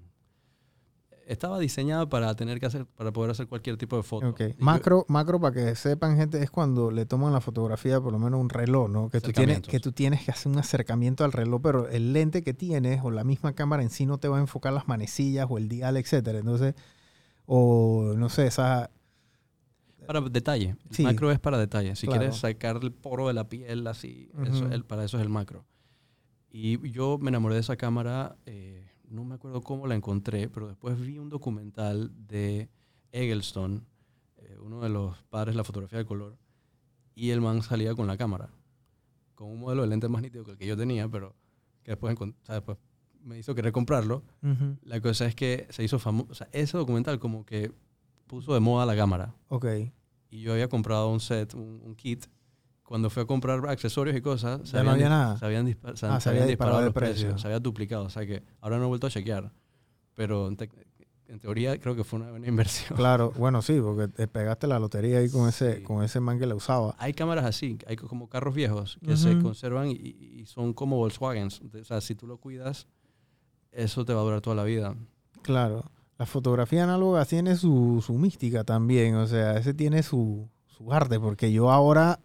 Estaba 1.28 1.58
diseñada 1.58 2.08
para 2.08 2.36
tener 2.36 2.60
que 2.60 2.68
hacer, 2.68 2.86
para 2.86 3.12
poder 3.12 3.32
hacer 3.32 3.48
cualquier 3.48 3.78
tipo 3.78 3.98
de 3.98 4.04
foto. 4.04 4.36
Macro, 4.60 5.06
macro, 5.10 5.40
para 5.40 5.54
que 5.56 5.76
sepan, 5.76 6.18
gente, 6.18 6.42
es 6.44 6.52
cuando 6.52 6.92
le 6.92 7.08
toman 7.08 7.34
la 7.34 7.42
fotografía, 7.42 8.00
por 8.00 8.12
lo 8.14 8.20
menos 8.20 8.40
un 8.40 8.50
reloj, 8.50 8.90
¿no? 8.90 9.10
Que 9.10 9.22
tú, 9.22 9.32
tienes, 9.32 9.62
que 9.62 9.80
tú 9.80 9.92
tienes 9.92 10.24
que 10.24 10.30
hacer 10.32 10.52
un 10.52 10.60
acercamiento 10.60 11.24
al 11.24 11.32
reloj, 11.32 11.62
pero 11.64 11.88
el 11.90 12.14
lente 12.14 12.44
que 12.44 12.54
tienes 12.54 13.02
o 13.04 13.10
la 13.10 13.24
misma 13.24 13.54
cámara 13.54 13.82
en 13.82 13.90
sí 13.90 14.06
no 14.06 14.20
te 14.20 14.28
va 14.28 14.38
a 14.38 14.42
enfocar 14.42 14.72
las 14.74 14.88
manecillas 14.88 15.48
o 15.50 15.58
el 15.58 15.68
dial, 15.68 15.98
etcétera. 15.98 16.38
Entonces, 16.38 16.76
o 17.48 18.14
no 18.16 18.30
sé, 18.30 18.46
esa. 18.48 18.92
Para 20.06 20.22
detalle. 20.22 20.76
El 20.90 20.96
Sí. 20.96 21.02
macro 21.04 21.32
es 21.32 21.40
para 21.40 21.58
detalle. 21.58 21.96
Si 21.96 22.06
Claro. 22.06 22.22
quieres 22.22 22.38
sacar 22.38 22.78
el 22.84 22.92
poro 22.92 23.28
de 23.28 23.34
la 23.34 23.50
piel, 23.50 23.88
así, 23.88 24.30
eso- 24.44 24.66
Ujú. 24.66 24.74
el- 24.74 24.86
para 24.86 25.04
eso 25.04 25.18
es 25.18 25.24
el 25.24 25.30
macro. 25.30 25.66
Y 26.52 26.92
yo 26.92 27.18
me 27.20 27.30
enamoré 27.30 27.56
de 27.56 27.62
esa 27.62 27.76
cámara, 27.76 28.36
eh, 28.46 28.88
no 29.10 29.24
me 29.24 29.36
acuerdo 29.36 29.62
cómo 29.62 29.88
la 29.88 29.96
encontré, 29.96 30.50
pero 30.50 30.68
después 30.68 31.00
vi 31.00 31.18
un 31.20 31.30
documental 31.30 32.12
de 32.28 32.70
Eggleston, 33.12 33.86
eh, 34.38 34.58
uno 34.62 34.82
de 34.82 34.90
los 34.90 35.18
padres 35.30 35.54
de 35.54 35.58
la 35.58 35.64
fotografía 35.64 36.00
de 36.00 36.06
color, 36.06 36.38
y 37.14 37.30
el 37.32 37.42
man 37.42 37.62
salía 37.62 37.96
con 37.96 38.08
la 38.08 38.18
cámara, 38.18 38.50
con 39.36 39.50
un 39.50 39.60
modelo 39.60 39.84
de 39.84 39.88
lente 39.90 40.08
más 40.10 40.22
nítido 40.22 40.44
que 40.44 40.52
el 40.52 40.58
que 40.58 40.68
yo 40.68 40.76
tenía, 40.78 41.08
pero 41.10 41.36
que 41.84 41.92
después, 41.92 42.16
encon- 42.16 42.36
o 42.42 42.46
sea, 42.46 42.56
después 42.56 42.78
me 43.22 43.40
hizo 43.40 43.56
querer 43.56 43.72
comprarlo. 43.72 44.24
Ujú. 44.44 44.78
La 44.84 45.00
cosa 45.02 45.26
es 45.26 45.36
que 45.36 45.68
se 45.70 45.84
hizo 45.84 45.98
famoso, 46.00 46.32
o 46.32 46.36
sea, 46.36 46.48
ese 46.52 46.78
documental 46.78 47.20
como 47.20 47.46
que 47.46 47.72
puso 48.28 48.54
de 48.54 48.60
moda 48.60 48.86
la 48.86 48.96
cámara 48.96 49.36
Ok. 49.50 49.66
y 50.30 50.42
yo 50.42 50.54
había 50.54 50.68
comprado 50.68 51.10
un 51.10 51.20
set, 51.20 51.54
un, 51.54 51.82
un 51.84 51.96
kit. 51.96 52.26
Cuando 52.86 53.10
fui 53.10 53.24
a 53.24 53.26
comprar 53.26 53.68
accesorios 53.68 54.16
y 54.16 54.22
cosas, 54.22 54.62
se 54.70 54.78
Ya 54.78 54.84
no 54.84 54.92
había 54.92 55.10
nada. 55.10 55.38
Se 55.40 55.46
habían, 55.46 55.66
se- 55.68 55.78
Ah, 55.84 55.92
se 55.94 55.98
se 55.98 56.06
había 56.06 56.14
habían 56.44 56.48
disparado 56.48 56.48
disparado 56.48 56.82
los 56.86 56.94
precio. 56.94 57.14
precios, 57.24 57.42
se 57.42 57.48
había 57.48 57.60
duplicado. 57.60 58.06
O 58.06 58.10
sea 58.10 58.26
que 58.26 58.44
ahora 58.62 58.78
no 58.78 58.84
he 58.84 58.88
vuelto 58.88 59.08
a 59.08 59.10
chequear. 59.10 59.52
Pero 60.14 60.48
en, 60.48 60.56
te- 60.56 60.70
en 61.28 61.40
teoría 61.40 61.80
creo 61.80 61.96
que 61.96 62.04
fue 62.04 62.20
una 62.20 62.30
buena 62.30 62.48
inversión. 62.48 62.96
Claro, 62.96 63.34
bueno, 63.38 63.64
sí, 63.64 63.82
porque 63.82 64.08
te 64.08 64.28
pegaste 64.28 64.68
la 64.68 64.78
lotería 64.78 65.18
ahí 65.18 65.30
con 65.32 65.50
ese, 65.50 65.78
Sí. 65.78 65.82
con 65.84 66.04
ese 66.04 66.20
man 66.20 66.38
que 66.38 66.46
la 66.46 66.54
usaba. 66.54 66.96
Hay 67.00 67.14
cámaras 67.14 67.46
así, 67.46 67.80
hay 67.88 67.96
co- 67.96 68.08
como 68.08 68.30
carros 68.30 68.54
viejos 68.54 69.00
que 69.04 69.18
se 69.18 69.34
Ujú. 69.34 69.42
conservan 69.44 69.90
y, 69.90 69.96
y 69.96 70.46
son 70.46 70.74
como 70.74 70.98
Volkswagens. 70.98 71.62
O 71.62 71.84
sea, 71.84 72.00
si 72.02 72.14
tú 72.14 72.28
lo 72.28 72.38
cuidas, 72.38 72.88
eso 73.72 74.06
te 74.06 74.14
va 74.14 74.22
a 74.22 74.24
durar 74.24 74.42
toda 74.42 74.56
la 74.56 74.64
vida. 74.64 74.96
Claro. 75.42 75.84
La 76.18 76.26
fotografía 76.28 76.84
análoga 76.84 77.26
tiene 77.26 77.56
su, 77.58 78.02
su 78.06 78.14
mística 78.14 78.64
también, 78.64 79.16
o 79.16 79.28
sea, 79.28 79.58
ese 79.58 79.74
tiene 79.74 80.02
su, 80.02 80.48
su 80.66 80.94
arte, 80.94 81.20
porque 81.20 81.52
yo 81.52 81.72
ahora, 81.72 82.20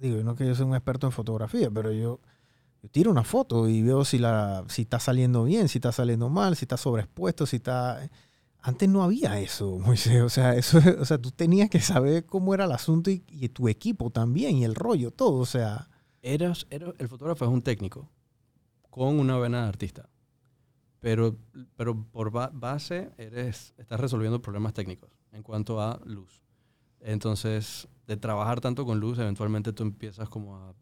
digo, 0.00 0.22
no 0.22 0.34
que 0.34 0.46
yo 0.46 0.54
sea 0.54 0.64
un 0.66 0.74
experto 0.74 1.06
en 1.06 1.12
fotografía, 1.12 1.70
pero 1.70 1.92
yo, 1.92 2.20
tiro 2.90 3.10
una 3.10 3.24
foto 3.24 3.68
y 3.68 3.82
veo 3.82 4.04
si, 4.04 4.18
la, 4.18 4.64
si 4.68 4.82
está 4.82 4.98
saliendo 5.00 5.44
bien, 5.44 5.68
si 5.68 5.78
está 5.78 5.92
saliendo 5.92 6.28
mal, 6.28 6.56
si 6.56 6.64
está 6.64 6.76
sobreexpuesto, 6.76 7.46
si 7.46 7.56
está... 7.56 8.08
Antes 8.60 8.88
no 8.88 9.02
había 9.02 9.38
eso, 9.40 9.78
Moisés, 9.84 10.20
o 10.22 10.28
sea, 10.28 10.54
eso, 10.56 10.80
o 11.00 11.04
sea, 11.04 11.18
tú 11.18 11.30
tenías 11.30 11.70
que 11.70 11.80
saber 11.80 12.26
cómo 12.26 12.54
era 12.54 12.64
el 12.64 12.72
asunto 12.72 13.10
y, 13.10 13.20
tu 13.50 13.68
equipo 13.68 14.10
también, 14.10 14.56
y 14.56 14.64
el 14.64 14.74
rollo, 14.74 15.10
todo, 15.10 15.38
o 15.38 15.46
sea, 15.46 15.88
Eras, 16.22 16.66
era- 16.70 16.92
el 16.98 17.08
fotógrafo 17.08 17.44
es 17.44 17.50
un 17.50 17.62
técnico 17.62 18.08
con 18.90 19.18
una 19.20 19.38
vena 19.38 19.62
de 19.62 19.68
artista. 19.68 20.08
Pero, 21.00 21.36
pero 21.76 22.04
por 22.10 22.32
ba- 22.32 22.50
base 22.52 23.10
eres, 23.18 23.72
estás 23.78 24.00
resolviendo 24.00 24.42
problemas 24.42 24.74
técnicos 24.74 25.10
en 25.30 25.44
cuanto 25.44 25.80
a 25.80 26.00
luz. 26.04 26.42
Entonces, 27.00 27.88
de 28.06 28.16
trabajar 28.16 28.60
tanto 28.60 28.84
con 28.84 29.00
luz, 29.00 29.18
eventualmente 29.18 29.72
tú 29.72 29.82
empiezas 29.82 30.28
como 30.28 30.56
a... 30.56 30.74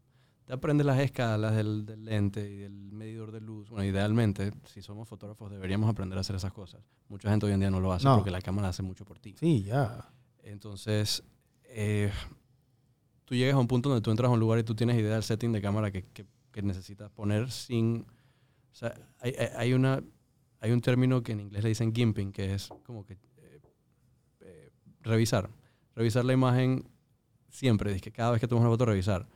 Te 0.45 0.53
aprendes 0.53 0.85
las 0.87 0.97
escalas 0.99 1.55
del, 1.55 1.85
del 1.85 2.05
lente 2.05 2.49
y 2.49 2.55
del 2.57 2.71
medidor 2.93 3.33
de 3.33 3.41
luz. 3.41 3.69
Bueno, 3.69 3.83
idealmente, 3.83 4.53
si 4.65 4.81
somos 4.81 5.07
fotógrafos, 5.07 5.51
deberíamos 5.51 5.89
aprender 5.89 6.17
a 6.17 6.21
hacer 6.21 6.37
esas 6.37 6.53
cosas. 6.53 6.81
Mucha 7.09 7.29
gente 7.29 7.45
hoy 7.45 7.51
en 7.51 7.59
día 7.59 7.69
no 7.69 7.81
lo 7.81 7.91
hace 7.91 8.05
No. 8.05 8.15
porque 8.15 8.31
la 8.31 8.41
cámara 8.41 8.69
hace 8.69 8.81
mucho 8.81 9.03
por 9.03 9.19
ti. 9.19 9.35
sí, 9.37 9.63
ya. 9.63 10.09
Entonces, 10.43 11.21
eh, 11.65 12.09
tú 13.25 13.35
llegas 13.35 13.55
a 13.55 13.59
un 13.59 13.67
punto 13.67 13.89
donde 13.89 14.01
tú 14.01 14.09
entras 14.09 14.29
a 14.29 14.33
un 14.33 14.39
lugar 14.39 14.57
y 14.59 14.63
tú 14.63 14.73
tienes 14.73 14.95
idea 14.97 15.15
del 15.15 15.23
setting 15.23 15.51
de 15.51 15.61
cámara 15.61 15.91
que, 15.91 16.03
que- 16.05 16.25
que 16.53 16.61
necesitas 16.61 17.11
poner 17.11 17.51
sin... 17.51 18.05
O 18.71 18.75
sea, 18.75 18.93
hay, 19.19 19.33
hay- 19.37 19.49
hay 19.57 19.73
una, 19.73 20.01
hay 20.61 20.71
un 20.71 20.79
término 20.79 21.21
que 21.23 21.33
en 21.33 21.41
inglés 21.41 21.61
le 21.63 21.69
dicen 21.69 21.93
gimping, 21.93 22.31
que 22.31 22.53
es 22.53 22.69
como 22.85 23.05
que 23.05 23.13
eh, 23.37 23.59
eh, 24.39 24.71
revisar. 25.01 25.49
Revisar 25.97 26.23
la 26.25 26.33
imagen 26.33 26.87
siempre, 27.49 27.91
es 27.91 28.03
que 28.03 28.11
cada 28.11 28.29
vez 28.29 28.39
que 28.39 28.47
tomas 28.47 28.61
una 28.61 28.69
foto, 28.69 28.85
revisar. 28.85 29.27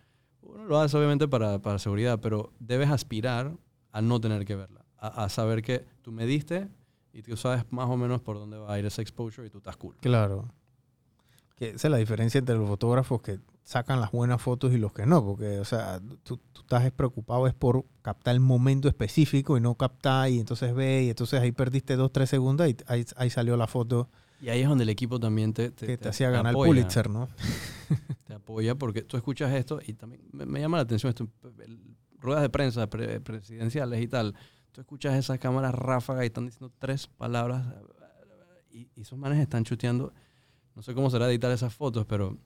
Uno 0.44 0.66
lo 0.66 0.80
hace 0.80 0.96
obviamente 0.96 1.28
para, 1.28 1.60
para 1.60 1.80
seguridad, 1.80 2.20
pero 2.22 2.54
debes 2.60 2.92
aspirar 2.92 3.58
a 3.92 4.02
no 4.04 4.22
tener 4.22 4.46
que 4.46 4.56
verla. 4.56 4.86
A, 4.98 5.28
saber 5.30 5.64
que 5.64 5.88
tú 6.04 6.12
mediste 6.12 6.70
y 7.14 7.24
tú 7.24 7.36
sabes 7.36 7.66
más 7.72 7.90
o 7.90 7.98
menos 7.98 8.22
por 8.22 8.38
dónde 8.38 8.60
va 8.60 8.72
a 8.72 8.78
ir 8.78 8.86
ese 8.86 9.02
exposure 9.02 9.48
y 9.48 9.50
tú 9.50 9.58
estás 9.58 9.76
cool. 9.76 9.96
Claro. 10.02 10.54
Que 11.56 11.70
esa 11.70 11.88
es 11.88 11.92
la 11.92 11.98
diferencia 11.98 12.38
entre 12.38 12.56
los 12.56 12.68
fotógrafos 12.68 13.24
que 13.24 13.40
sacan 13.64 14.00
las 14.00 14.12
buenas 14.12 14.40
fotos 14.40 14.72
y 14.72 14.78
los 14.78 14.94
que 14.94 15.08
no, 15.08 15.26
porque, 15.26 15.58
o 15.60 15.66
sea, 15.66 16.00
tú, 16.22 16.38
tú 16.52 16.62
estás 16.62 16.92
preocupado 16.92 17.48
es 17.48 17.56
por 17.56 17.86
captar 18.04 18.36
el 18.36 18.40
momento 18.40 18.88
específico 18.88 19.58
y 19.58 19.62
no 19.62 19.74
captar 19.74 20.30
y 20.30 20.40
entonces 20.40 20.76
ve 20.76 21.06
y 21.06 21.10
entonces 21.10 21.42
ahí 21.42 21.52
perdiste 21.52 21.96
dos, 21.96 22.12
tres 22.14 22.30
segundos 22.30 22.70
y 22.70 22.78
ahí, 22.86 23.04
ahí 23.16 23.32
salió 23.32 23.58
la 23.58 23.66
foto 23.66 24.12
Y 24.42 24.50
ahí 24.50 24.62
es 24.62 24.68
donde 24.68 24.84
el 24.84 24.90
equipo 24.90 25.20
también 25.20 25.54
te, 25.54 25.70
te, 25.72 25.86
que 25.86 25.98
te, 25.98 26.04
te- 26.04 26.10
hacía 26.10 26.30
ganar 26.32 26.52
el 26.52 26.56
apoya, 26.56 26.70
Pulitzer, 26.72 27.10
¿no? 27.10 27.28
Te 28.26 28.34
apoya 28.34 28.76
porque 28.76 29.02
tú 29.04 29.18
escuchas 29.18 29.54
esto 29.54 29.80
y 29.86 29.94
también 29.94 30.22
me, 30.32 30.46
me 30.46 30.60
llama 30.60 30.78
la 30.78 30.84
atención 30.84 31.10
esto, 31.10 31.28
el- 31.64 31.80
ruedas 32.20 32.42
de 32.44 32.50
prensa 32.50 32.88
pre- 32.90 33.20
presidenciales 33.22 34.02
y 34.02 34.08
tal. 34.08 34.34
Tú 34.72 34.82
escuchas 34.82 35.16
esas 35.16 35.38
cámaras 35.40 35.76
ráfagas 35.76 36.24
y 36.24 36.28
están 36.28 36.46
diciendo 36.46 36.74
tres 36.80 37.08
palabras 37.08 37.66
y, 38.72 38.88
y 38.96 39.02
esos 39.02 39.20
manes 39.20 39.40
están 39.40 39.64
chuteando. 39.64 40.14
No 40.76 40.82
sé 40.82 40.94
cómo 40.94 41.10
será 41.10 41.30
editar 41.30 41.52
esas 41.52 41.74
fotos, 41.74 42.06
pero 42.08 42.38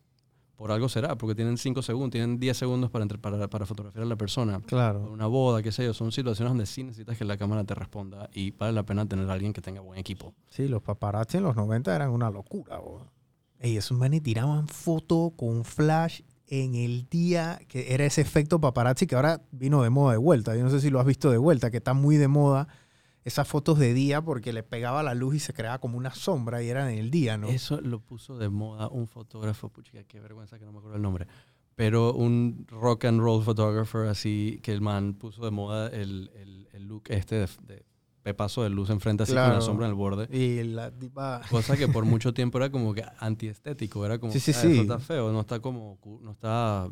por 0.56 0.72
algo 0.72 0.88
será, 0.89 1.18
porque 1.18 1.36
tienen 1.36 1.58
cinco 1.58 1.82
segundos, 1.82 2.12
tienen 2.12 2.39
10 2.39 2.56
segundos 2.58 2.89
para, 2.89 3.03
entre- 3.03 3.18
para, 3.18 3.47
para 3.49 3.66
fotografiar 3.66 4.03
a 4.03 4.08
la 4.08 4.16
persona. 4.16 4.60
Claro. 4.66 5.01
una 5.12 5.28
boda, 5.28 5.62
qué 5.62 5.72
sé 5.72 5.84
yo, 5.86 5.93
son 5.93 6.12
situaciones 6.12 6.51
donde 6.51 6.66
sí 6.66 6.84
necesitas 6.84 7.18
que 7.18 7.26
la 7.26 7.38
cámara 7.38 7.64
te 7.64 7.76
responda 7.76 8.30
y 8.34 8.51
vale 8.51 8.74
la 8.74 8.84
pena 8.84 9.06
tener 9.06 9.30
a 9.30 9.34
alguien 9.34 9.53
que 9.53 9.62
tenga 9.62 9.82
buen 9.82 9.99
equipo. 9.99 10.34
Sí, 10.49 10.68
los 10.68 10.82
paparazzi 10.82 11.38
en 11.38 11.43
los 11.43 11.56
90 11.56 11.95
eran 11.95 12.12
una 12.12 12.30
locura, 12.30 12.78
bo. 12.80 13.06
Ey, 13.60 13.78
esos 13.78 13.97
manes 13.97 14.22
tiraban 14.24 14.68
fotos 14.68 15.32
con 15.38 15.64
flash 15.64 16.22
en 16.47 16.76
el 16.76 17.08
día 17.10 17.60
que 17.68 17.93
era 17.93 18.06
ese 18.06 18.22
efecto 18.22 18.62
paparazzi 18.62 19.08
que 19.08 19.16
ahora 19.16 19.41
vino 19.51 19.82
de 19.82 19.89
moda 19.89 20.12
de 20.12 20.18
vuelta. 20.20 20.56
Yo 20.56 20.64
no 20.64 20.70
sé 20.70 20.80
si 20.80 20.89
lo 20.89 20.99
has 20.99 21.06
visto 21.06 21.32
de 21.32 21.38
vuelta, 21.38 21.72
que 21.72 21.78
está 21.78 21.93
muy 21.93 22.18
de 22.18 22.28
moda 22.28 22.68
esas 23.26 23.48
fotos 23.48 23.78
de 23.80 23.94
día 23.94 24.22
porque 24.22 24.54
le 24.54 24.64
pegaba 24.64 25.04
la 25.04 25.14
luz 25.14 25.36
y 25.36 25.40
se 25.40 25.52
creaba 25.54 25.80
como 25.80 25.98
una 25.98 26.14
sombra 26.14 26.64
y 26.64 26.70
era 26.70 26.90
en 26.92 26.98
el 27.00 27.12
día, 27.12 27.38
¿no? 27.38 27.48
Eso 27.50 27.82
lo 27.82 28.00
puso 28.00 28.38
de 28.38 28.48
moda 28.50 28.88
un 28.88 29.08
fotógrafo, 29.08 29.68
puchica, 29.70 30.04
qué 30.06 30.20
vergüenza 30.22 30.58
que 30.60 30.66
no 30.66 30.72
me 30.72 30.78
acuerdo 30.78 30.96
el 30.96 31.02
nombre. 31.02 31.28
Pero 31.76 32.14
un 32.14 32.66
rock 32.70 33.04
and 33.06 33.20
roll 33.20 33.44
photographer 33.44 34.08
así, 34.08 34.60
que 34.64 34.72
el 34.72 34.80
man 34.80 35.16
puso 35.16 35.44
de 35.44 35.52
moda 35.52 35.88
el, 35.90 36.32
el, 36.36 36.70
el 36.72 36.84
look 36.88 37.04
este 37.10 37.36
de, 37.36 37.48
de 37.68 37.84
pepazo 38.24 38.64
de 38.64 38.70
luz 38.70 38.90
enfrente 38.90 39.24
así 39.24 39.34
con 39.34 39.42
Claro. 39.42 39.56
la 39.56 39.62
sombra 39.62 39.86
en 39.88 39.90
el 39.90 39.96
borde. 39.96 40.28
Y 40.36 40.64
la 40.64 40.90
tipa... 40.92 41.42
Cosa 41.50 41.76
que 41.76 41.88
por 41.88 42.06
mucho 42.06 42.34
tiempo 42.34 42.58
era 42.60 42.70
como 42.72 42.94
que 42.94 43.04
antiestético, 43.20 44.06
era 44.06 44.20
como, 44.20 44.32
Sí, 44.32 44.40
sí, 44.40 44.52
"Ah, 44.56 44.62
sí. 44.62 44.80
está 44.80 45.00
feo, 45.00 45.32
no 45.34 45.42
está 45.42 45.60
como, 45.60 45.98
no 46.22 46.32
está 46.32 46.88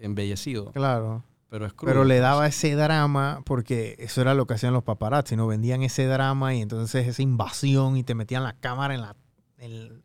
embellecido, 0.00 0.72
Claro. 0.72 1.22
Pero 1.48 1.66
es 1.66 1.72
crudo. 1.72 1.90
Pero 1.92 2.04
le 2.04 2.18
daba 2.18 2.46
ese 2.46 2.74
drama 2.74 3.42
porque 3.44 3.96
eso 3.98 4.20
era 4.20 4.34
lo 4.34 4.46
que 4.46 4.54
hacían 4.54 4.72
los 4.74 4.84
paparazzi, 4.84 5.36
¿no? 5.36 5.46
Vendían 5.46 5.82
ese 5.82 6.06
drama 6.06 6.54
y 6.54 6.60
entonces 6.62 7.06
esa 7.06 7.22
invasión 7.22 7.96
y 7.96 8.04
te 8.04 8.14
metían 8.14 8.42
la 8.44 8.54
cámara 8.54 8.94
en 8.94 9.00
la, 9.00 9.16
en, 9.58 10.02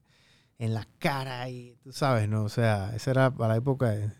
en 0.59 0.73
la 0.73 0.87
cara 0.99 1.49
y 1.49 1.75
tú 1.83 1.91
sabes, 1.91 2.29
¿no? 2.29 2.43
O 2.43 2.49
sea, 2.49 2.95
esa 2.95 3.11
era 3.11 3.31
para 3.33 3.49
la 3.53 3.57
época 3.57 3.89
de... 3.89 4.11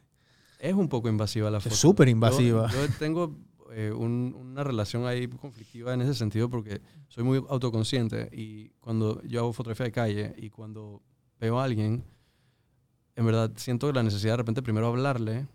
Es 0.60 0.74
un 0.74 0.88
poco 0.90 1.10
invasiva 1.10 1.50
la 1.52 1.60
foto. 1.60 1.76
súper 1.76 2.08
Yo- 2.08 2.12
invasiva. 2.12 2.70
Yo, 2.72 2.88
tengo 3.00 3.36
eh, 3.72 3.92
un- 3.92 4.36
una 4.38 4.64
relación 4.64 5.06
ahí 5.06 5.28
conflictiva 5.28 5.94
en 5.94 6.02
ese 6.02 6.14
sentido 6.14 6.50
porque 6.50 6.82
soy 7.08 7.24
muy 7.24 7.44
autoconsciente 7.50 8.30
y 8.32 8.70
cuando 8.80 9.22
yo 9.24 9.40
hago 9.42 9.54
fotografía 9.54 9.86
de 9.88 9.92
calle 9.92 10.34
y 10.38 10.50
cuando 10.50 11.02
veo 11.40 11.60
a 11.60 11.64
alguien, 11.64 12.04
en 13.16 13.26
verdad 13.26 13.52
siento 13.56 13.92
la 13.92 14.04
necesidad 14.04 14.34
de 14.34 14.38
repente 14.38 14.62
primero 14.62 14.88
hablarle 14.88 15.48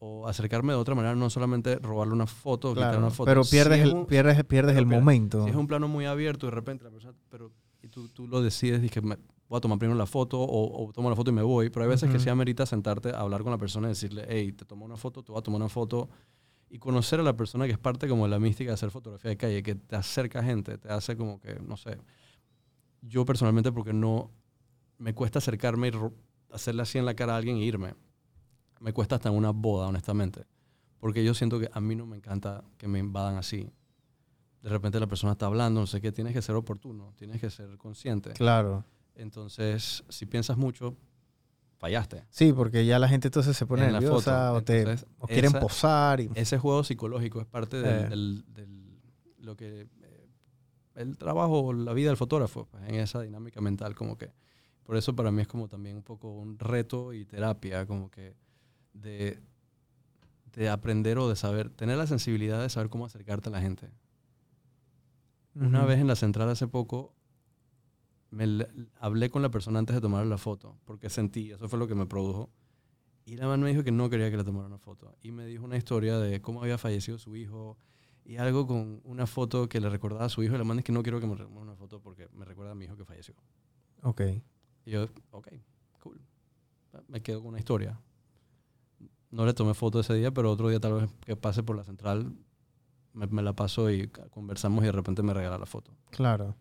o 0.00 0.26
acercarme 0.28 0.72
de 0.72 0.78
otra 0.78 0.94
manera, 0.94 1.14
no 1.14 1.28
solamente 1.30 1.76
robarle 1.76 2.14
una 2.14 2.26
foto 2.26 2.72
Claro, 2.74 2.98
una 2.98 3.10
foto. 3.10 3.24
pero 3.28 3.42
Si 3.44 3.50
pierdes, 3.52 3.78
es 3.80 3.84
el, 3.86 3.94
un- 3.94 4.06
pierdes, 4.06 4.44
pierdes 4.44 4.74
pero 4.74 4.80
el 4.80 4.86
momento. 4.86 5.44
Si 5.44 5.50
es 5.50 5.56
un 5.56 5.66
plano 5.66 5.88
muy 5.88 6.04
abierto 6.06 6.46
y 6.46 6.50
de 6.50 6.54
repente 6.54 6.84
la 6.84 6.90
persona, 6.90 7.14
pero 7.28 7.50
y 7.82 7.88
tú, 7.88 8.08
tú 8.08 8.26
lo 8.28 8.40
decides 8.42 8.88
que 8.90 9.00
me, 9.00 9.16
voy 9.48 9.58
a 9.58 9.60
tomar 9.60 9.78
primero 9.78 9.98
la 9.98 10.06
foto 10.06 10.40
o, 10.40 10.86
o 10.88 10.92
tomo 10.92 11.10
la 11.10 11.16
foto 11.16 11.30
y 11.30 11.34
me 11.34 11.42
voy, 11.42 11.70
pero 11.70 11.84
hay 11.84 11.90
veces 11.90 12.08
que 12.10 12.16
Ujú. 12.16 12.24
sí 12.24 12.30
amerita 12.30 12.64
sentarte 12.66 13.10
a 13.10 13.20
hablar 13.20 13.42
con 13.42 13.50
la 13.52 13.58
persona 13.58 13.88
y 13.88 13.90
decirle, 13.90 14.24
hey, 14.28 14.52
te 14.52 14.64
tomo 14.64 14.84
una 14.84 14.96
foto, 14.96 15.22
te 15.22 15.32
voy 15.32 15.38
a 15.40 15.42
tomar 15.42 15.60
una 15.60 15.68
foto 15.68 16.08
y 16.70 16.78
conocer 16.78 17.18
a 17.18 17.22
la 17.22 17.36
persona 17.36 17.66
que 17.66 17.72
es 17.72 17.78
parte 17.78 18.08
como 18.08 18.24
de 18.24 18.30
la 18.30 18.38
mística 18.38 18.70
de 18.70 18.74
hacer 18.74 18.90
fotografía 18.90 19.30
de 19.30 19.36
calle, 19.36 19.62
que 19.62 19.74
te 19.74 19.96
acerca 19.96 20.40
a 20.40 20.42
gente, 20.44 20.76
te 20.78 20.88
hace 20.92 21.16
como 21.16 21.40
que, 21.40 21.54
no 21.60 21.76
sé, 21.76 21.98
yo 23.00 23.24
personalmente 23.24 23.72
porque 23.72 23.92
no, 23.92 24.30
me 24.98 25.14
cuesta 25.14 25.38
acercarme 25.38 25.88
y 25.88 25.92
hacerle 26.52 26.82
así 26.82 26.98
en 26.98 27.06
la 27.06 27.14
cara 27.14 27.34
a 27.34 27.36
alguien 27.36 27.56
e 27.56 27.60
irme. 27.64 27.94
Me 28.80 28.92
cuesta 28.92 29.16
hasta 29.16 29.28
en 29.28 29.34
una 29.34 29.50
boda, 29.50 29.88
honestamente. 29.88 30.44
Porque 31.00 31.24
yo 31.24 31.34
siento 31.34 31.58
que 31.60 31.68
a 31.72 31.80
mí 31.80 31.94
no 31.94 32.06
me 32.06 32.16
encanta 32.16 32.64
que 32.76 32.88
me 32.88 32.98
invadan 32.98 33.36
así. 33.36 33.70
De 34.62 34.68
repente 34.68 34.98
la 34.98 35.06
persona 35.06 35.32
está 35.32 35.46
hablando, 35.46 35.80
no 35.80 35.86
sé 35.86 36.00
qué, 36.00 36.10
tienes 36.12 36.32
que 36.34 36.42
ser 36.42 36.54
oportuno, 36.56 37.12
tienes 37.16 37.40
que 37.40 37.50
ser 37.50 37.76
consciente. 37.78 38.32
Claro. 38.32 38.84
Entonces, 39.14 40.04
si 40.08 40.26
piensas 40.26 40.56
mucho, 40.56 40.96
fallaste. 41.78 42.24
Sí, 42.30 42.52
porque 42.52 42.84
ya 42.84 42.98
la 42.98 43.08
gente 43.08 43.28
entonces 43.28 43.56
se 43.56 43.66
pone 43.66 43.86
En 43.86 43.92
la 43.92 44.00
nerviosa 44.00 44.48
foto. 44.48 44.58
o, 44.58 44.62
te, 44.62 44.78
Entonces, 44.80 45.06
o 45.18 45.26
quieren 45.28 45.50
esa- 45.50 45.60
posar. 45.60 46.20
Y, 46.20 46.30
Ese 46.34 46.58
juego 46.58 46.82
psicológico 46.84 47.40
es 47.40 47.46
parte 47.46 47.76
del, 47.80 48.04
Eh. 48.04 48.08
del- 48.08 48.44
del- 48.54 49.00
lo 49.38 49.56
que 49.56 49.82
eh, 50.02 50.28
el 50.96 51.16
trabajo, 51.16 51.72
la 51.72 51.92
vida 51.92 52.08
del 52.08 52.16
fotógrafo, 52.16 52.66
pues, 52.66 52.82
en 52.88 52.96
esa 52.96 53.20
dinámica 53.22 53.60
mental, 53.60 53.94
como 53.94 54.18
que 54.18 54.32
por 54.82 54.96
eso 54.96 55.14
para 55.14 55.30
mí 55.30 55.42
es 55.42 55.48
como 55.48 55.68
también 55.68 55.96
un 55.96 56.02
poco 56.02 56.32
un 56.32 56.58
reto 56.58 57.12
y 57.12 57.24
terapia, 57.24 57.86
como 57.86 58.10
que 58.10 58.34
de, 59.00 59.40
de 60.52 60.68
aprender 60.68 61.18
o 61.18 61.28
de 61.28 61.36
saber, 61.36 61.70
tener 61.70 61.96
la 61.96 62.06
sensibilidad 62.06 62.60
de 62.60 62.68
saber 62.68 62.88
cómo 62.88 63.06
acercarte 63.06 63.48
a 63.48 63.52
la 63.52 63.60
gente. 63.60 63.90
Una 65.54 65.84
vez 65.84 65.98
en 65.98 66.06
la 66.06 66.14
central 66.14 66.48
hace 66.50 66.68
poco, 66.68 67.14
me 68.30 68.66
hablé 69.00 69.30
con 69.30 69.42
la 69.42 69.50
persona 69.50 69.78
antes 69.78 69.96
de 69.96 70.00
tomar 70.00 70.24
la 70.26 70.38
foto, 70.38 70.78
porque 70.84 71.10
sentí, 71.10 71.50
eso 71.50 71.68
fue 71.68 71.78
lo 71.78 71.88
que 71.88 71.94
me 71.94 72.06
produjo. 72.06 72.50
Y 73.24 73.36
la 73.36 73.46
man 73.46 73.60
me 73.60 73.68
dijo 73.68 73.82
que 73.84 73.90
no 73.90 74.08
quería 74.08 74.30
que 74.30 74.36
le 74.36 74.44
tomara 74.44 74.66
una 74.66 74.78
foto. 74.78 75.14
Y 75.20 75.32
me 75.32 75.44
dijo 75.46 75.64
una 75.64 75.76
historia 75.76 76.18
de 76.18 76.40
cómo 76.40 76.62
había 76.62 76.78
fallecido 76.78 77.18
su 77.18 77.36
hijo 77.36 77.76
y 78.24 78.36
algo 78.36 78.66
con 78.66 79.02
una 79.04 79.26
foto 79.26 79.68
que 79.68 79.80
le 79.80 79.90
recordaba 79.90 80.24
a 80.24 80.28
su 80.28 80.42
hijo. 80.42 80.54
Y 80.54 80.58
la 80.58 80.64
man 80.64 80.78
es 80.78 80.84
que 80.84 80.92
no 80.92 81.02
quiero 81.02 81.20
que 81.20 81.26
me 81.26 81.36
tome 81.36 81.60
una 81.60 81.74
foto 81.76 82.00
porque 82.00 82.28
me 82.32 82.44
recuerda 82.44 82.72
a 82.72 82.74
mi 82.74 82.86
hijo 82.86 82.96
que 82.96 83.04
falleció. 83.04 83.34
Ok. 84.02 84.22
Y 84.86 84.92
yo, 84.92 85.08
ok, 85.30 85.48
cool. 86.02 86.20
Me 87.08 87.20
quedo 87.20 87.40
con 87.40 87.48
una 87.48 87.58
historia. 87.58 88.00
No 89.30 89.44
le 89.44 89.52
tomé 89.54 89.74
foto 89.74 90.00
ese 90.00 90.14
día, 90.14 90.30
pero 90.30 90.50
otro 90.50 90.68
día 90.68 90.80
tal 90.80 90.94
vez 90.94 91.10
que 91.24 91.36
pase 91.36 91.62
por 91.62 91.76
la 91.76 91.84
central, 91.84 92.32
me, 93.12 93.26
me 93.26 93.42
la 93.42 93.52
paso 93.52 93.90
y 93.90 94.08
conversamos 94.30 94.82
y 94.82 94.86
de 94.86 94.92
repente 94.92 95.22
me 95.22 95.34
regala 95.34 95.58
la 95.58 95.66
foto. 95.66 95.92
Claro. 96.10 96.56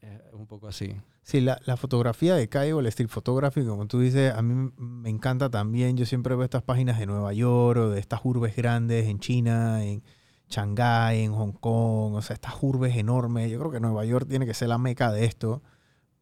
Es 0.00 0.20
un 0.32 0.46
poco 0.46 0.68
así. 0.68 0.94
Sí, 1.22 1.40
la, 1.40 1.60
la 1.64 1.76
fotografía 1.76 2.34
de 2.36 2.48
calle 2.48 2.72
o 2.72 2.80
el 2.80 2.86
street 2.86 3.08
photography, 3.08 3.64
como 3.64 3.86
tú 3.86 3.98
dices, 4.00 4.32
a 4.32 4.42
mí 4.42 4.70
me 4.76 5.08
encanta 5.10 5.50
también. 5.50 5.96
Yo 5.96 6.06
siempre 6.06 6.34
veo 6.36 6.44
estas 6.44 6.62
páginas 6.62 6.98
de 6.98 7.06
Nueva 7.06 7.32
York 7.32 7.78
o 7.80 7.88
de 7.90 7.98
estas 7.98 8.20
urbes 8.24 8.54
grandes 8.54 9.06
en 9.08 9.18
China, 9.18 9.82
en 9.84 10.02
Shanghái, 10.48 11.22
en 11.22 11.32
Hong 11.32 11.52
Kong, 11.52 12.14
o 12.14 12.22
sea, 12.22 12.34
estas 12.34 12.54
urbes 12.62 12.96
enormes. 12.96 13.50
Yo 13.50 13.58
creo 13.58 13.72
que 13.72 13.80
Nueva 13.80 14.04
York 14.04 14.28
tiene 14.28 14.46
que 14.46 14.54
ser 14.54 14.68
la 14.68 14.78
meca 14.78 15.10
de 15.10 15.24
esto. 15.24 15.62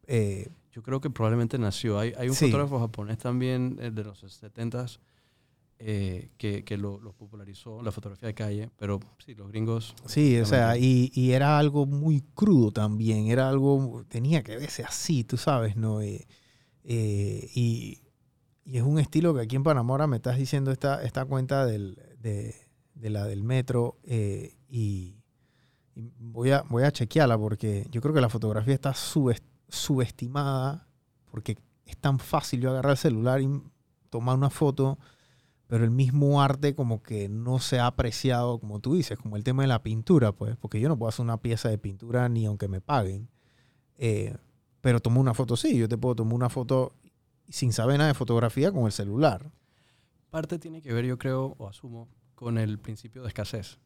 Eh, 0.07 0.49
Yo 0.71 0.81
creo 0.81 0.99
que 0.99 1.09
probablemente 1.11 1.57
nació. 1.59 1.99
Hay, 1.99 2.13
hay 2.17 2.29
un 2.29 2.35
Sí. 2.35 2.45
fotógrafo 2.47 2.79
japonés 2.79 3.17
también 3.19 3.77
eh, 3.79 3.91
de 3.91 4.03
los 4.03 4.23
70s 4.23 4.99
eh, 5.79 6.29
que, 6.37 6.63
que 6.63 6.77
lo, 6.77 6.99
lo 6.99 7.13
popularizó, 7.13 7.81
la 7.81 7.91
fotografía 7.91 8.27
de 8.27 8.33
calle, 8.33 8.69
pero 8.77 8.99
sí, 9.23 9.35
los 9.35 9.49
gringos... 9.49 9.93
sí, 10.05 10.37
o 10.39 10.45
sea, 10.45 10.77
y, 10.77 11.11
y 11.13 11.31
era 11.31 11.59
algo 11.59 11.85
muy 11.85 12.21
crudo 12.33 12.71
también. 12.71 13.27
Era 13.27 13.49
algo, 13.49 14.03
tenía 14.07 14.41
que 14.43 14.55
verse 14.57 14.83
así, 14.83 15.23
tú 15.23 15.37
sabes, 15.37 15.75
¿no? 15.75 16.01
Eh, 16.01 16.25
eh, 16.83 17.49
y, 17.55 18.01
y 18.63 18.77
es 18.77 18.83
un 18.83 18.99
estilo 18.99 19.33
que 19.33 19.41
aquí 19.41 19.55
en 19.55 19.63
Panamá 19.63 19.91
ahora 19.93 20.07
me 20.07 20.15
estás 20.17 20.37
diciendo 20.37 20.71
esta, 20.71 21.03
esta 21.03 21.25
cuenta 21.25 21.65
del, 21.65 21.99
de, 22.19 22.55
de 22.93 23.09
la 23.09 23.25
del 23.25 23.43
metro 23.43 23.97
eh, 24.03 24.55
y, 24.69 25.15
y 25.95 26.11
voy, 26.19 26.51
a, 26.51 26.61
voy 26.63 26.83
a 26.83 26.91
chequearla 26.91 27.37
porque 27.37 27.87
yo 27.91 28.01
creo 28.01 28.13
que 28.13 28.21
la 28.21 28.29
fotografía 28.29 28.73
está 28.73 28.91
subest- 28.93 29.43
subestimada 29.67 30.87
porque 31.31 31.57
es 31.85 31.97
tan 31.97 32.17
fácil 32.19 32.61
yo 32.61 32.69
agarrar 32.71 32.91
el 32.91 32.97
celular 32.97 33.41
y 33.41 33.49
tomar 34.09 34.37
una 34.37 34.49
foto, 34.49 34.97
pero 35.67 35.83
el 35.83 35.91
mismo 35.91 36.41
arte 36.41 36.75
como 36.75 37.01
que 37.01 37.27
no 37.27 37.59
se 37.59 37.79
ha 37.79 37.87
apreciado, 37.87 38.59
como 38.59 38.79
tú 38.79 38.95
dices, 38.95 39.17
como 39.17 39.35
el 39.35 39.43
tema 39.43 39.63
de 39.63 39.67
la 39.67 39.81
pintura, 39.81 40.31
pues, 40.31 40.55
porque 40.57 40.79
yo 40.79 40.89
no 40.89 40.97
puedo 40.97 41.09
hacer 41.09 41.23
una 41.23 41.41
pieza 41.41 41.69
de 41.69 41.77
pintura 41.77 42.29
ni 42.29 42.45
aunque 42.45 42.67
me 42.67 42.81
paguen. 42.81 43.29
Eh, 43.97 44.35
pero 44.81 44.99
tomo 44.99 45.19
una 45.19 45.33
foto, 45.33 45.57
sí, 45.57 45.77
yo 45.77 45.89
te 45.89 45.97
puedo 45.97 46.15
tomar 46.15 46.35
una 46.35 46.49
foto 46.49 46.93
sin 47.49 47.73
saber 47.73 47.97
nada 47.97 48.09
de 48.09 48.13
fotografía 48.13 48.71
con 48.71 48.85
el 48.85 48.91
celular. 48.91 49.51
Parte 50.29 50.59
tiene 50.59 50.81
que 50.81 50.93
ver, 50.93 51.05
yo 51.05 51.17
creo, 51.17 51.55
o 51.57 51.67
asumo, 51.67 52.07
con 52.35 52.57
el 52.57 52.77
principio 52.77 53.23
de 53.23 53.29
escasez. 53.29 53.79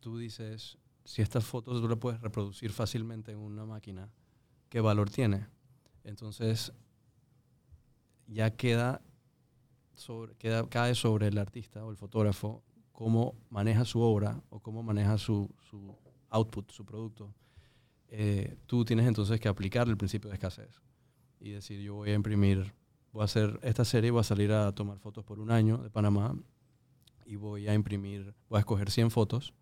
Tú 0.00 0.16
dices, 0.16 0.78
si 1.04 1.20
estas 1.20 1.44
fotos 1.44 1.80
tú 1.80 1.88
las 1.88 1.98
puedes 1.98 2.20
reproducir 2.20 2.72
fácilmente 2.72 3.32
en 3.32 3.38
una 3.38 3.66
máquina, 3.66 4.08
¿qué 4.70 4.80
valor 4.80 5.10
tiene? 5.10 5.46
Entonces, 6.04 6.72
ya 8.26 8.50
queda, 8.50 9.02
sobre, 9.96 10.34
queda 10.36 10.68
cae 10.68 10.94
sobre 10.94 11.28
el 11.28 11.38
artista 11.38 11.84
o 11.84 11.90
el 11.90 11.96
fotógrafo 11.96 12.62
cómo 12.92 13.34
maneja 13.50 13.84
su 13.84 14.00
obra 14.00 14.42
o 14.50 14.60
cómo 14.60 14.82
maneja 14.82 15.18
su, 15.18 15.50
su 15.68 15.96
output, 16.30 16.70
su 16.70 16.84
producto. 16.84 17.34
Eh, 18.08 18.56
tú 18.66 18.84
tienes 18.84 19.06
entonces 19.06 19.40
que 19.40 19.48
aplicar 19.48 19.88
el 19.88 19.96
principio 19.96 20.30
de 20.30 20.34
escasez 20.34 20.80
y 21.40 21.50
decir, 21.50 21.80
yo 21.80 21.94
voy 21.94 22.10
a 22.10 22.14
imprimir 22.14 22.72
voy 23.14 23.22
a 23.22 23.24
hacer 23.26 23.60
esta 23.62 23.84
serie, 23.84 24.10
voy 24.10 24.20
a 24.20 24.24
salir 24.24 24.50
a 24.52 24.72
tomar 24.72 24.98
fotos 24.98 25.24
por 25.24 25.38
un 25.38 25.52
año 25.52 25.78
de 25.78 25.88
Panamá 25.88 26.36
y 27.24 27.36
voy 27.36 27.68
a 27.68 27.74
imprimir, 27.74 28.34
voy 28.48 28.56
a 28.56 28.60
escoger 28.60 28.90
100 28.90 29.12
fotos 29.12 29.54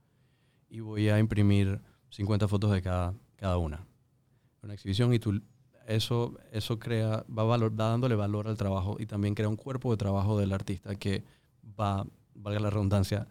y 0.70 0.80
voy 0.80 1.10
a 1.10 1.18
imprimir 1.18 1.82
50 2.08 2.48
fotos 2.48 2.72
de 2.72 2.80
cada, 2.80 3.14
cada 3.36 3.58
una. 3.58 3.86
Una 4.62 4.72
exhibición 4.72 5.12
y 5.12 5.18
tú, 5.18 5.42
eso, 5.86 6.34
eso 6.52 6.78
crea, 6.78 7.24
va, 7.36 7.44
valor, 7.44 7.72
va 7.78 7.88
dándole 7.88 8.14
valor 8.14 8.48
al 8.48 8.56
trabajo 8.56 8.96
y 8.98 9.06
también 9.06 9.34
crea 9.34 9.48
un 9.48 9.56
cuerpo 9.56 9.90
de 9.90 9.96
trabajo 9.96 10.38
del 10.38 10.52
artista 10.52 10.94
que 10.94 11.24
va, 11.78 12.06
valga 12.34 12.60
la 12.60 12.70
redundancia, 12.70 13.26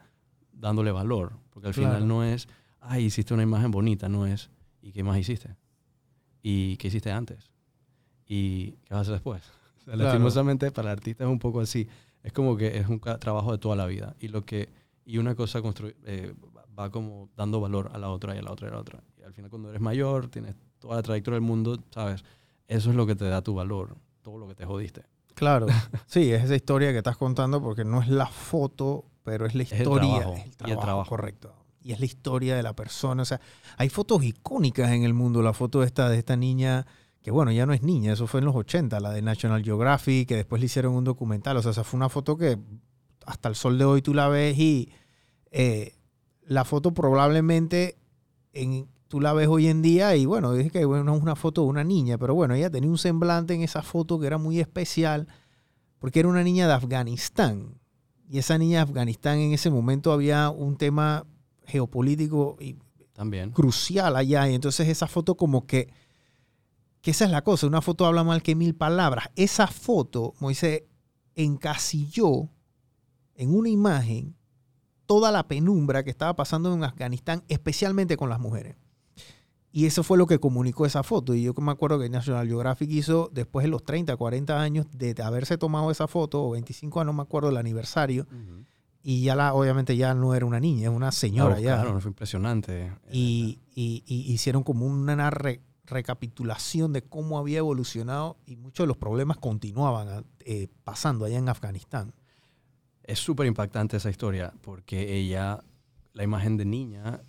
dándole 0.51 0.91
valor. 0.91 1.33
Porque 1.49 1.67
al 1.69 1.73
Claro. 1.73 1.89
final 1.95 2.07
no 2.07 2.23
es, 2.23 2.47
ay, 2.79 3.05
hiciste 3.05 3.33
una 3.33 3.43
imagen 3.43 3.71
bonita, 3.71 4.09
no 4.09 4.25
es, 4.25 4.49
¿y 4.81 4.91
qué 4.91 5.03
más 5.03 5.17
hiciste? 5.17 5.55
¿Y 6.41 6.77
qué 6.77 6.87
hiciste 6.87 7.11
antes? 7.11 7.51
¿Y 8.27 8.71
qué 8.85 8.93
vas 8.93 8.99
a 8.99 9.01
hacer 9.01 9.13
después? 9.15 9.43
O 9.81 9.83
sea, 9.83 9.93
Claro. 9.95 10.03
Lastimosamente 10.11 10.69
para 10.71 10.89
el 10.91 10.97
artista 10.97 11.23
es 11.23 11.29
un 11.29 11.39
poco 11.39 11.59
así. 11.59 11.87
Es 12.21 12.31
como 12.33 12.55
que 12.55 12.77
es 12.77 12.87
un 12.87 12.99
trabajo 12.99 13.51
de 13.51 13.57
toda 13.57 13.75
la 13.75 13.87
vida. 13.87 14.15
Y 14.19 14.27
lo 14.27 14.45
que 14.45 14.69
y 15.05 15.17
una 15.17 15.33
cosa 15.33 15.59
eh, 16.05 16.35
va 16.77 16.91
como 16.91 17.29
dando 17.35 17.59
valor 17.59 17.89
a 17.91 17.97
la 17.97 18.09
otra 18.09 18.35
y 18.35 18.37
a 18.37 18.43
la 18.43 18.51
otra 18.51 18.67
y 18.67 18.69
a 18.69 18.73
la 18.75 18.79
otra. 18.79 19.03
Y 19.19 19.23
al 19.23 19.33
final 19.33 19.49
cuando 19.49 19.69
eres 19.69 19.81
mayor, 19.81 20.27
tienes 20.27 20.55
toda 20.77 20.97
la 20.97 21.01
trayectoria 21.01 21.35
del 21.39 21.47
mundo, 21.47 21.79
¿sabes? 21.89 22.23
Eso 22.67 22.89
es 22.89 22.95
lo 22.95 23.05
que 23.05 23.15
te 23.15 23.25
da 23.25 23.41
tu 23.41 23.53
valor, 23.53 23.97
todo 24.21 24.37
lo 24.37 24.47
que 24.47 24.55
te 24.55 24.65
jodiste. 24.65 25.03
Claro, 25.33 25.67
sí, 26.07 26.31
es 26.31 26.43
esa 26.43 26.55
historia 26.55 26.91
que 26.91 26.97
estás 26.99 27.17
contando 27.17 27.61
porque 27.61 27.83
no 27.85 28.01
es 28.01 28.07
la 28.09 28.27
foto, 28.27 29.05
pero 29.23 29.45
es 29.45 29.55
la 29.55 29.63
el 29.63 29.71
historia. 29.71 30.19
trabajo, 30.19 30.33
es 30.35 30.43
el 30.43 30.47
y 30.47 30.49
el 30.49 30.55
trabajo, 30.57 30.81
trabajo. 30.81 31.09
correcto. 31.09 31.55
y 31.83 31.91
es 31.93 31.99
la 31.99 32.05
historia 32.05 32.55
de 32.55 32.63
la 32.63 32.73
persona. 32.73 33.21
O 33.21 33.25
sea, 33.25 33.39
hay 33.77 33.89
fotos 33.89 34.23
icónicas 34.23 34.91
en 34.91 35.03
el 35.03 35.13
mundo. 35.13 35.41
La 35.41 35.53
foto 35.53 35.83
esta 35.83 36.09
de 36.09 36.17
esta 36.17 36.35
niña, 36.35 36.85
que 37.21 37.31
bueno, 37.31 37.51
ya 37.51 37.65
no 37.65 37.73
es 37.73 37.81
niña, 37.81 38.13
eso 38.13 38.27
fue 38.27 38.39
en 38.39 38.45
los 38.45 38.55
80, 38.55 38.99
la 38.99 39.11
de 39.11 39.21
National 39.21 39.63
Geographic, 39.63 40.27
que 40.27 40.35
después 40.35 40.59
le 40.59 40.65
hicieron 40.67 40.93
un 40.95 41.03
documental. 41.03 41.57
O 41.57 41.61
sea, 41.61 41.71
esa 41.71 41.83
fue 41.83 41.97
una 41.97 42.09
foto 42.09 42.37
que 42.37 42.57
hasta 43.25 43.49
el 43.49 43.55
sol 43.55 43.77
de 43.77 43.85
hoy 43.85 44.01
tú 44.01 44.13
la 44.13 44.27
ves 44.27 44.57
y 44.57 44.91
eh, 45.51 45.95
la 46.43 46.65
foto 46.65 46.93
probablemente 46.93 47.97
en, 48.53 48.87
tú 49.11 49.19
la 49.19 49.33
ves 49.33 49.49
hoy 49.49 49.67
en 49.67 49.81
día 49.81 50.15
y 50.15 50.25
bueno, 50.25 50.53
dije 50.53 50.69
que 50.69 50.85
bueno, 50.85 51.13
es 51.13 51.21
una 51.21 51.35
foto 51.35 51.63
de 51.63 51.67
una 51.67 51.83
niña, 51.83 52.17
pero 52.17 52.33
bueno, 52.33 52.53
ella 52.55 52.69
tenía 52.69 52.89
un 52.89 52.97
semblante 52.97 53.53
en 53.53 53.61
esa 53.61 53.81
foto 53.81 54.17
que 54.17 54.25
era 54.25 54.37
muy 54.37 54.61
especial 54.61 55.27
porque 55.99 56.21
era 56.21 56.29
una 56.29 56.43
niña 56.43 56.65
de 56.65 56.73
Afganistán. 56.73 57.77
Y 58.29 58.37
esa 58.37 58.57
niña 58.57 58.77
de 58.77 58.83
Afganistán 58.83 59.39
en 59.39 59.51
ese 59.51 59.69
momento 59.69 60.13
había 60.13 60.49
un 60.49 60.77
tema 60.77 61.25
geopolítico 61.65 62.55
y 62.61 62.77
También. 63.11 63.51
crucial 63.51 64.15
allá. 64.15 64.49
Y 64.49 64.55
entonces 64.55 64.87
esa 64.87 65.07
foto 65.07 65.35
como 65.35 65.67
que, 65.67 65.93
que 67.01 67.11
esa 67.11 67.25
es 67.25 67.31
la 67.31 67.43
cosa, 67.43 67.67
una 67.67 67.81
foto 67.81 68.05
habla 68.05 68.23
mal 68.23 68.41
que 68.41 68.55
mil 68.55 68.75
palabras. 68.75 69.29
Esa 69.35 69.67
foto, 69.67 70.35
Moisés, 70.39 70.83
encasilló 71.35 72.47
en 73.35 73.53
una 73.53 73.67
imagen 73.67 74.37
toda 75.05 75.33
la 75.33 75.49
penumbra 75.49 76.05
que 76.05 76.11
estaba 76.11 76.33
pasando 76.33 76.73
en 76.73 76.85
Afganistán, 76.85 77.43
especialmente 77.49 78.15
con 78.15 78.29
las 78.29 78.39
mujeres. 78.39 78.77
Y 79.73 79.85
eso 79.85 80.03
fue 80.03 80.17
lo 80.17 80.27
que 80.27 80.37
comunicó 80.39 80.85
esa 80.85 81.01
foto. 81.01 81.33
Y 81.33 81.43
yo 81.43 81.53
me 81.53 81.71
acuerdo 81.71 81.97
que 81.99 82.09
National 82.09 82.45
Geographic 82.47 82.89
hizo, 82.91 83.29
después 83.33 83.63
de 83.63 83.69
los 83.69 83.83
30, 83.83 84.15
40 84.17 84.61
años 84.61 84.85
de 84.91 85.15
haberse 85.23 85.57
tomado 85.57 85.91
esa 85.91 86.07
foto, 86.07 86.43
o 86.43 86.51
25 86.51 86.99
años, 86.99 87.07
no 87.07 87.13
me 87.13 87.21
acuerdo 87.23 87.49
el 87.49 87.57
aniversario, 87.57 88.23
Ujú. 88.29 88.65
y 89.01 89.23
ya 89.23 89.35
la, 89.35 89.53
obviamente 89.53 89.95
ya 89.95 90.13
no 90.13 90.35
era 90.35 90.45
una 90.45 90.59
niña, 90.59 90.89
es 90.89 90.95
una 90.95 91.11
señora 91.13 91.55
Claro, 91.55 91.61
ya. 91.77 91.81
Claro, 91.83 92.01
fue 92.01 92.09
impresionante. 92.09 92.91
Y, 93.13 93.59
y- 93.73 94.03
y 94.05 94.33
hicieron 94.33 94.63
como 94.63 94.85
una 94.85 95.29
re- 95.29 95.61
recapitulación 95.85 96.91
de 96.93 97.01
cómo 97.03 97.37
había 97.39 97.59
evolucionado 97.59 98.37
y 98.45 98.57
muchos 98.57 98.83
de 98.83 98.87
los 98.87 98.97
problemas 98.97 99.37
continuaban 99.37 100.25
eh, 100.41 100.67
pasando 100.83 101.23
allá 101.25 101.37
en 101.37 101.47
Afganistán. 101.49 102.13
Es 103.03 103.19
súper 103.19 103.47
impactante 103.47 103.97
esa 103.97 104.09
historia 104.09 104.53
porque 104.61 105.15
ella, 105.17 105.63
la 106.13 106.23
imagen 106.23 106.57
de 106.57 106.65
niña, 106.65 107.21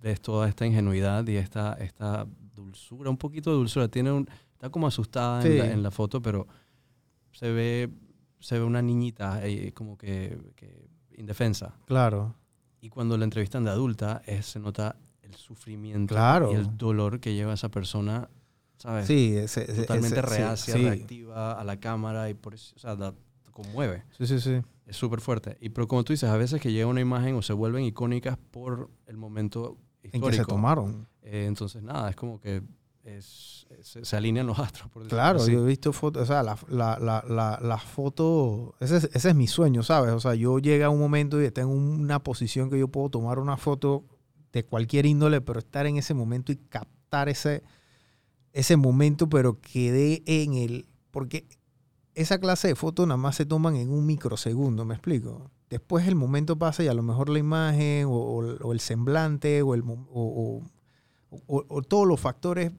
ves 0.00 0.20
toda 0.20 0.48
esta 0.48 0.66
ingenuidad 0.66 1.26
y 1.26 1.36
esta, 1.36 1.72
esta 1.74 2.26
dulzura, 2.54 3.10
un 3.10 3.16
poquito 3.16 3.50
de 3.50 3.56
dulzura. 3.56 3.88
Tiene 3.88 4.12
un, 4.12 4.28
está 4.52 4.70
como 4.70 4.86
asustada 4.86 5.42
en, 5.44 5.52
Sí. 5.52 5.58
la, 5.58 5.70
en 5.72 5.82
la 5.82 5.90
foto, 5.90 6.20
pero 6.22 6.46
se 7.32 7.50
ve, 7.52 7.90
se 8.40 8.58
ve 8.58 8.64
una 8.64 8.82
niñita 8.82 9.44
eh, 9.46 9.72
como 9.72 9.96
que, 9.98 10.38
que 10.56 10.88
indefensa. 11.16 11.74
Claro. 11.86 12.34
Y 12.80 12.88
cuando 12.90 13.16
la 13.18 13.24
entrevistan 13.24 13.64
de 13.64 13.70
adulta, 13.70 14.22
es- 14.26 14.46
se 14.46 14.60
nota 14.60 14.96
el 15.22 15.34
sufrimiento 15.34 16.14
Claro. 16.14 16.52
y 16.52 16.54
el 16.54 16.76
dolor 16.76 17.20
que 17.20 17.34
lleva 17.34 17.54
esa 17.54 17.68
persona, 17.70 18.28
¿sabes? 18.78 19.06
Sí, 19.06 19.36
ese- 19.36 19.64
ese- 19.70 19.82
Totalmente 19.82 20.20
ese- 20.20 20.22
reacia, 20.36 20.74
sí. 20.74 20.82
reactiva 20.82 21.52
a 21.60 21.64
la 21.64 21.78
cámara 21.78 22.30
y 22.30 22.34
por 22.34 22.54
eso, 22.54 22.74
o 22.76 22.78
sea, 22.78 22.94
la 22.94 23.12
conmueve. 23.50 24.04
Sí, 24.16 24.26
sí, 24.26 24.40
sí. 24.40 24.60
Es 24.86 24.96
súper 24.96 25.20
fuerte. 25.20 25.58
Y 25.60 25.68
pero 25.70 25.86
como 25.88 26.02
tú 26.04 26.12
dices, 26.14 26.30
a 26.30 26.36
veces 26.36 26.60
que 26.62 26.72
llega 26.72 26.86
una 26.86 27.00
imagen 27.00 27.34
o 27.34 27.42
se 27.42 27.52
vuelven 27.52 27.84
icónicas 27.84 28.38
por 28.50 28.88
el 29.06 29.16
momento 29.18 29.76
En 30.12 30.20
que 30.22 30.32
se 30.32 30.44
tomaron. 30.44 31.06
Eh, 31.22 31.46
entonces, 31.46 31.82
nada, 31.82 32.10
es 32.10 32.16
como 32.16 32.40
que 32.40 32.62
es, 33.04 33.66
se, 33.82 34.04
se 34.04 34.16
alinean 34.16 34.46
los 34.46 34.58
astros, 34.58 34.90
por 34.90 35.06
Claro, 35.08 35.38
así. 35.40 35.52
yo 35.52 35.64
he 35.64 35.66
visto 35.66 35.92
fotos, 35.92 36.22
o 36.22 36.26
sea, 36.26 36.42
la, 36.42 36.58
la, 36.68 36.98
la, 36.98 37.24
la, 37.28 37.58
la 37.62 37.78
foto, 37.78 38.74
ese 38.80 38.98
es, 38.98 39.10
ese 39.14 39.28
es 39.30 39.34
mi 39.34 39.46
sueño, 39.46 39.82
¿sabes? 39.82 40.12
O 40.12 40.20
sea, 40.20 40.34
yo 40.34 40.58
llega 40.58 40.86
a 40.86 40.90
un 40.90 40.98
momento 40.98 41.42
y 41.42 41.50
tengo 41.50 41.72
una 41.72 42.22
posición 42.22 42.68
que 42.70 42.78
yo 42.78 42.88
puedo 42.88 43.08
tomar 43.08 43.38
una 43.38 43.56
foto 43.56 44.04
de 44.52 44.64
cualquier 44.64 45.06
índole, 45.06 45.40
pero 45.40 45.58
estar 45.58 45.86
en 45.86 45.96
ese 45.96 46.14
momento 46.14 46.52
y 46.52 46.56
captar 46.56 47.28
ese, 47.28 47.62
ese 48.52 48.76
momento, 48.76 49.28
pero 49.28 49.58
quedé 49.60 50.22
en 50.26 50.54
el, 50.54 50.86
porque 51.10 51.46
esa 52.14 52.38
clase 52.38 52.68
de 52.68 52.74
fotos 52.74 53.06
nada 53.06 53.16
más 53.18 53.36
se 53.36 53.46
toman 53.46 53.76
en 53.76 53.90
un 53.90 54.04
microsegundo, 54.06 54.84
¿me 54.84 54.94
explico? 54.94 55.50
Después 55.70 56.06
el 56.08 56.14
momento 56.14 56.56
pasa 56.58 56.82
y 56.82 56.88
a 56.88 56.94
lo 56.94 57.02
mejor 57.02 57.28
la 57.28 57.38
imagen 57.38 58.06
o, 58.08 58.72
el 58.72 58.80
semblante 58.80 59.62
o, 59.62 59.74
el, 59.74 59.82
o- 59.86 60.62
todos 61.82 62.06
los 62.06 62.18
factores 62.20 62.72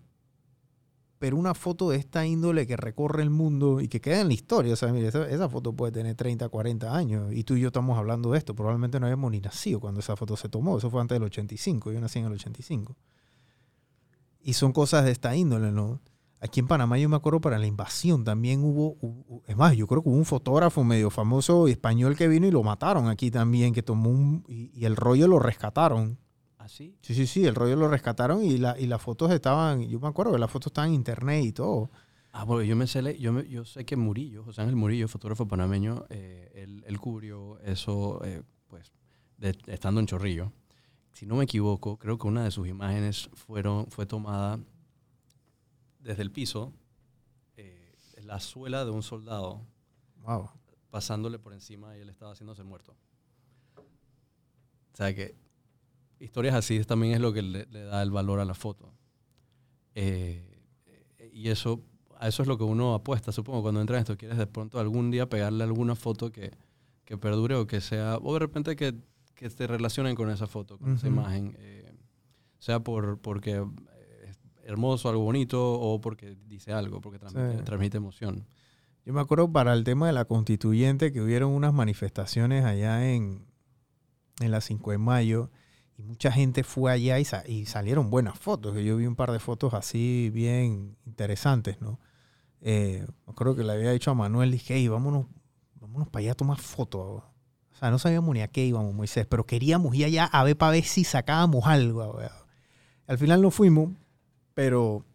pero 1.19 1.35
una 1.35 1.53
foto 1.53 1.89
de 1.89 1.97
esta 1.97 2.25
índole 2.25 2.65
que 2.65 2.77
recorre 2.77 3.21
el 3.23 3.29
mundo 3.29 3.81
y 3.81 3.89
que 3.89 3.99
queda 3.99 4.21
en 4.21 4.27
la 4.29 4.33
historia. 4.33 4.73
Esa, 4.73 4.89
esa 5.27 5.49
foto 5.49 5.73
puede 5.73 5.91
tener 5.91 6.15
30, 6.15 6.47
40 6.47 6.95
años 6.95 7.33
y 7.33 7.43
tú 7.43 7.55
y 7.55 7.59
yo 7.59 7.67
estamos 7.67 7.97
hablando 7.97 8.31
de 8.31 8.37
esto. 8.37 8.55
Probablemente 8.55 9.01
no 9.01 9.05
habíamos 9.05 9.29
ni 9.31 9.41
nacido 9.41 9.81
cuando 9.81 9.99
esa 9.99 10.15
foto 10.15 10.37
se 10.37 10.47
tomó. 10.47 10.77
Eso 10.77 10.89
fue 10.89 11.01
antes 11.01 11.17
del 11.17 11.23
85. 11.23 11.91
Yo 11.91 11.99
nací 11.99 12.19
en 12.19 12.25
el 12.27 12.31
85. 12.31 12.95
Y 14.41 14.53
son 14.53 14.71
cosas 14.71 15.03
de 15.03 15.11
esta 15.11 15.35
índole, 15.35 15.73
¿no? 15.73 15.99
Aquí 16.41 16.61
en 16.61 16.67
Panamá 16.67 16.97
yo 16.97 17.09
me 17.09 17.17
acuerdo 17.17 17.41
para 17.41 17.57
la 17.59 17.67
invasión 17.67 18.23
también 18.23 18.63
hubo, 18.63 18.95
hubo- 19.01 19.43
es 19.45 19.57
más, 19.57 19.75
yo 19.75 19.87
creo 19.87 20.01
que 20.01 20.07
hubo 20.09 20.15
un 20.17 20.23
fotógrafo 20.25 20.83
medio 20.85 21.09
famoso 21.09 21.67
español 21.67 22.15
que 22.15 22.27
vino 22.29 22.47
y 22.47 22.51
lo 22.51 22.63
mataron 22.63 23.09
aquí 23.09 23.29
también, 23.29 23.73
que 23.73 23.83
tomó 23.83 24.09
un, 24.09 24.45
y, 24.47 24.71
y 24.73 24.85
el 24.85 24.95
rollo 24.95 25.27
lo 25.27 25.39
rescataron. 25.39 26.17
¿Así? 26.57 26.95
Sí, 27.01 27.13
sí, 27.13 27.27
sí, 27.27 27.45
el 27.45 27.55
rollo 27.55 27.75
lo 27.75 27.87
rescataron 27.89 28.43
y, 28.43 28.57
la, 28.57 28.79
y 28.79 28.85
las 28.87 29.01
fotos 29.01 29.31
estaban, 29.31 29.81
yo 29.89 29.99
me 29.99 30.07
acuerdo 30.07 30.31
que 30.33 30.39
las 30.39 30.49
fotos 30.51 30.67
estaban 30.67 30.89
en 30.91 30.95
internet 30.95 31.43
y 31.43 31.51
todo. 31.51 31.89
Ah, 32.31 32.43
bueno, 32.45 32.63
yo 32.63 32.75
me 32.75 32.85
sé, 32.87 33.01
le- 33.01 33.17
yo, 33.17 33.33
me- 33.33 33.47
yo 33.49 33.65
sé 33.65 33.85
que 33.85 33.95
Murillo, 33.97 34.43
José 34.43 34.61
Ángel 34.61 34.75
Murillo, 34.77 35.07
fotógrafo 35.07 35.47
panameño, 35.47 36.05
eh, 36.09 36.51
él, 36.55 36.83
él 36.87 36.99
cubrió 36.99 37.59
eso, 37.61 38.23
eh, 38.23 38.43
pues, 38.67 38.93
de- 39.37 39.57
estando 39.67 39.99
en 39.99 40.05
Chorrillo. 40.05 40.53
Si 41.11 41.25
no 41.25 41.35
me 41.35 41.43
equivoco, 41.45 41.97
creo 41.97 42.17
que 42.17 42.27
una 42.27 42.43
de 42.45 42.51
sus 42.51 42.67
imágenes 42.67 43.29
fueron, 43.33 43.87
fue 43.87 44.05
tomada 44.05 44.59
desde 45.99 46.21
el 46.23 46.31
piso, 46.31 46.73
eh, 47.57 47.95
la 48.23 48.39
suela 48.39 48.85
de 48.85 48.91
un 48.91 49.03
soldado 49.03 49.61
Wow. 50.23 50.49
pasándole 50.89 51.39
por 51.39 51.53
encima 51.53 51.95
y 51.97 52.01
él 52.01 52.09
estaba 52.09 52.31
haciéndose 52.33 52.63
muerto. 52.63 52.95
O 54.93 54.97
sea 54.97 55.13
que 55.15 55.35
historias 56.19 56.55
así 56.55 56.83
también 56.83 57.13
es 57.13 57.21
lo 57.21 57.31
que 57.31 57.41
le, 57.41 57.65
le 57.67 57.83
da 57.83 58.01
el 58.03 58.11
valor 58.11 58.39
a 58.39 58.45
la 58.45 58.53
foto. 58.53 58.91
Eh, 59.95 60.61
eh, 61.17 61.29
y 61.33 61.49
eso, 61.49 61.81
a 62.17 62.27
eso 62.27 62.41
es 62.41 62.47
lo 62.47 62.57
que 62.57 62.63
uno 62.63 62.93
apuesta, 62.93 63.31
supongo, 63.31 63.61
cuando 63.61 63.81
entra 63.81 63.97
en 63.97 64.01
esto. 64.01 64.17
Quieres 64.17 64.37
de 64.37 64.47
pronto 64.47 64.79
algún 64.79 65.09
día 65.11 65.29
pegarle 65.29 65.63
alguna 65.63 65.95
foto 65.95 66.31
que, 66.31 66.51
que 67.05 67.17
perdure 67.17 67.55
o 67.55 67.65
que 67.67 67.81
sea, 67.81 68.17
o 68.17 68.33
de 68.33 68.39
repente 68.39 68.75
que, 68.75 68.93
que 69.35 69.49
te 69.49 69.67
relacionen 69.67 70.15
con 70.15 70.29
esa 70.29 70.47
foto, 70.47 70.77
con 70.77 70.95
esa 70.95 71.07
Ujú. 71.07 71.15
imagen. 71.15 71.55
eh, 71.57 71.93
sea 72.59 72.81
por, 72.81 73.19
porque 73.19 73.65
hermoso, 74.69 75.09
algo 75.09 75.23
bonito, 75.23 75.73
o 75.79 75.99
porque 76.01 76.37
dice 76.47 76.71
algo, 76.73 77.01
porque 77.01 77.19
transmite, 77.19 77.57
Sí. 77.57 77.63
transmite 77.63 77.97
emoción. 77.97 78.45
Yo 79.05 79.13
me 79.13 79.21
acuerdo 79.21 79.51
para 79.51 79.73
el 79.73 79.83
tema 79.83 80.07
de 80.07 80.13
la 80.13 80.25
constituyente 80.25 81.11
que 81.11 81.21
hubieron 81.21 81.51
unas 81.51 81.73
manifestaciones 81.73 82.63
allá 82.65 83.11
en, 83.11 83.45
en 84.39 84.51
la 84.51 84.61
5 84.61 84.91
de 84.91 84.97
mayo 84.99 85.49
y 85.97 86.03
mucha 86.03 86.31
gente 86.31 86.63
fue 86.63 86.91
allá 86.91 87.19
y, 87.19 87.25
sa- 87.25 87.43
y 87.47 87.65
salieron 87.65 88.09
buenas 88.09 88.37
fotos. 88.37 88.75
Yo 88.77 88.97
vi 88.97 89.05
un 89.07 89.15
par 89.15 89.31
de 89.31 89.39
fotos 89.39 89.73
así 89.73 90.29
bien 90.33 90.95
interesantes, 91.05 91.81
¿no? 91.81 91.99
Eh, 92.61 93.05
me 93.25 93.31
acuerdo 93.31 93.55
que 93.55 93.63
le 93.63 93.71
había 93.73 93.91
dicho 93.91 94.11
a 94.11 94.13
Manuel, 94.13 94.51
dije, 94.51 94.75
hey, 94.75 94.87
vámonos, 94.87 95.25
vámonos 95.79 96.07
para 96.09 96.21
allá 96.23 96.31
a 96.33 96.35
tomar 96.35 96.57
fotos. 96.59 97.23
O 97.23 97.75
sea, 97.79 97.89
no 97.91 97.97
sabíamos 97.99 98.33
ni 98.35 98.41
a 98.41 98.49
qué 98.49 98.65
íbamos, 98.65 98.93
Moisés, 98.93 99.25
pero 99.25 99.45
queríamos 99.45 99.95
ir 99.95 100.05
allá 100.05 100.25
a 100.25 100.43
ver 100.43 100.57
para 100.57 100.73
ver 100.73 100.83
si 100.83 101.03
sacábamos 101.05 101.65
algo. 101.65 102.19
Al 103.07 103.17
final 103.17 103.41
no 103.41 103.49
fuimos, 103.51 103.91
pero, 104.59 105.05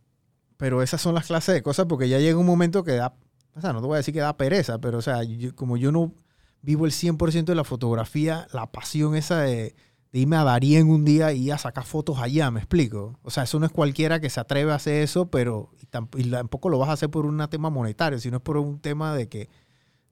pero 0.56 0.82
esas 0.82 1.02
son 1.02 1.14
las 1.14 1.26
clases 1.26 1.54
de 1.54 1.62
cosas 1.62 1.84
porque 1.86 2.08
ya 2.08 2.18
llega 2.18 2.38
un 2.38 2.46
momento 2.46 2.82
que 2.82 2.92
da, 2.92 3.14
o 3.54 3.60
sea, 3.60 3.74
no 3.74 3.80
te 3.82 3.86
voy 3.86 3.94
a 3.94 3.98
decir 3.98 4.14
que 4.14 4.20
da 4.20 4.36
pereza, 4.38 4.78
pero 4.80 4.96
o 4.98 5.02
sea, 5.02 5.22
yo- 5.22 5.54
como 5.54 5.76
yo 5.76 5.92
no 5.92 6.14
vivo 6.62 6.86
el 6.86 6.92
100% 6.92 7.52
de 7.52 7.54
la 7.56 7.64
fotografía, 7.64 8.46
la 8.54 8.72
pasión 8.72 9.14
esa 9.16 9.40
de, 9.42 9.74
de 10.12 10.18
irme 10.18 10.36
a 10.36 10.44
Darien 10.44 10.88
un 10.88 11.04
día 11.04 11.32
y 11.34 11.42
ir 11.48 11.52
a 11.52 11.58
sacar 11.58 11.84
fotos 11.84 12.18
allá, 12.20 12.50
me 12.50 12.60
explico. 12.60 13.18
O 13.22 13.30
sea, 13.30 13.42
eso 13.42 13.60
no 13.60 13.66
es 13.66 13.72
cualquiera 13.72 14.18
que 14.18 14.30
se 14.30 14.40
atreve 14.40 14.72
a 14.72 14.76
hacer 14.76 15.02
eso, 15.02 15.26
pero 15.30 15.70
y 15.82 15.84
tamp- 15.86 16.18
y 16.18 16.30
tampoco 16.30 16.70
lo 16.70 16.78
vas 16.78 16.88
a 16.88 16.92
hacer 16.92 17.10
por 17.10 17.26
un 17.26 17.46
tema 17.50 17.68
monetario, 17.68 18.18
sino 18.18 18.38
es 18.38 18.42
por 18.42 18.56
un 18.56 18.78
tema 18.80 19.14
de 19.14 19.28
que, 19.28 19.50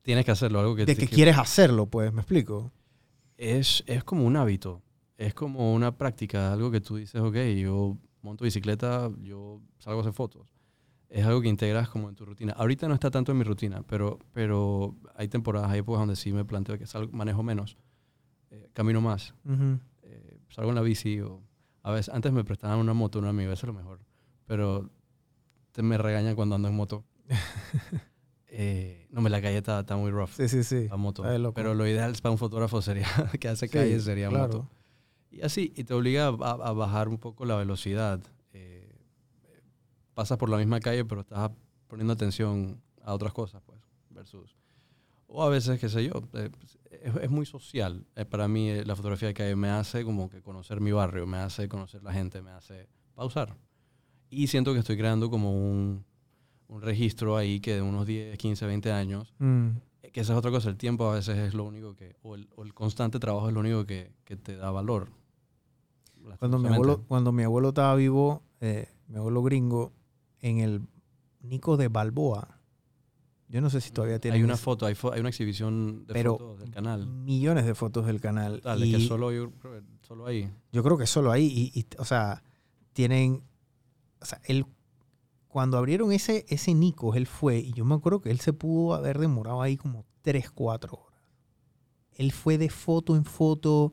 Tienes 0.03 0.27
que 0.27 0.33
hacerlo, 0.33 0.61
algo 0.61 0.77
que, 0.77 0.85
de 0.85 0.95
que 0.97 1.07
quieres 1.09 1.39
hacerlo, 1.39 1.87
pues, 1.87 2.13
me 2.13 2.21
explico. 2.21 2.71
es, 3.39 3.83
es 3.87 4.05
como 4.05 4.27
un 4.27 4.37
hábito, 4.37 4.83
es 5.17 5.33
como 5.33 5.73
una 5.73 5.97
práctica, 5.97 6.53
algo 6.53 6.71
que 6.71 6.81
tú 6.83 6.97
dices, 6.97 7.19
ok, 7.23 7.37
yo 7.57 7.97
monto 8.23 8.45
bicicleta, 8.45 9.11
yo 9.21 9.61
salgo 9.79 10.01
a 10.01 10.03
hacer 10.03 10.13
fotos. 10.13 10.53
Es 11.09 11.27
algo 11.27 11.43
que 11.43 11.49
integras 11.49 11.89
como 11.91 12.09
en 12.09 12.15
tu 12.15 12.25
rutina. 12.25 12.53
Ahorita 12.55 12.89
no 12.89 12.95
está 12.95 13.11
tanto 13.11 13.33
en 13.33 13.39
mi 13.39 13.45
rutina, 13.45 13.83
pero, 13.83 14.19
pero 14.33 14.97
hay 15.15 15.29
temporadas, 15.29 15.71
hay 15.71 15.81
épocas 15.81 16.01
donde 16.01 16.17
sí 16.17 16.33
me 16.33 16.45
planteo 16.45 16.79
que 16.79 16.87
salgo, 16.87 17.13
manejo 17.13 17.43
menos, 17.43 17.77
eh, 18.51 18.71
camino 18.73 19.01
más, 19.03 19.35
eh, 20.03 20.39
salgo 20.49 20.71
en 20.71 20.75
la 20.77 20.81
bici 20.81 21.21
o 21.21 21.43
a 21.83 21.91
veces, 21.91 22.15
antes 22.15 22.33
me 22.33 22.45
prestaban 22.45 22.79
una 22.79 22.95
moto, 22.95 23.19
un 23.19 23.27
amigo, 23.27 23.53
eso 23.53 23.67
es 23.67 23.69
lo 23.69 23.75
mejor, 23.75 24.01
pero 24.47 24.89
te 25.73 25.83
me 25.83 25.99
regañan 25.99 26.35
cuando 26.35 26.55
ando 26.55 26.69
en 26.69 26.75
moto. 26.77 27.05
Eh, 28.55 29.07
no, 29.11 29.23
me 29.23 29.31
la 29.31 29.41
calle 29.41 29.57
está, 29.57 29.81
está 29.81 29.97
muy 29.97 30.11
rough 30.11 30.29
Sí, 30.33 30.47
sí, 30.47 30.63
sí. 30.63 30.87
la 30.87 30.99
moto. 30.99 31.23
Pero 31.55 31.73
lo 31.73 31.87
ideal 31.87 32.13
para 32.21 32.33
un 32.33 32.37
fotógrafo 32.39 32.83
sería 32.83 33.07
que 33.41 33.49
hace 33.49 33.67
Sí, 33.67 33.73
calle 33.73 33.99
sería 33.99 34.29
claro. 34.29 34.45
moto. 34.47 34.71
Y 35.33 35.41
así, 35.43 35.73
y 35.75 35.85
te 35.85 35.95
obliga 35.95 36.27
a, 36.27 36.31
a 36.31 36.73
bajar 36.73 37.09
un 37.09 37.19
poco 37.19 37.45
la 37.45 37.57
velocidad. 37.57 38.21
Eh, 38.53 38.93
pasas 40.15 40.39
por 40.39 40.49
la 40.51 40.59
misma 40.59 40.79
calle, 40.81 41.05
pero 41.05 41.23
estás 41.23 41.51
poniendo 41.89 42.13
atención 42.13 42.81
a 43.03 43.15
otras 43.15 43.33
cosas, 43.33 43.63
pues, 43.65 43.81
versus... 44.11 44.57
O 45.35 45.43
a 45.43 45.49
veces, 45.49 45.81
qué 45.81 45.89
sé 45.89 46.05
yo, 46.05 46.13
eh, 46.35 46.51
es, 46.91 47.17
es, 47.17 47.31
muy 47.31 47.47
social. 47.47 48.05
Eh, 48.17 48.27
para 48.27 48.49
mí 48.49 48.69
eh, 48.69 48.85
la 48.85 48.95
fotografía 48.95 49.29
de 49.29 49.35
calle 49.35 49.57
me 49.57 49.71
hace 49.71 50.05
como 50.05 50.29
que 50.29 50.43
conocer 50.43 50.81
mi 50.83 50.93
barrio, 50.93 51.27
me 51.27 51.39
hace 51.39 51.69
conocer 51.71 52.03
la 52.03 52.13
gente, 52.13 52.43
me 52.43 52.51
hace 52.51 52.87
pausar. 53.15 53.57
Y 54.29 54.49
siento 54.49 54.75
que 54.75 54.81
estoy 54.81 54.99
creando 54.99 55.31
como 55.31 55.53
un, 55.53 56.05
un 56.69 56.83
registro 56.83 57.39
ahí 57.39 57.61
que 57.61 57.77
de 57.77 57.83
unos 57.83 58.07
10, 58.07 58.37
15, 58.37 58.67
20 58.67 58.93
años, 58.93 59.33
Mm. 59.39 59.69
que 60.13 60.21
esa 60.21 60.35
es 60.35 60.39
otra 60.39 60.51
cosa, 60.51 60.69
el 60.69 60.77
tiempo 60.77 61.11
a 61.11 61.15
veces 61.15 61.39
es 61.39 61.55
lo 61.55 61.65
único 61.65 61.95
que, 61.97 62.15
o 62.23 62.35
el, 62.35 62.49
o 62.55 62.63
el 62.63 62.75
constante 62.75 63.19
trabajo 63.19 63.49
es 63.49 63.55
lo 63.55 63.61
único 63.61 63.87
que, 63.87 64.13
que 64.25 64.37
te 64.37 64.57
da 64.57 64.71
valor. 64.71 65.09
Cuando 66.39 66.59
mi 66.59 66.69
abuelo, 66.69 67.05
cuando 67.09 67.33
mi 67.33 67.43
abuelo 67.43 67.69
estaba 67.71 67.95
vivo, 67.95 68.43
eh, 68.61 68.89
mi 69.09 69.17
abuelo 69.19 69.43
gringo, 69.43 69.93
en 70.41 70.59
el 70.59 70.83
Nico 71.41 71.77
de 71.77 71.89
Balboa, 71.89 72.59
yo 73.49 73.61
no 73.61 73.69
sé 73.71 73.81
si 73.81 73.91
todavía 73.91 74.19
tiene 74.19 74.39
Hay 74.39 74.43
una 74.43 74.57
foto, 74.57 74.87
hay, 74.87 74.95
fo- 74.95 75.13
hay 75.13 75.21
una 75.21 75.29
exhibición 75.29 76.07
de 76.07 76.15
Pero- 76.15 76.33
fotos 76.39 76.59
del 76.61 76.71
canal. 76.71 77.07
millones 77.07 77.67
de 77.67 77.75
fotos 77.75 78.07
del 78.07 78.21
canal. 78.21 78.61
Dale, 78.65 78.87
y 78.87 78.93
que 78.93 79.01
solo, 79.07 79.31
yo 79.31 79.51
solo 80.03 80.27
ahí. 80.27 80.51
yo 80.73 80.83
creo 80.83 80.97
que 80.97 81.07
solo 81.07 81.31
ahí, 81.33 81.71
y, 81.75 81.79
y, 81.81 81.87
o 81.99 82.05
sea, 82.05 82.43
tienen, 82.93 83.43
o 84.21 84.25
sea, 84.25 84.41
él, 84.45 84.65
cuando 85.49 85.77
abrieron 85.77 86.13
ese, 86.13 86.47
ese 86.49 86.75
Nico, 86.75 87.15
él 87.15 87.27
fue, 87.27 87.59
y 87.59 87.73
yo 87.73 87.85
me 87.85 87.95
acuerdo 87.95 88.21
que 88.23 88.31
él 88.31 88.41
se 88.41 88.53
pudo 88.55 88.95
haber 88.95 89.19
demorado 89.19 89.61
ahí 89.61 89.77
como 89.77 90.07
3, 90.23 90.51
4 90.51 90.95
horas. 90.95 91.21
Él 92.15 92.33
fue 92.33 92.57
de 92.59 92.71
foto 92.71 93.17
en 93.17 93.25
foto, 93.25 93.93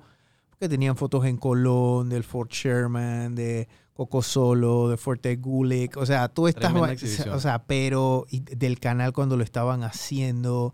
porque 0.59 0.69
tenían 0.69 0.97
fotos 0.97 1.25
en 1.25 1.37
Colón, 1.37 2.09
del 2.09 2.23
Fort 2.25 2.51
Sherman, 2.51 3.33
de 3.33 3.69
Coco 3.93 4.21
Solo, 4.21 4.89
de 4.89 4.97
Fuerte 4.97 5.37
Gulick, 5.37 5.95
o 5.95 6.05
sea, 6.05 6.27
todas 6.27 6.49
estas, 6.49 6.63
Tremenda 6.71 6.87
va- 6.87 6.93
exhibición. 6.93 7.29
o 7.33 7.39
sea, 7.39 7.63
pero 7.65 8.25
y 8.29 8.41
del 8.41 8.77
canal 8.79 9.13
cuando 9.13 9.37
lo 9.37 9.43
estaban 9.43 9.83
haciendo. 9.83 10.73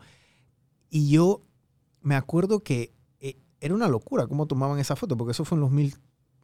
Y 0.89 1.09
yo 1.11 1.43
me 2.01 2.15
acuerdo 2.15 2.61
que 2.63 2.93
eh, 3.19 3.37
era 3.59 3.75
una 3.75 3.87
locura 3.87 4.25
cómo 4.27 4.47
tomaban 4.47 4.79
esa 4.79 4.95
foto, 4.95 5.15
porque 5.17 5.31
eso 5.33 5.45
fue 5.45 5.55
en 5.57 5.61
los 5.61 5.71
mil- 5.71 5.95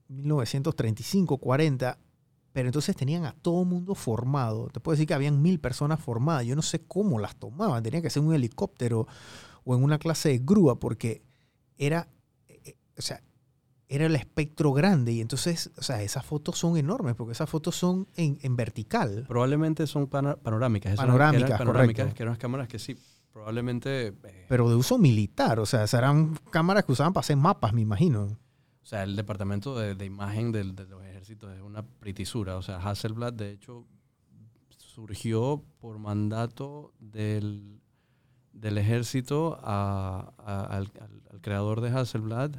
1935, 0.07 1.37
40, 1.39 1.97
pero 2.51 2.67
entonces 2.67 2.95
tenían 2.95 3.25
a 3.25 3.33
todo 3.33 3.63
mundo 3.65 3.95
formado. 3.95 4.67
Te 4.69 4.79
puedo 4.79 4.93
decir 4.93 5.07
que 5.07 5.13
habían 5.15 5.41
mil 5.41 5.59
personas 5.59 5.99
formadas. 5.99 6.45
Yo 6.45 6.55
no 6.55 6.61
sé 6.61 6.83
cómo 6.85 7.17
las 7.17 7.35
tomaban. 7.37 7.81
Tenía 7.81 8.01
que 8.03 8.09
ser 8.11 8.21
en 8.21 8.29
un 8.29 8.35
helicóptero 8.35 9.07
o 9.63 9.75
en 9.75 9.83
una 9.83 9.97
clase 9.97 10.29
de 10.29 10.39
grúa, 10.39 10.79
porque 10.79 11.23
era, 11.77 12.07
eh, 12.47 12.59
eh, 12.65 12.75
o 12.97 13.01
sea, 13.01 13.23
era 13.93 14.05
el 14.05 14.15
espectro 14.15 14.71
grande. 14.71 15.11
Y 15.11 15.21
entonces, 15.21 15.69
o 15.77 15.81
sea, 15.83 16.01
esas 16.01 16.25
fotos 16.25 16.57
son 16.57 16.77
enormes, 16.77 17.15
porque 17.15 17.33
esas 17.33 17.49
fotos 17.49 17.75
son 17.75 18.07
en, 18.15 18.37
en 18.41 18.55
vertical. 18.55 19.25
Probablemente 19.27 19.85
son 19.87 20.07
panorámicas. 20.07 20.93
esas 20.93 21.05
Panorámicas, 21.05 21.47
eran 21.49 21.57
panorámicas, 21.57 22.03
correcto. 22.05 22.15
que 22.17 22.23
eran 22.23 22.31
unas 22.31 22.39
cámaras 22.39 22.67
que 22.67 22.79
sí, 22.79 22.95
probablemente... 23.33 24.07
eh, 24.23 24.45
Pero 24.47 24.69
de 24.69 24.75
uso 24.75 24.97
militar, 24.97 25.59
o 25.59 25.65
sea, 25.65 25.83
esas 25.83 25.97
eran 25.99 26.35
cámaras 26.51 26.85
que 26.85 26.91
usaban 26.93 27.11
para 27.13 27.21
hacer 27.21 27.35
mapas, 27.37 27.73
me 27.73 27.81
imagino. 27.81 28.23
O 28.23 28.85
sea, 28.85 29.03
el 29.03 29.15
departamento 29.15 29.77
de, 29.77 29.93
de 29.95 30.05
imagen 30.05 30.51
del- 30.51 30.75
de 30.75 30.85
los 30.87 31.03
ejércitos 31.03 31.53
es 31.55 31.61
una 31.61 31.83
pritisura. 31.83 32.55
O 32.57 32.61
sea, 32.61 32.77
Hasselblad, 32.77 33.33
de 33.33 33.51
hecho, 33.51 33.85
surgió 34.77 35.63
por 35.79 35.99
mandato 35.99 36.93
del, 36.99 37.79
del 38.53 38.77
ejército 38.77 39.59
a- 39.63 40.33
a- 40.37 40.63
al, 40.65 40.91
al- 40.99 41.21
al 41.31 41.41
creador 41.41 41.81
de 41.81 41.89
Hasselblad, 41.89 42.51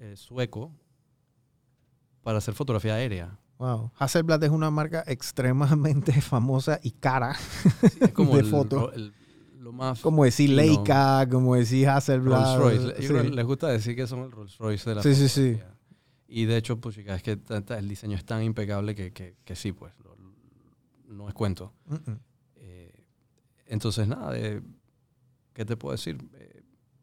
eh, 0.00 0.16
sueco, 0.16 0.72
para 2.22 2.38
hacer 2.38 2.54
fotografía 2.54 2.94
aérea. 2.94 3.38
Wow. 3.58 3.92
Hasselblad 3.98 4.42
es 4.42 4.50
una 4.50 4.70
marca 4.70 5.04
extremadamente 5.06 6.12
famosa 6.22 6.80
y 6.82 6.92
cara. 6.92 7.34
Sí, 7.34 7.68
es 8.00 8.12
como 8.12 8.34
De 8.34 8.40
el- 8.40 8.46
foto. 8.46 8.92
el- 8.92 9.12
lo 9.58 9.72
más... 9.72 10.00
Como 10.00 10.24
decir. 10.24 10.48
Leica, 10.50 11.28
como 11.30 11.54
decir 11.54 11.86
Hasselblad. 11.88 12.58
Rolls 12.58 12.80
Royce. 12.86 13.02
Yo 13.02 13.08
creo 13.08 13.22
que 13.22 13.28
Sí. 13.28 13.34
les 13.34 13.44
gusta 13.44 13.68
decir 13.68 13.94
que 13.94 14.06
son 14.06 14.20
el 14.20 14.32
Rolls 14.32 14.56
Royce 14.56 14.88
de 14.88 14.96
la 14.96 15.02
Sí, 15.02 15.14
sí, 15.14 15.28
sí. 15.28 15.58
Y 16.28 16.46
de 16.46 16.56
hecho, 16.56 16.80
pues 16.80 16.94
chica, 16.94 17.14
es 17.14 17.22
que 17.22 17.38
el 17.76 17.88
diseño 17.88 18.16
es 18.16 18.24
tan 18.24 18.42
impecable 18.42 18.94
que, 18.94 19.12
que, 19.12 19.36
que 19.44 19.54
sí, 19.56 19.72
pues, 19.72 19.92
lo- 20.02 20.16
no 21.14 21.28
es 21.28 21.34
cuento. 21.34 21.74
Eh, 22.56 23.04
entonces, 23.66 24.08
nada, 24.08 24.32
eh, 24.38 24.62
¿qué 25.52 25.64
te 25.66 25.76
puedo 25.76 25.92
decir? 25.92 26.16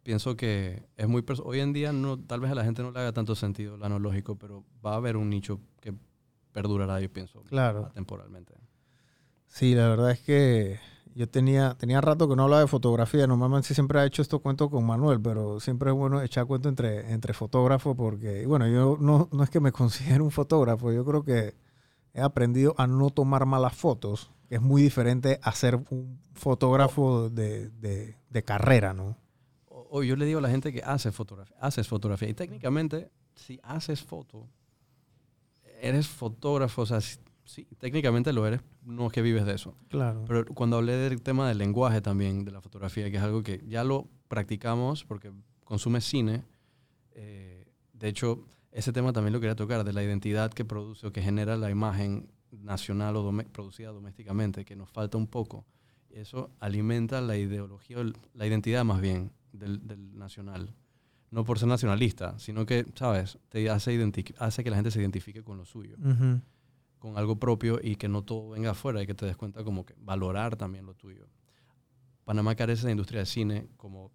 Pienso 0.08 0.38
que 0.38 0.88
es 0.96 1.06
muy... 1.06 1.22
Hoy 1.44 1.60
en 1.60 1.74
día, 1.74 1.92
no, 1.92 2.18
tal 2.18 2.40
vez 2.40 2.50
a 2.50 2.56
la 2.56 2.64
gente 2.64 2.82
no 2.82 2.92
le 2.92 3.00
haga 3.02 3.12
tanto 3.12 3.36
sentido 3.36 3.76
lo 3.76 3.86
analógico, 3.86 4.38
pero 4.38 4.64
va 4.86 4.94
a 4.94 4.96
haber 4.96 5.18
un 5.18 5.30
nicho 5.30 5.60
que 5.82 5.94
perdurará, 6.54 7.02
yo 7.02 7.12
pienso, 7.12 7.42
Claro. 7.42 7.92
temporalmente. 7.94 8.54
Sí, 9.48 9.76
la 9.76 9.90
verdad 9.90 10.12
es 10.12 10.22
que 10.22 10.80
yo 11.14 11.28
tenía, 11.28 11.76
tenía 11.78 12.00
rato 12.00 12.30
que 12.30 12.38
no 12.38 12.44
hablaba 12.44 12.62
de 12.62 12.68
fotografía. 12.68 13.28
Normalmente 13.28 13.74
siempre 13.74 14.00
he 14.00 14.06
hecho 14.06 14.22
estos 14.22 14.40
cuentos 14.40 14.70
con 14.70 14.86
Manuel, 14.86 15.20
pero 15.22 15.60
siempre 15.60 15.90
es 15.90 15.96
bueno 15.98 16.22
echar 16.22 16.46
cuento 16.46 16.70
entre, 16.70 17.12
entre 17.12 17.34
fotógrafos 17.34 17.94
porque, 17.98 18.46
bueno, 18.46 18.66
yo 18.70 18.96
no, 19.02 19.28
no 19.34 19.44
es 19.44 19.50
que 19.50 19.60
me 19.60 19.72
considere 19.74 20.22
un 20.22 20.32
fotógrafo, 20.32 20.94
yo 20.94 21.04
creo 21.04 21.26
que 21.26 21.54
he 22.14 22.22
aprendido 22.22 22.76
a 22.78 22.88
no 22.88 23.10
tomar 23.10 23.46
malas 23.46 23.76
fotos, 23.76 24.32
que 24.48 24.56
es 24.56 24.62
muy 24.62 24.82
diferente 24.82 25.38
a 25.44 25.52
ser 25.52 25.76
un 25.90 26.18
fotógrafo 26.34 27.30
de, 27.30 27.68
de- 27.72 28.16
de 28.30 28.44
carrera, 28.44 28.94
¿no? 28.94 29.18
O, 29.90 30.04
yo 30.04 30.16
le 30.16 30.26
digo 30.26 30.40
a 30.40 30.42
la 30.42 30.50
gente 30.50 30.72
que 30.74 30.82
hace 30.84 31.12
fotografía, 31.12 31.56
haces 31.60 31.88
fotografía. 31.88 32.30
Y 32.30 32.34
técnicamente, 32.34 33.10
si 33.36 33.60
haces 33.64 34.02
foto, 34.04 34.48
eres 35.82 36.08
fotógrafo, 36.08 36.82
o 36.82 36.86
sea, 36.86 37.00
sí, 37.02 37.68
técnicamente 37.78 38.34
lo 38.34 38.46
eres, 38.48 38.62
no 38.84 39.08
es 39.08 39.14
que 39.14 39.22
vives 39.22 39.46
de 39.46 39.54
eso. 39.56 39.76
Claro. 39.90 40.26
Pero 40.28 40.46
cuando 40.54 40.78
hablé 40.78 40.94
del 40.94 41.22
tema 41.22 41.48
del 41.48 41.58
lenguaje 41.58 42.02
también, 42.02 42.46
de 42.46 42.52
la 42.52 42.62
fotografía, 42.62 43.10
que 43.12 43.18
es 43.18 43.24
algo 43.24 43.44
que 43.44 43.64
ya 43.68 43.84
lo 43.84 44.08
practicamos 44.28 45.04
porque 45.04 45.32
consume 45.64 46.02
cine, 46.02 46.44
eh, 47.12 47.66
de 47.94 48.08
hecho, 48.08 48.46
ese 48.72 48.92
tema 48.94 49.14
también 49.14 49.34
lo 49.34 49.40
quería 49.40 49.56
tocar, 49.56 49.84
de 49.84 49.94
la 49.94 50.04
identidad 50.04 50.52
que 50.52 50.66
produce 50.66 51.08
o 51.08 51.12
que 51.12 51.22
genera 51.22 51.58
la 51.58 51.70
imagen 51.72 52.30
nacional 52.52 53.16
o 53.16 53.24
dome- 53.24 53.46
producida 53.46 53.92
domésticamente, 53.92 54.66
que 54.66 54.76
nos 54.76 54.90
falta 54.90 55.18
un 55.18 55.28
poco. 55.28 55.66
Eso 56.10 56.52
alimenta 56.60 57.22
la 57.22 57.38
ideología, 57.38 57.98
la 58.34 58.48
identidad 58.48 58.84
más 58.86 59.02
bien 59.02 59.32
del, 59.60 59.86
del 59.88 60.18
nacional. 60.18 60.74
No 61.30 61.44
por 61.44 61.60
ser 61.60 61.68
nacionalista, 61.68 62.40
sino 62.40 62.66
que, 62.66 62.86
¿sabes? 62.96 63.38
Te 63.50 63.70
hace, 63.70 64.12
hace 64.40 64.64
que 64.64 64.70
la 64.70 64.76
gente 64.78 64.92
se 64.92 65.02
identifique 65.02 65.44
con 65.44 65.58
lo 65.58 65.66
suyo 65.66 65.98
Ujú. 66.00 66.40
con 67.00 67.18
algo 67.18 67.36
propio 67.38 67.80
y 67.84 67.96
que 67.98 68.08
no 68.08 68.24
todo 68.24 68.50
venga 68.52 68.72
afuera 68.72 69.04
y 69.04 69.08
que 69.08 69.14
te 69.14 69.26
des 69.26 69.36
cuenta 69.36 69.64
como 69.64 69.86
que 69.86 69.94
valorar 70.00 70.56
también 70.56 70.86
lo 70.86 70.94
tuyo. 70.94 71.28
Panamá 72.24 72.56
carece 72.56 72.86
de 72.86 72.92
industria 72.92 73.20
de 73.22 73.26
cine 73.26 73.68
como, 73.78 74.12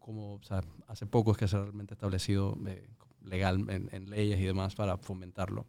como 0.00 0.34
o 0.34 0.42
sea, 0.42 0.62
hace 0.88 1.06
poco 1.06 1.30
es 1.32 1.36
que 1.38 1.46
se 1.48 1.56
ha 1.56 1.62
realmente 1.62 1.94
establecido 1.94 2.56
eh, 2.66 2.88
legal 3.22 3.64
en, 3.70 3.88
en 3.92 4.10
leyes 4.10 4.38
y 4.40 4.44
demás 4.44 4.74
para 4.74 4.96
fomentarlo. 4.98 5.66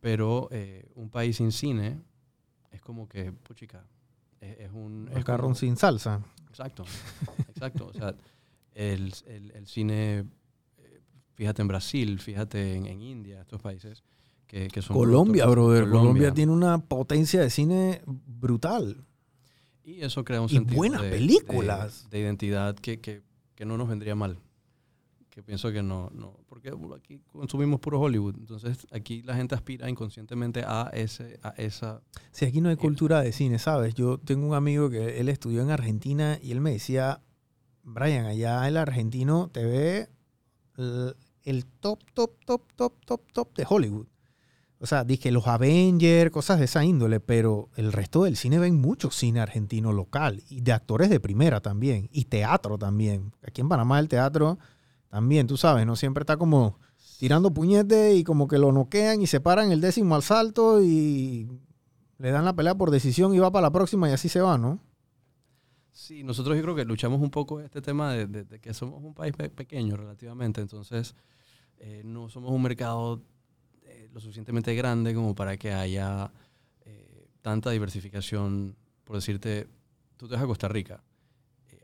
Pero 0.00 0.48
eh, 0.52 0.90
un 0.94 1.10
país 1.10 1.36
sin 1.36 1.52
cine 1.52 2.00
es 2.70 2.80
como 2.80 3.08
que, 3.08 3.32
puchica, 3.32 3.84
es, 4.40 4.58
es 4.60 4.70
un... 4.72 5.06
es 5.10 5.16
Macarrón 5.16 5.48
como- 5.48 5.54
sin 5.54 5.76
salsa. 5.76 6.22
Exacto, 6.58 6.84
exacto. 7.48 7.86
O 7.86 7.92
sea, 7.92 8.14
el, 8.74 9.12
el- 9.26 9.52
el 9.52 9.66
cine, 9.68 10.24
eh, 10.78 11.00
fíjate 11.34 11.62
en 11.62 11.68
Brasil, 11.68 12.18
fíjate 12.18 12.74
en, 12.74 12.86
en 12.86 13.00
India, 13.00 13.40
estos 13.40 13.60
países 13.62 14.02
que, 14.48 14.66
que 14.68 14.82
son... 14.82 14.96
Colombia, 14.96 15.44
productores- 15.44 15.52
brother. 15.54 15.82
Colombia. 15.84 16.00
Colombia. 16.00 16.34
tiene 16.34 16.52
una 16.52 16.78
potencia 16.78 17.40
de 17.40 17.50
cine 17.50 18.02
brutal. 18.06 19.04
Y 19.84 20.02
eso 20.02 20.24
crea 20.24 20.40
un 20.40 20.50
Y 20.50 20.54
sentido 20.54 20.76
buenas 20.76 21.02
de, 21.02 21.10
películas. 21.10 22.04
De, 22.10 22.18
de 22.18 22.24
identidad 22.24 22.74
que, 22.76 23.00
que, 23.00 23.22
que 23.54 23.64
no 23.64 23.78
nos 23.78 23.88
vendría 23.88 24.14
mal. 24.14 24.38
Que 25.38 25.44
pienso 25.44 25.70
que 25.70 25.84
no, 25.84 26.10
no. 26.12 26.36
Porque 26.48 26.72
aquí 26.96 27.20
consumimos 27.30 27.78
puro 27.78 28.00
Hollywood. 28.00 28.34
Entonces 28.38 28.88
aquí 28.90 29.22
la 29.22 29.36
gente 29.36 29.54
aspira 29.54 29.88
inconscientemente 29.88 30.64
a, 30.66 30.90
ese, 30.92 31.38
a 31.44 31.50
esa... 31.50 32.02
Sí, 32.32 32.44
aquí 32.44 32.60
no 32.60 32.70
hay 32.70 32.74
cultura 32.74 33.20
de 33.20 33.30
cine, 33.30 33.60
¿sabes? 33.60 33.94
Yo 33.94 34.18
tengo 34.18 34.48
un 34.48 34.54
amigo 34.54 34.90
que 34.90 35.20
él 35.20 35.28
estudió 35.28 35.62
en 35.62 35.70
Argentina 35.70 36.40
y 36.42 36.50
él 36.50 36.60
me 36.60 36.72
decía, 36.72 37.22
Brian, 37.84 38.26
allá 38.26 38.66
el 38.66 38.76
argentino 38.76 39.48
te 39.52 39.64
ve 39.64 40.08
el, 40.76 41.14
el 41.44 41.66
top, 41.66 42.00
top, 42.14 42.32
top, 42.44 42.72
top, 42.74 42.94
top, 43.04 43.22
top 43.32 43.54
de 43.54 43.64
Hollywood. 43.68 44.08
O 44.80 44.86
sea, 44.86 45.04
dije 45.04 45.30
los 45.30 45.46
Avengers, 45.46 46.32
cosas 46.32 46.58
de 46.58 46.64
esa 46.64 46.84
índole, 46.84 47.20
pero 47.20 47.68
el 47.76 47.92
resto 47.92 48.24
del 48.24 48.36
cine 48.36 48.58
ven 48.58 48.74
mucho 48.74 49.12
cine 49.12 49.38
argentino 49.38 49.92
local 49.92 50.42
y 50.50 50.62
de 50.62 50.72
actores 50.72 51.10
de 51.10 51.20
primera 51.20 51.60
también 51.60 52.08
y 52.10 52.24
teatro 52.24 52.76
también. 52.76 53.30
Aquí 53.46 53.60
en 53.60 53.68
Panamá 53.68 54.00
el 54.00 54.08
teatro 54.08 54.58
también, 55.08 55.46
tú 55.46 55.56
sabes, 55.56 55.86
no 55.86 55.96
siempre 55.96 56.22
está 56.22 56.36
como 56.36 56.78
tirando 57.18 57.52
puñetes 57.52 58.16
y 58.16 58.24
como 58.24 58.46
que 58.48 58.58
lo 58.58 58.72
noquean 58.72 59.20
y 59.22 59.26
se 59.26 59.40
paran 59.40 59.72
el 59.72 59.80
décimo 59.80 60.14
al 60.14 60.22
salto 60.22 60.82
y 60.82 61.48
le 62.18 62.30
dan 62.30 62.44
la 62.44 62.54
pelea 62.54 62.74
por 62.76 62.90
decisión 62.90 63.34
y 63.34 63.38
va 63.38 63.50
para 63.50 63.66
la 63.68 63.70
próxima 63.72 64.08
y 64.08 64.12
así 64.12 64.28
se 64.28 64.40
va, 64.40 64.58
¿no? 64.58 64.80
Sí, 65.92 66.22
nosotros 66.22 66.56
yo 66.56 66.62
creo 66.62 66.76
que 66.76 66.84
luchamos 66.84 67.20
un 67.20 67.30
poco 67.30 67.60
este 67.60 67.82
tema 67.82 68.12
de, 68.12 68.46
que 68.60 68.72
somos 68.72 69.02
un 69.02 69.14
país 69.14 69.34
pe- 69.36 69.50
pequeño 69.50 69.96
relativamente. 69.96 70.60
Entonces 70.60 71.14
eh, 71.78 72.02
no 72.04 72.28
somos 72.28 72.52
un 72.52 72.62
mercado 72.62 73.20
eh, 73.82 74.08
lo 74.12 74.20
suficientemente 74.20 74.74
grande 74.74 75.14
como 75.14 75.34
para 75.34 75.56
que 75.56 75.72
haya 75.72 76.30
eh, 76.84 77.28
tanta 77.42 77.70
diversificación. 77.70 78.76
Por 79.04 79.16
decirte, 79.16 79.66
tú 80.16 80.28
te 80.28 80.34
vas 80.34 80.44
a 80.44 80.46
Costa 80.46 80.68
Rica. 80.68 81.02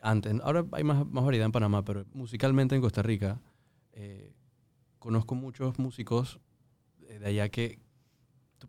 Eh, 0.04 0.08
antes, 0.08 0.34
ahora 0.42 0.64
hay 0.72 0.84
más, 0.84 1.06
más 1.06 1.24
variedad 1.24 1.46
en 1.46 1.52
Panamá, 1.52 1.84
pero 1.84 2.04
musicalmente 2.12 2.74
en 2.74 2.80
Costa 2.80 3.02
Rica 3.02 3.40
eh, 3.92 4.32
conozco 4.98 5.34
muchos 5.34 5.78
músicos 5.78 6.40
eh, 7.08 7.18
de 7.18 7.26
allá 7.26 7.48
que, 7.48 7.78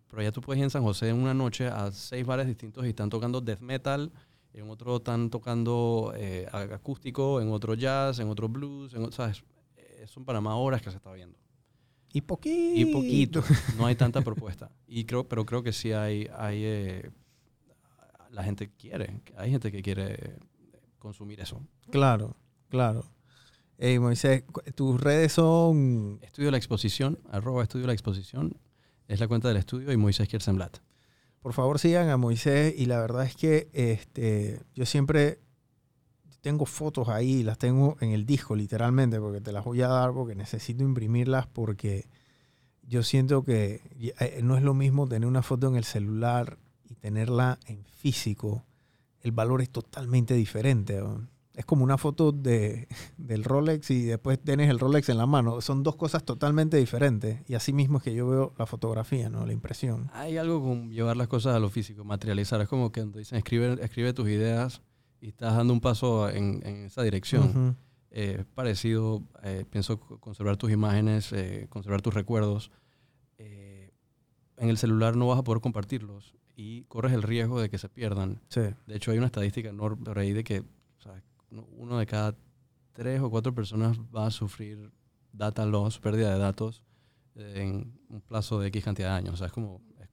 pero 0.08 0.22
allá 0.22 0.32
tú 0.32 0.42
puedes 0.42 0.60
ir 0.60 0.66
en 0.66 0.70
San 0.70 0.84
José 0.84 1.10
en 1.10 1.18
una 1.18 1.34
noche 1.34 1.68
a 1.68 1.92
seis 1.92 2.26
bares 2.26 2.48
distintos 2.48 2.86
y 2.86 2.90
están 2.90 3.10
tocando 3.10 3.42
death 3.42 3.62
metal, 3.62 4.12
en 4.54 4.70
otro 4.70 4.98
están 4.98 5.30
tocando 5.30 6.14
eh, 6.16 6.48
acústico, 6.52 7.42
en 7.42 7.52
otro 7.52 7.74
jazz, 7.74 8.20
en 8.20 8.30
otro 8.30 8.48
blues, 8.48 8.94
en, 8.94 9.12
¿sabes? 9.12 9.44
Eh, 9.76 10.02
Eso 10.04 10.20
en 10.20 10.26
Panamá 10.26 10.56
horas 10.56 10.82
que 10.82 10.92
se 10.92 10.98
está 10.98 11.12
viendo. 11.12 11.38
Y 12.14 12.22
poquito. 12.22 12.80
Y 12.80 12.86
poquito, 12.86 13.44
no 13.78 13.86
hay 13.86 13.96
tanta 13.96 14.22
propuesta. 14.22 14.72
Y 14.88 15.04
creo, 15.04 15.28
pero 15.28 15.46
creo 15.46 15.64
que 15.64 15.74
sí 15.74 15.92
hay, 15.92 16.30
hay 16.38 16.62
eh, 16.64 17.12
la 18.32 18.44
gente 18.44 18.70
quiere, 18.70 19.22
hay 19.36 19.52
gente 19.52 19.72
que 19.72 19.82
quiere 19.82 20.38
consumir 21.06 21.40
eso. 21.40 21.62
Claro, 21.92 22.36
claro. 22.68 23.06
Ey, 23.78 24.00
Moisés, 24.00 24.44
tus 24.74 25.00
redes 25.00 25.34
son... 25.34 26.20
Estudio 26.22 26.50
la 26.50 26.58
exposición, 26.58 27.20
arroba 27.30 27.62
estudio 27.62 27.86
la 27.86 27.94
exposición, 27.94 28.58
es 29.08 29.20
la 29.20 29.28
cuenta 29.28 29.48
del 29.48 29.58
estudio 29.58 29.92
y 29.92 29.98
Moisés 29.98 30.28
Kiersenblatt. 30.28 30.80
Por 31.42 31.54
favor, 31.54 31.78
sigan 31.78 32.10
a 32.10 32.18
Moisés. 32.18 32.74
Y 32.76 32.88
la 32.88 33.00
verdad 33.00 33.24
es 33.24 33.36
que 33.36 33.70
este, 33.74 34.64
yo 34.74 34.86
siempre 34.88 35.42
tengo 36.42 36.66
fotos 36.66 37.08
ahí, 37.08 37.44
las 37.44 37.60
tengo 37.60 37.98
en 38.02 38.12
el 38.12 38.26
disco, 38.26 38.56
literalmente, 38.56 39.20
porque 39.20 39.42
te 39.42 39.52
las 39.52 39.64
voy 39.64 39.82
a 39.84 39.88
dar 39.88 40.12
porque 40.12 40.34
necesito 40.34 40.84
imprimirlas 40.84 41.46
porque 41.46 42.08
yo 42.82 43.04
siento 43.04 43.44
que 43.44 43.82
eh, 44.20 44.40
no 44.42 44.58
es 44.58 44.64
lo 44.64 44.74
mismo 44.74 45.08
tener 45.08 45.28
una 45.28 45.44
foto 45.44 45.68
en 45.68 45.76
el 45.76 45.84
celular 45.84 46.58
y 46.90 46.96
tenerla 46.96 47.60
en 47.68 47.86
físico. 47.86 48.64
El 49.26 49.32
valor 49.32 49.62
es 49.62 49.70
totalmente 49.72 50.34
diferente. 50.36 51.00
¿no? 51.02 51.28
Es 51.56 51.66
como 51.66 51.84
una 51.84 51.98
foto 51.98 52.32
de, 52.32 52.88
del 53.18 53.44
Rolex 53.44 53.90
y 53.92 54.04
después 54.04 54.40
tienes 54.40 54.70
el 54.70 54.78
Rolex 54.80 55.10
en 55.10 55.18
la 55.18 55.26
mano. 55.26 55.62
Son 55.62 55.82
dos 55.84 55.96
cosas 55.96 56.24
totalmente 56.24 56.78
diferentes. 56.78 57.40
Y 57.50 57.56
así 57.56 57.74
mismo 57.74 57.98
es 57.98 58.04
que 58.04 58.14
yo 58.14 58.28
veo 58.28 58.54
la 58.58 58.66
fotografía, 58.66 59.30
¿no? 59.30 59.46
La 59.46 59.54
impresión. 59.54 60.10
Hay 60.14 60.38
algo 60.38 60.62
con 60.62 60.92
llevar 60.92 61.18
las 61.18 61.28
cosas 61.28 61.56
a 61.56 61.60
lo 61.60 61.70
físico, 61.70 62.04
materializar. 62.06 62.62
Es 62.62 62.68
como 62.68 62.92
que 62.92 63.02
cuando 63.02 63.18
dicen 63.20 63.38
escribe, 63.38 63.78
escribe 63.84 64.14
tus 64.14 64.28
ideas 64.30 64.82
y 65.22 65.30
estás 65.30 65.56
dando 65.56 65.74
un 65.74 65.82
paso 65.82 66.30
en, 66.30 66.62
en 66.66 66.86
esa 66.86 67.02
dirección. 67.02 67.78
Eh, 68.12 68.46
parecido, 68.54 69.24
eh, 69.44 69.66
pienso 69.70 70.00
co- 70.00 70.20
conservar 70.20 70.56
tus 70.56 70.72
imágenes, 70.72 71.34
eh, 71.34 71.66
conservar 71.70 72.02
tus 72.02 72.14
recuerdos. 72.14 72.70
En 74.58 74.70
el 74.70 74.78
celular 74.78 75.18
no 75.18 75.28
vas 75.28 75.40
a 75.40 75.44
poder 75.44 75.62
compartirlos 75.62 76.34
y 76.56 76.84
corres 76.86 77.14
el 77.14 77.22
riesgo 77.24 77.60
de 77.60 77.70
que 77.70 77.78
se 77.78 77.90
pierdan. 77.90 78.42
Sí. 78.50 78.62
De 78.88 78.96
hecho, 78.96 79.12
hay 79.12 79.18
una 79.18 79.28
estadística 79.28 79.70
enorme 79.70 80.04
por 80.06 80.20
ahí 80.20 80.32
de 80.34 80.44
que 80.44 80.60
o 80.62 81.02
sea, 81.02 81.22
uno- 81.52 81.98
de 81.98 82.06
cada 82.06 82.36
tres 82.94 83.20
o 83.22 83.30
cuatro 83.30 83.54
personas 83.54 84.00
va 84.16 84.28
a 84.28 84.32
sufrir 84.32 84.92
data 85.34 85.66
loss, 85.66 86.00
pérdida 86.00 86.32
de 86.34 86.40
datos, 86.40 86.82
eh, 87.36 87.54
en 87.58 88.00
un 88.10 88.22
plazo 88.22 88.60
de 88.60 88.68
X 88.68 88.84
cantidad 88.86 89.10
de 89.10 89.16
años. 89.16 89.34
O 89.34 89.38
sea, 89.38 89.48
es 89.48 89.54
como... 89.54 89.82
es- 90.00 90.10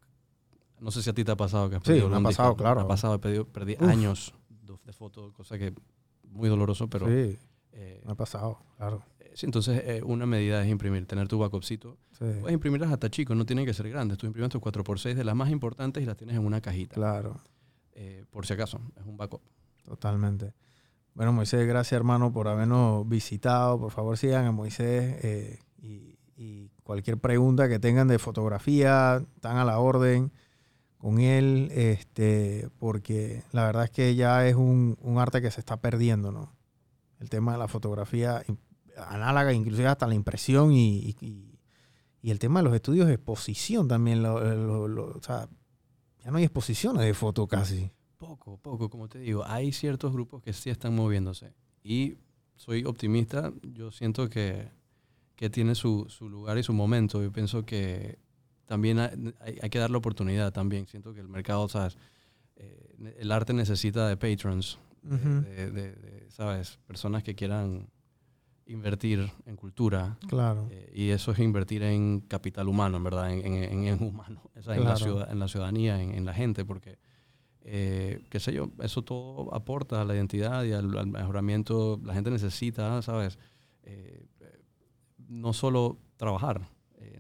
no 0.81 0.91
sé 0.91 1.01
si 1.03 1.11
a 1.11 1.13
ti 1.15 1.23
te 1.25 1.31
ha 1.31 1.37
pasado 1.37 1.71
que 1.71 1.77
has 1.77 1.83
Sí, 1.83 1.89
perdido 1.91 2.09
me 2.09 2.17
ha 2.17 2.19
un 2.19 2.25
disco. 2.25 2.43
pasado, 2.43 2.57
claro. 2.57 2.81
Me 2.81 2.85
ha 2.87 2.89
pasado, 2.89 3.15
he 3.15 3.19
perdido- 3.21 3.47
perdí 3.47 3.77
años 3.79 4.35
de, 4.49 4.75
de 4.85 4.93
fotos, 4.93 5.33
cosa 5.33 5.57
que 5.59 5.73
muy 6.25 6.49
doloroso, 6.49 6.89
pero... 6.89 7.07
sí, 7.07 7.39
eh, 7.73 8.03
me 8.05 8.13
ha 8.13 8.17
pasado, 8.17 8.59
claro. 8.77 9.03
Eh, 9.33 9.37
sí, 9.37 9.47
entonces, 9.47 9.83
eh, 9.85 10.03
una 10.05 10.27
medida 10.27 10.63
es 10.63 10.71
imprimir, 10.71 11.07
tener 11.07 11.29
tu 11.29 11.39
backupcito. 11.39 11.97
Sí, 12.13 12.25
Puedes 12.41 12.53
imprimirlas 12.53 12.93
hasta 12.93 13.11
chicos, 13.11 13.37
no 13.37 13.47
tienen 13.47 13.65
que 13.65 13.75
ser 13.75 13.89
grandes. 13.89 14.19
Tú 14.19 14.27
imprimes 14.27 14.51
tus 14.51 14.61
4x6 14.61 15.15
de 15.15 15.25
las 15.25 15.35
más 15.35 15.51
importantes 15.51 16.03
y 16.03 16.07
las 16.07 16.17
tienes 16.17 16.37
en 16.37 16.45
una 16.45 16.61
cajita. 16.61 16.95
claro, 16.95 17.41
eh, 17.95 18.25
por 18.31 18.47
si 18.47 18.55
acaso, 18.55 18.81
es 18.97 19.05
un 19.05 19.17
backup. 19.17 19.43
totalmente. 19.85 20.55
Bueno, 21.15 21.33
Moisés, 21.33 21.67
gracias 21.67 21.93
hermano 21.93 22.33
por 22.33 22.49
habernos 22.49 23.07
visitado. 23.07 23.79
Por 23.79 23.91
favor, 23.91 24.17
sigan 24.17 24.47
a 24.47 24.53
Moisés 24.53 25.19
eh, 25.23 25.59
y, 25.79 26.17
y 26.37 26.71
cualquier 26.85 27.19
pregunta 27.19 27.69
que 27.69 27.79
tengan 27.79 28.09
de 28.09 28.19
fotografía, 28.19 29.23
están 29.35 29.59
a 29.59 29.65
la 29.65 29.79
orden 29.79 30.33
con 30.97 31.19
él, 31.19 31.71
este, 31.73 32.71
porque 32.79 33.43
la 33.53 33.67
verdad 33.67 33.85
es 33.85 33.91
que 33.91 34.15
ya 34.15 34.47
es 34.47 34.55
un, 34.55 34.97
un 35.01 35.19
arte 35.19 35.43
que 35.43 35.51
se 35.51 35.61
está 35.61 35.81
perdiendo, 35.81 36.31
¿no? 36.31 36.55
El 37.19 37.29
tema 37.29 37.53
de 37.53 37.59
la 37.59 37.69
fotografía 37.69 38.43
análoga, 38.97 39.53
inclusive 39.53 39.87
hasta 39.89 40.07
la 40.07 40.15
impresión 40.15 40.73
y, 40.73 41.17
y- 41.21 41.59
y 42.25 42.31
el 42.31 42.39
tema 42.39 42.61
de 42.61 42.65
los 42.65 42.75
estudios 42.75 43.07
de 43.09 43.15
exposición 43.15 43.89
también. 43.89 44.23
lo- 44.23 44.41
lo- 44.55 44.89
lo- 44.89 45.07
o 45.17 45.23
sea, 45.23 45.49
ya 46.25 46.31
no 46.31 46.37
hay 46.39 46.45
exposiciones 46.45 47.03
de 47.05 47.15
foto 47.15 47.47
casi. 47.49 47.91
Poco, 48.19 48.57
poco, 48.59 48.89
como 48.89 49.09
te 49.09 49.19
digo, 49.19 49.45
hay 49.45 49.73
ciertos 49.73 50.13
grupos 50.13 50.43
que 50.43 50.53
sí 50.53 50.71
están 50.71 50.95
moviéndose. 50.95 51.53
Y 51.83 52.15
soy 52.55 52.85
optimista, 52.85 53.53
yo 53.63 53.91
siento 53.91 54.29
que, 54.31 54.69
que 55.35 55.51
tiene 55.51 55.75
su, 55.75 56.07
su 56.09 56.29
lugar 56.29 56.57
y 56.59 56.63
su 56.63 56.73
momento. 56.73 57.21
Yo 57.21 57.33
pienso 57.33 57.65
que 57.67 58.21
también 58.67 59.01
hay, 59.01 59.35
hay- 59.61 59.69
que 59.71 59.81
darle 59.81 59.97
oportunidad 59.97 60.53
también. 60.53 60.87
Siento 60.87 61.13
que 61.13 61.21
el 61.21 61.29
mercado, 61.29 61.69
¿sabes? 61.69 61.97
Eh, 62.55 63.17
el 63.19 63.33
arte 63.33 63.53
necesita 63.53 64.07
de 64.07 64.17
patrons, 64.17 64.79
de- 65.03 65.15
Ujú. 65.17 65.29
de, 65.43 65.71
de- 65.73 65.93
de, 65.97 66.31
¿sabes? 66.31 66.79
Personas 66.87 67.25
que 67.25 67.35
quieran 67.35 67.89
invertir 68.67 69.31
en 69.47 69.57
cultura. 69.57 70.17
Claro. 70.29 70.69
Eh, 70.71 70.93
y 70.95 71.11
eso 71.11 71.33
es 71.33 71.39
invertir 71.39 71.83
en 71.83 72.21
capital 72.21 72.69
humano, 72.69 72.97
en 72.97 73.05
verdad, 73.05 73.33
en, 73.33 73.45
en, 73.45 73.85
en 73.87 74.03
humano, 74.03 74.43
o 74.59 74.63
sea, 74.63 74.75
en, 74.77 74.85
la 74.85 74.95
Claro. 74.95 75.05
ciudad, 75.05 75.31
en 75.33 75.39
la 75.39 75.49
ciudadanía, 75.49 76.01
en, 76.03 76.13
en 76.15 76.25
la 76.25 76.33
gente, 76.35 76.65
porque, 76.65 76.99
eh, 77.63 78.25
qué 78.31 78.41
sé 78.41 78.53
yo, 78.53 78.71
eso 78.81 79.03
todo 79.03 79.55
aporta 79.55 80.01
a 80.01 80.05
la 80.05 80.15
identidad 80.15 80.65
y 80.65 80.73
al, 80.73 80.97
al 80.97 81.07
mejoramiento. 81.07 82.01
La 82.05 82.15
gente 82.15 82.31
necesita, 82.31 83.03
¿sabes? 83.03 83.39
Eh, 83.83 84.27
no 85.29 85.53
solo 85.53 85.99
trabajar, 86.17 86.69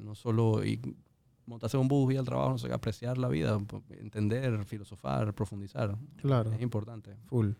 no 0.01 0.14
solo 0.14 0.64
y 0.64 0.80
montarse 1.47 1.76
un 1.76 1.88
bus 1.88 2.12
y 2.14 2.16
al 2.16 2.24
trabajo, 2.24 2.51
no 2.51 2.59
sé, 2.59 2.72
apreciar 2.72 3.18
la 3.18 3.28
vida, 3.28 3.59
entender, 3.99 4.64
filosofar, 4.64 5.34
profundizar. 5.34 5.97
Claro. 6.16 6.53
Es 6.53 6.61
importante. 6.62 7.16
Full. 7.26 7.51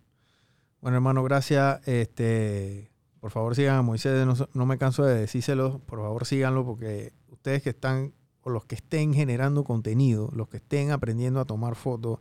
Bueno, 0.80 0.97
hermano, 0.97 1.22
gracias. 1.24 1.87
Este, 1.89 2.91
por 3.23 3.31
favor, 3.31 3.55
sigan 3.55 3.77
a 3.77 3.83
Moisés. 3.83 4.27
No, 4.27 4.35
no 4.53 4.66
me 4.66 4.79
canso 4.79 5.05
de 5.05 5.14
decírselo. 5.14 5.79
Por 5.87 6.01
favor, 6.01 6.27
síganlo 6.27 6.66
porque 6.66 7.12
ustedes 7.29 7.62
que 7.62 7.70
están, 7.70 8.14
o 8.41 8.51
los 8.51 8.64
que 8.64 8.75
estén 8.75 9.14
generando 9.14 9.62
contenido, 9.62 10.29
los 10.33 10.49
que 10.49 10.57
estén 10.57 10.91
aprendiendo 10.91 11.39
a 11.39 11.45
tomar 11.45 11.77
fotos, 11.77 12.18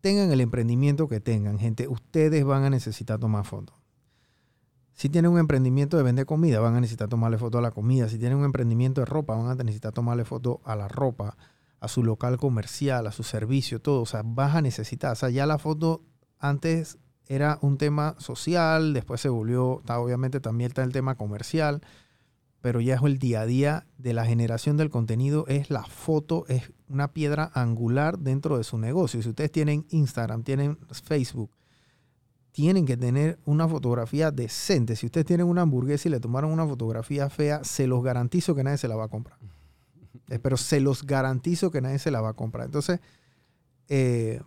tengan 0.00 0.30
el 0.30 0.40
emprendimiento 0.40 1.08
que 1.08 1.18
tengan, 1.18 1.58
gente, 1.58 1.88
ustedes 1.88 2.44
van 2.44 2.62
a 2.62 2.70
necesitar 2.70 3.18
tomar 3.18 3.44
fotos. 3.44 3.74
Si 4.92 5.08
tienen 5.08 5.32
un 5.32 5.40
emprendimiento 5.40 5.96
de 5.96 6.04
vender 6.04 6.24
comida, 6.24 6.60
van 6.60 6.76
a 6.76 6.80
necesitar 6.80 7.08
tomarle 7.08 7.36
foto 7.36 7.58
a 7.58 7.60
la 7.60 7.72
comida. 7.72 8.08
Si 8.08 8.16
tienen 8.16 8.38
un 8.38 8.44
emprendimiento 8.44 9.00
de 9.00 9.06
ropa, 9.06 9.34
van 9.34 9.48
a 9.48 9.54
necesitar 9.56 9.92
tomarle 9.92 10.24
foto 10.24 10.60
a 10.64 10.76
la 10.76 10.86
ropa, 10.86 11.36
a 11.80 11.88
su 11.88 12.04
local 12.04 12.36
comercial, 12.36 13.08
a 13.08 13.12
su 13.12 13.24
servicio, 13.24 13.82
todo. 13.82 14.02
O 14.02 14.06
sea, 14.06 14.22
vas 14.24 14.54
a 14.54 14.62
necesitar. 14.62 15.10
O 15.10 15.16
sea, 15.16 15.30
ya 15.30 15.46
la 15.46 15.58
foto 15.58 16.04
antes 16.38 16.98
era 17.28 17.58
un 17.60 17.78
tema 17.78 18.14
social, 18.18 18.92
después 18.92 19.20
se 19.20 19.28
volvió, 19.28 19.82
obviamente 19.86 20.40
también 20.40 20.68
está 20.68 20.84
el 20.84 20.92
tema 20.92 21.16
comercial, 21.16 21.82
pero 22.60 22.80
ya 22.80 22.94
es 22.96 23.02
el 23.02 23.18
día 23.18 23.42
a 23.42 23.46
día 23.46 23.86
de 23.98 24.12
la 24.12 24.24
generación 24.24 24.76
del 24.76 24.90
contenido, 24.90 25.44
es 25.48 25.70
la 25.70 25.84
foto, 25.84 26.46
es 26.48 26.72
una 26.88 27.12
piedra 27.12 27.50
angular 27.54 28.18
dentro 28.18 28.58
de 28.58 28.64
su 28.64 28.78
negocio. 28.78 29.22
Si 29.22 29.28
ustedes 29.28 29.52
tienen 29.52 29.86
Instagram, 29.90 30.42
tienen 30.42 30.78
Facebook, 30.90 31.50
tienen 32.52 32.86
que 32.86 32.96
tener 32.96 33.38
una 33.44 33.68
fotografía 33.68 34.30
decente. 34.30 34.96
Si 34.96 35.06
ustedes 35.06 35.26
tienen 35.26 35.46
una 35.46 35.62
hamburguesa 35.62 36.08
y 36.08 36.10
le 36.10 36.20
tomaron 36.20 36.50
una 36.50 36.66
fotografía 36.66 37.28
fea, 37.28 37.62
se 37.64 37.86
los 37.86 38.02
garantizo 38.02 38.54
que 38.54 38.64
nadie 38.64 38.78
se 38.78 38.88
la 38.88 38.96
va 38.96 39.04
a 39.04 39.08
comprar. 39.08 39.38
Eh, 40.28 40.40
Pero 40.40 40.56
se 40.56 40.80
los 40.80 41.06
garantizo 41.06 41.70
que 41.70 41.80
nadie 41.80 42.00
se 42.00 42.10
la 42.10 42.20
va 42.20 42.30
a 42.30 42.32
comprar. 42.32 42.66
Entonces, 42.66 42.98
eh, 43.88 44.40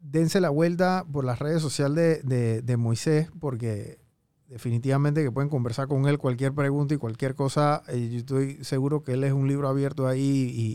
dense 0.00 0.40
la 0.40 0.50
vuelta 0.50 1.04
por 1.10 1.24
las 1.24 1.38
redes 1.38 1.60
sociales 1.62 2.22
de, 2.24 2.36
de- 2.36 2.62
de 2.62 2.76
Moisés, 2.76 3.30
porque 3.40 3.98
definitivamente 4.48 5.22
que 5.22 5.30
pueden 5.30 5.50
conversar 5.50 5.88
con 5.88 6.06
él 6.08 6.18
cualquier 6.18 6.54
pregunta 6.54 6.94
y 6.94 6.96
cualquier 6.98 7.34
cosa. 7.34 7.82
eh, 7.88 8.08
yo 8.10 8.18
estoy 8.18 8.64
seguro 8.64 9.02
que 9.04 9.12
él 9.12 9.24
es 9.24 9.32
un 9.32 9.46
libro 9.46 9.68
abierto 9.68 10.06
ahí 10.06 10.20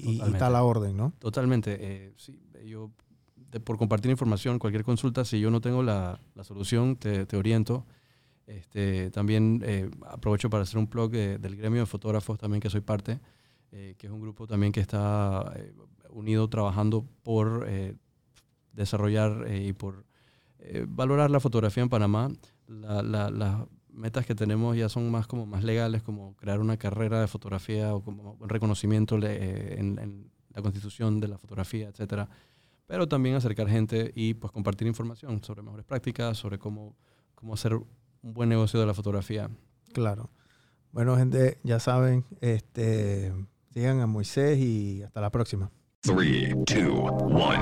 y, 0.05 0.09
y- 0.09 0.17
y 0.17 0.21
está 0.32 0.47
a 0.47 0.49
la 0.51 0.63
orden, 0.63 0.95
¿no? 0.95 1.13
Totalmente. 1.19 1.78
eh, 1.80 2.13
sí, 2.17 2.39
yo, 2.65 2.91
de- 3.51 3.59
por 3.59 3.78
compartir 3.78 4.11
información, 4.11 4.59
cualquier 4.59 4.84
consulta, 4.84 5.26
si 5.26 5.39
yo 5.39 5.49
no 5.49 5.59
tengo 5.61 5.82
la, 5.84 6.19
la 6.36 6.43
solución, 6.43 6.95
te, 6.97 7.26
te 7.26 7.36
oriento. 7.38 7.86
Este, 8.45 9.09
también 9.09 9.61
eh, 9.65 9.89
aprovecho 10.07 10.49
para 10.49 10.63
hacer 10.63 10.78
un 10.78 10.88
blog 10.89 11.11
de- 11.11 11.38
del 11.39 11.55
gremio 11.55 11.80
de 11.82 11.86
fotógrafos 11.86 12.38
también 12.38 12.59
que 12.61 12.69
soy 12.69 12.82
parte, 12.82 13.19
eh, 13.71 13.95
que 13.97 14.07
es 14.07 14.13
un 14.13 14.19
grupo 14.21 14.45
también 14.47 14.71
que 14.74 14.82
está 14.82 15.51
eh, 15.55 15.74
unido 16.09 16.47
trabajando 16.49 17.05
por 17.24 17.65
eh, 17.67 17.95
desarrollar 18.74 19.45
eh, 19.47 19.63
y 19.67 19.74
por 19.74 20.05
eh, 20.59 20.86
valorar 20.88 21.30
la 21.32 21.39
fotografía 21.39 21.84
en 21.84 21.89
Panamá. 21.89 22.30
La- 22.67 23.01
la- 23.01 23.30
la- 23.30 23.67
metas 23.91 24.26
que 24.26 24.34
tenemos 24.34 24.76
ya 24.76 24.89
son 24.89 25.11
más 25.11 25.28
como 25.28 25.45
más 25.45 25.63
legales, 25.63 26.01
como 26.01 26.36
crear 26.36 26.59
una 26.59 26.78
carrera 26.78 27.21
de 27.21 27.28
fotografía 27.28 27.93
o 27.93 28.01
como 28.01 28.34
un 28.39 28.49
reconocimiento 28.49 29.17
le- 29.19 29.80
en, 29.80 29.99
en 29.99 30.32
la 30.49 30.61
constitución 30.63 31.19
de 31.19 31.28
la 31.28 31.38
fotografía, 31.38 31.89
etcétera. 31.89 32.28
Pero 32.88 33.07
también 33.07 33.36
acercar 33.36 33.69
gente 33.69 34.11
y 34.15 34.34
pues 34.34 34.51
compartir 34.51 34.88
información 34.88 35.43
sobre 35.43 35.61
mejores 35.61 35.86
prácticas, 35.86 36.38
sobre 36.38 36.57
cómo, 36.57 36.95
cómo 37.36 37.53
hacer 37.53 37.76
un 37.76 37.86
buen 38.21 38.49
negocio 38.49 38.80
de 38.80 38.86
la 38.88 38.93
fotografía. 38.93 39.49
Claro. 39.93 40.32
Bueno, 40.91 41.15
gente, 41.17 41.59
ya 41.63 41.80
saben, 41.80 42.26
este, 42.41 43.32
sigan 43.71 43.99
a 43.99 44.07
Moisés 44.07 44.57
y 44.59 45.03
hasta 45.03 45.21
la 45.21 45.30
próxima. 45.32 45.71
Three, 46.01 46.53
two, 46.65 47.03
one. 47.03 47.59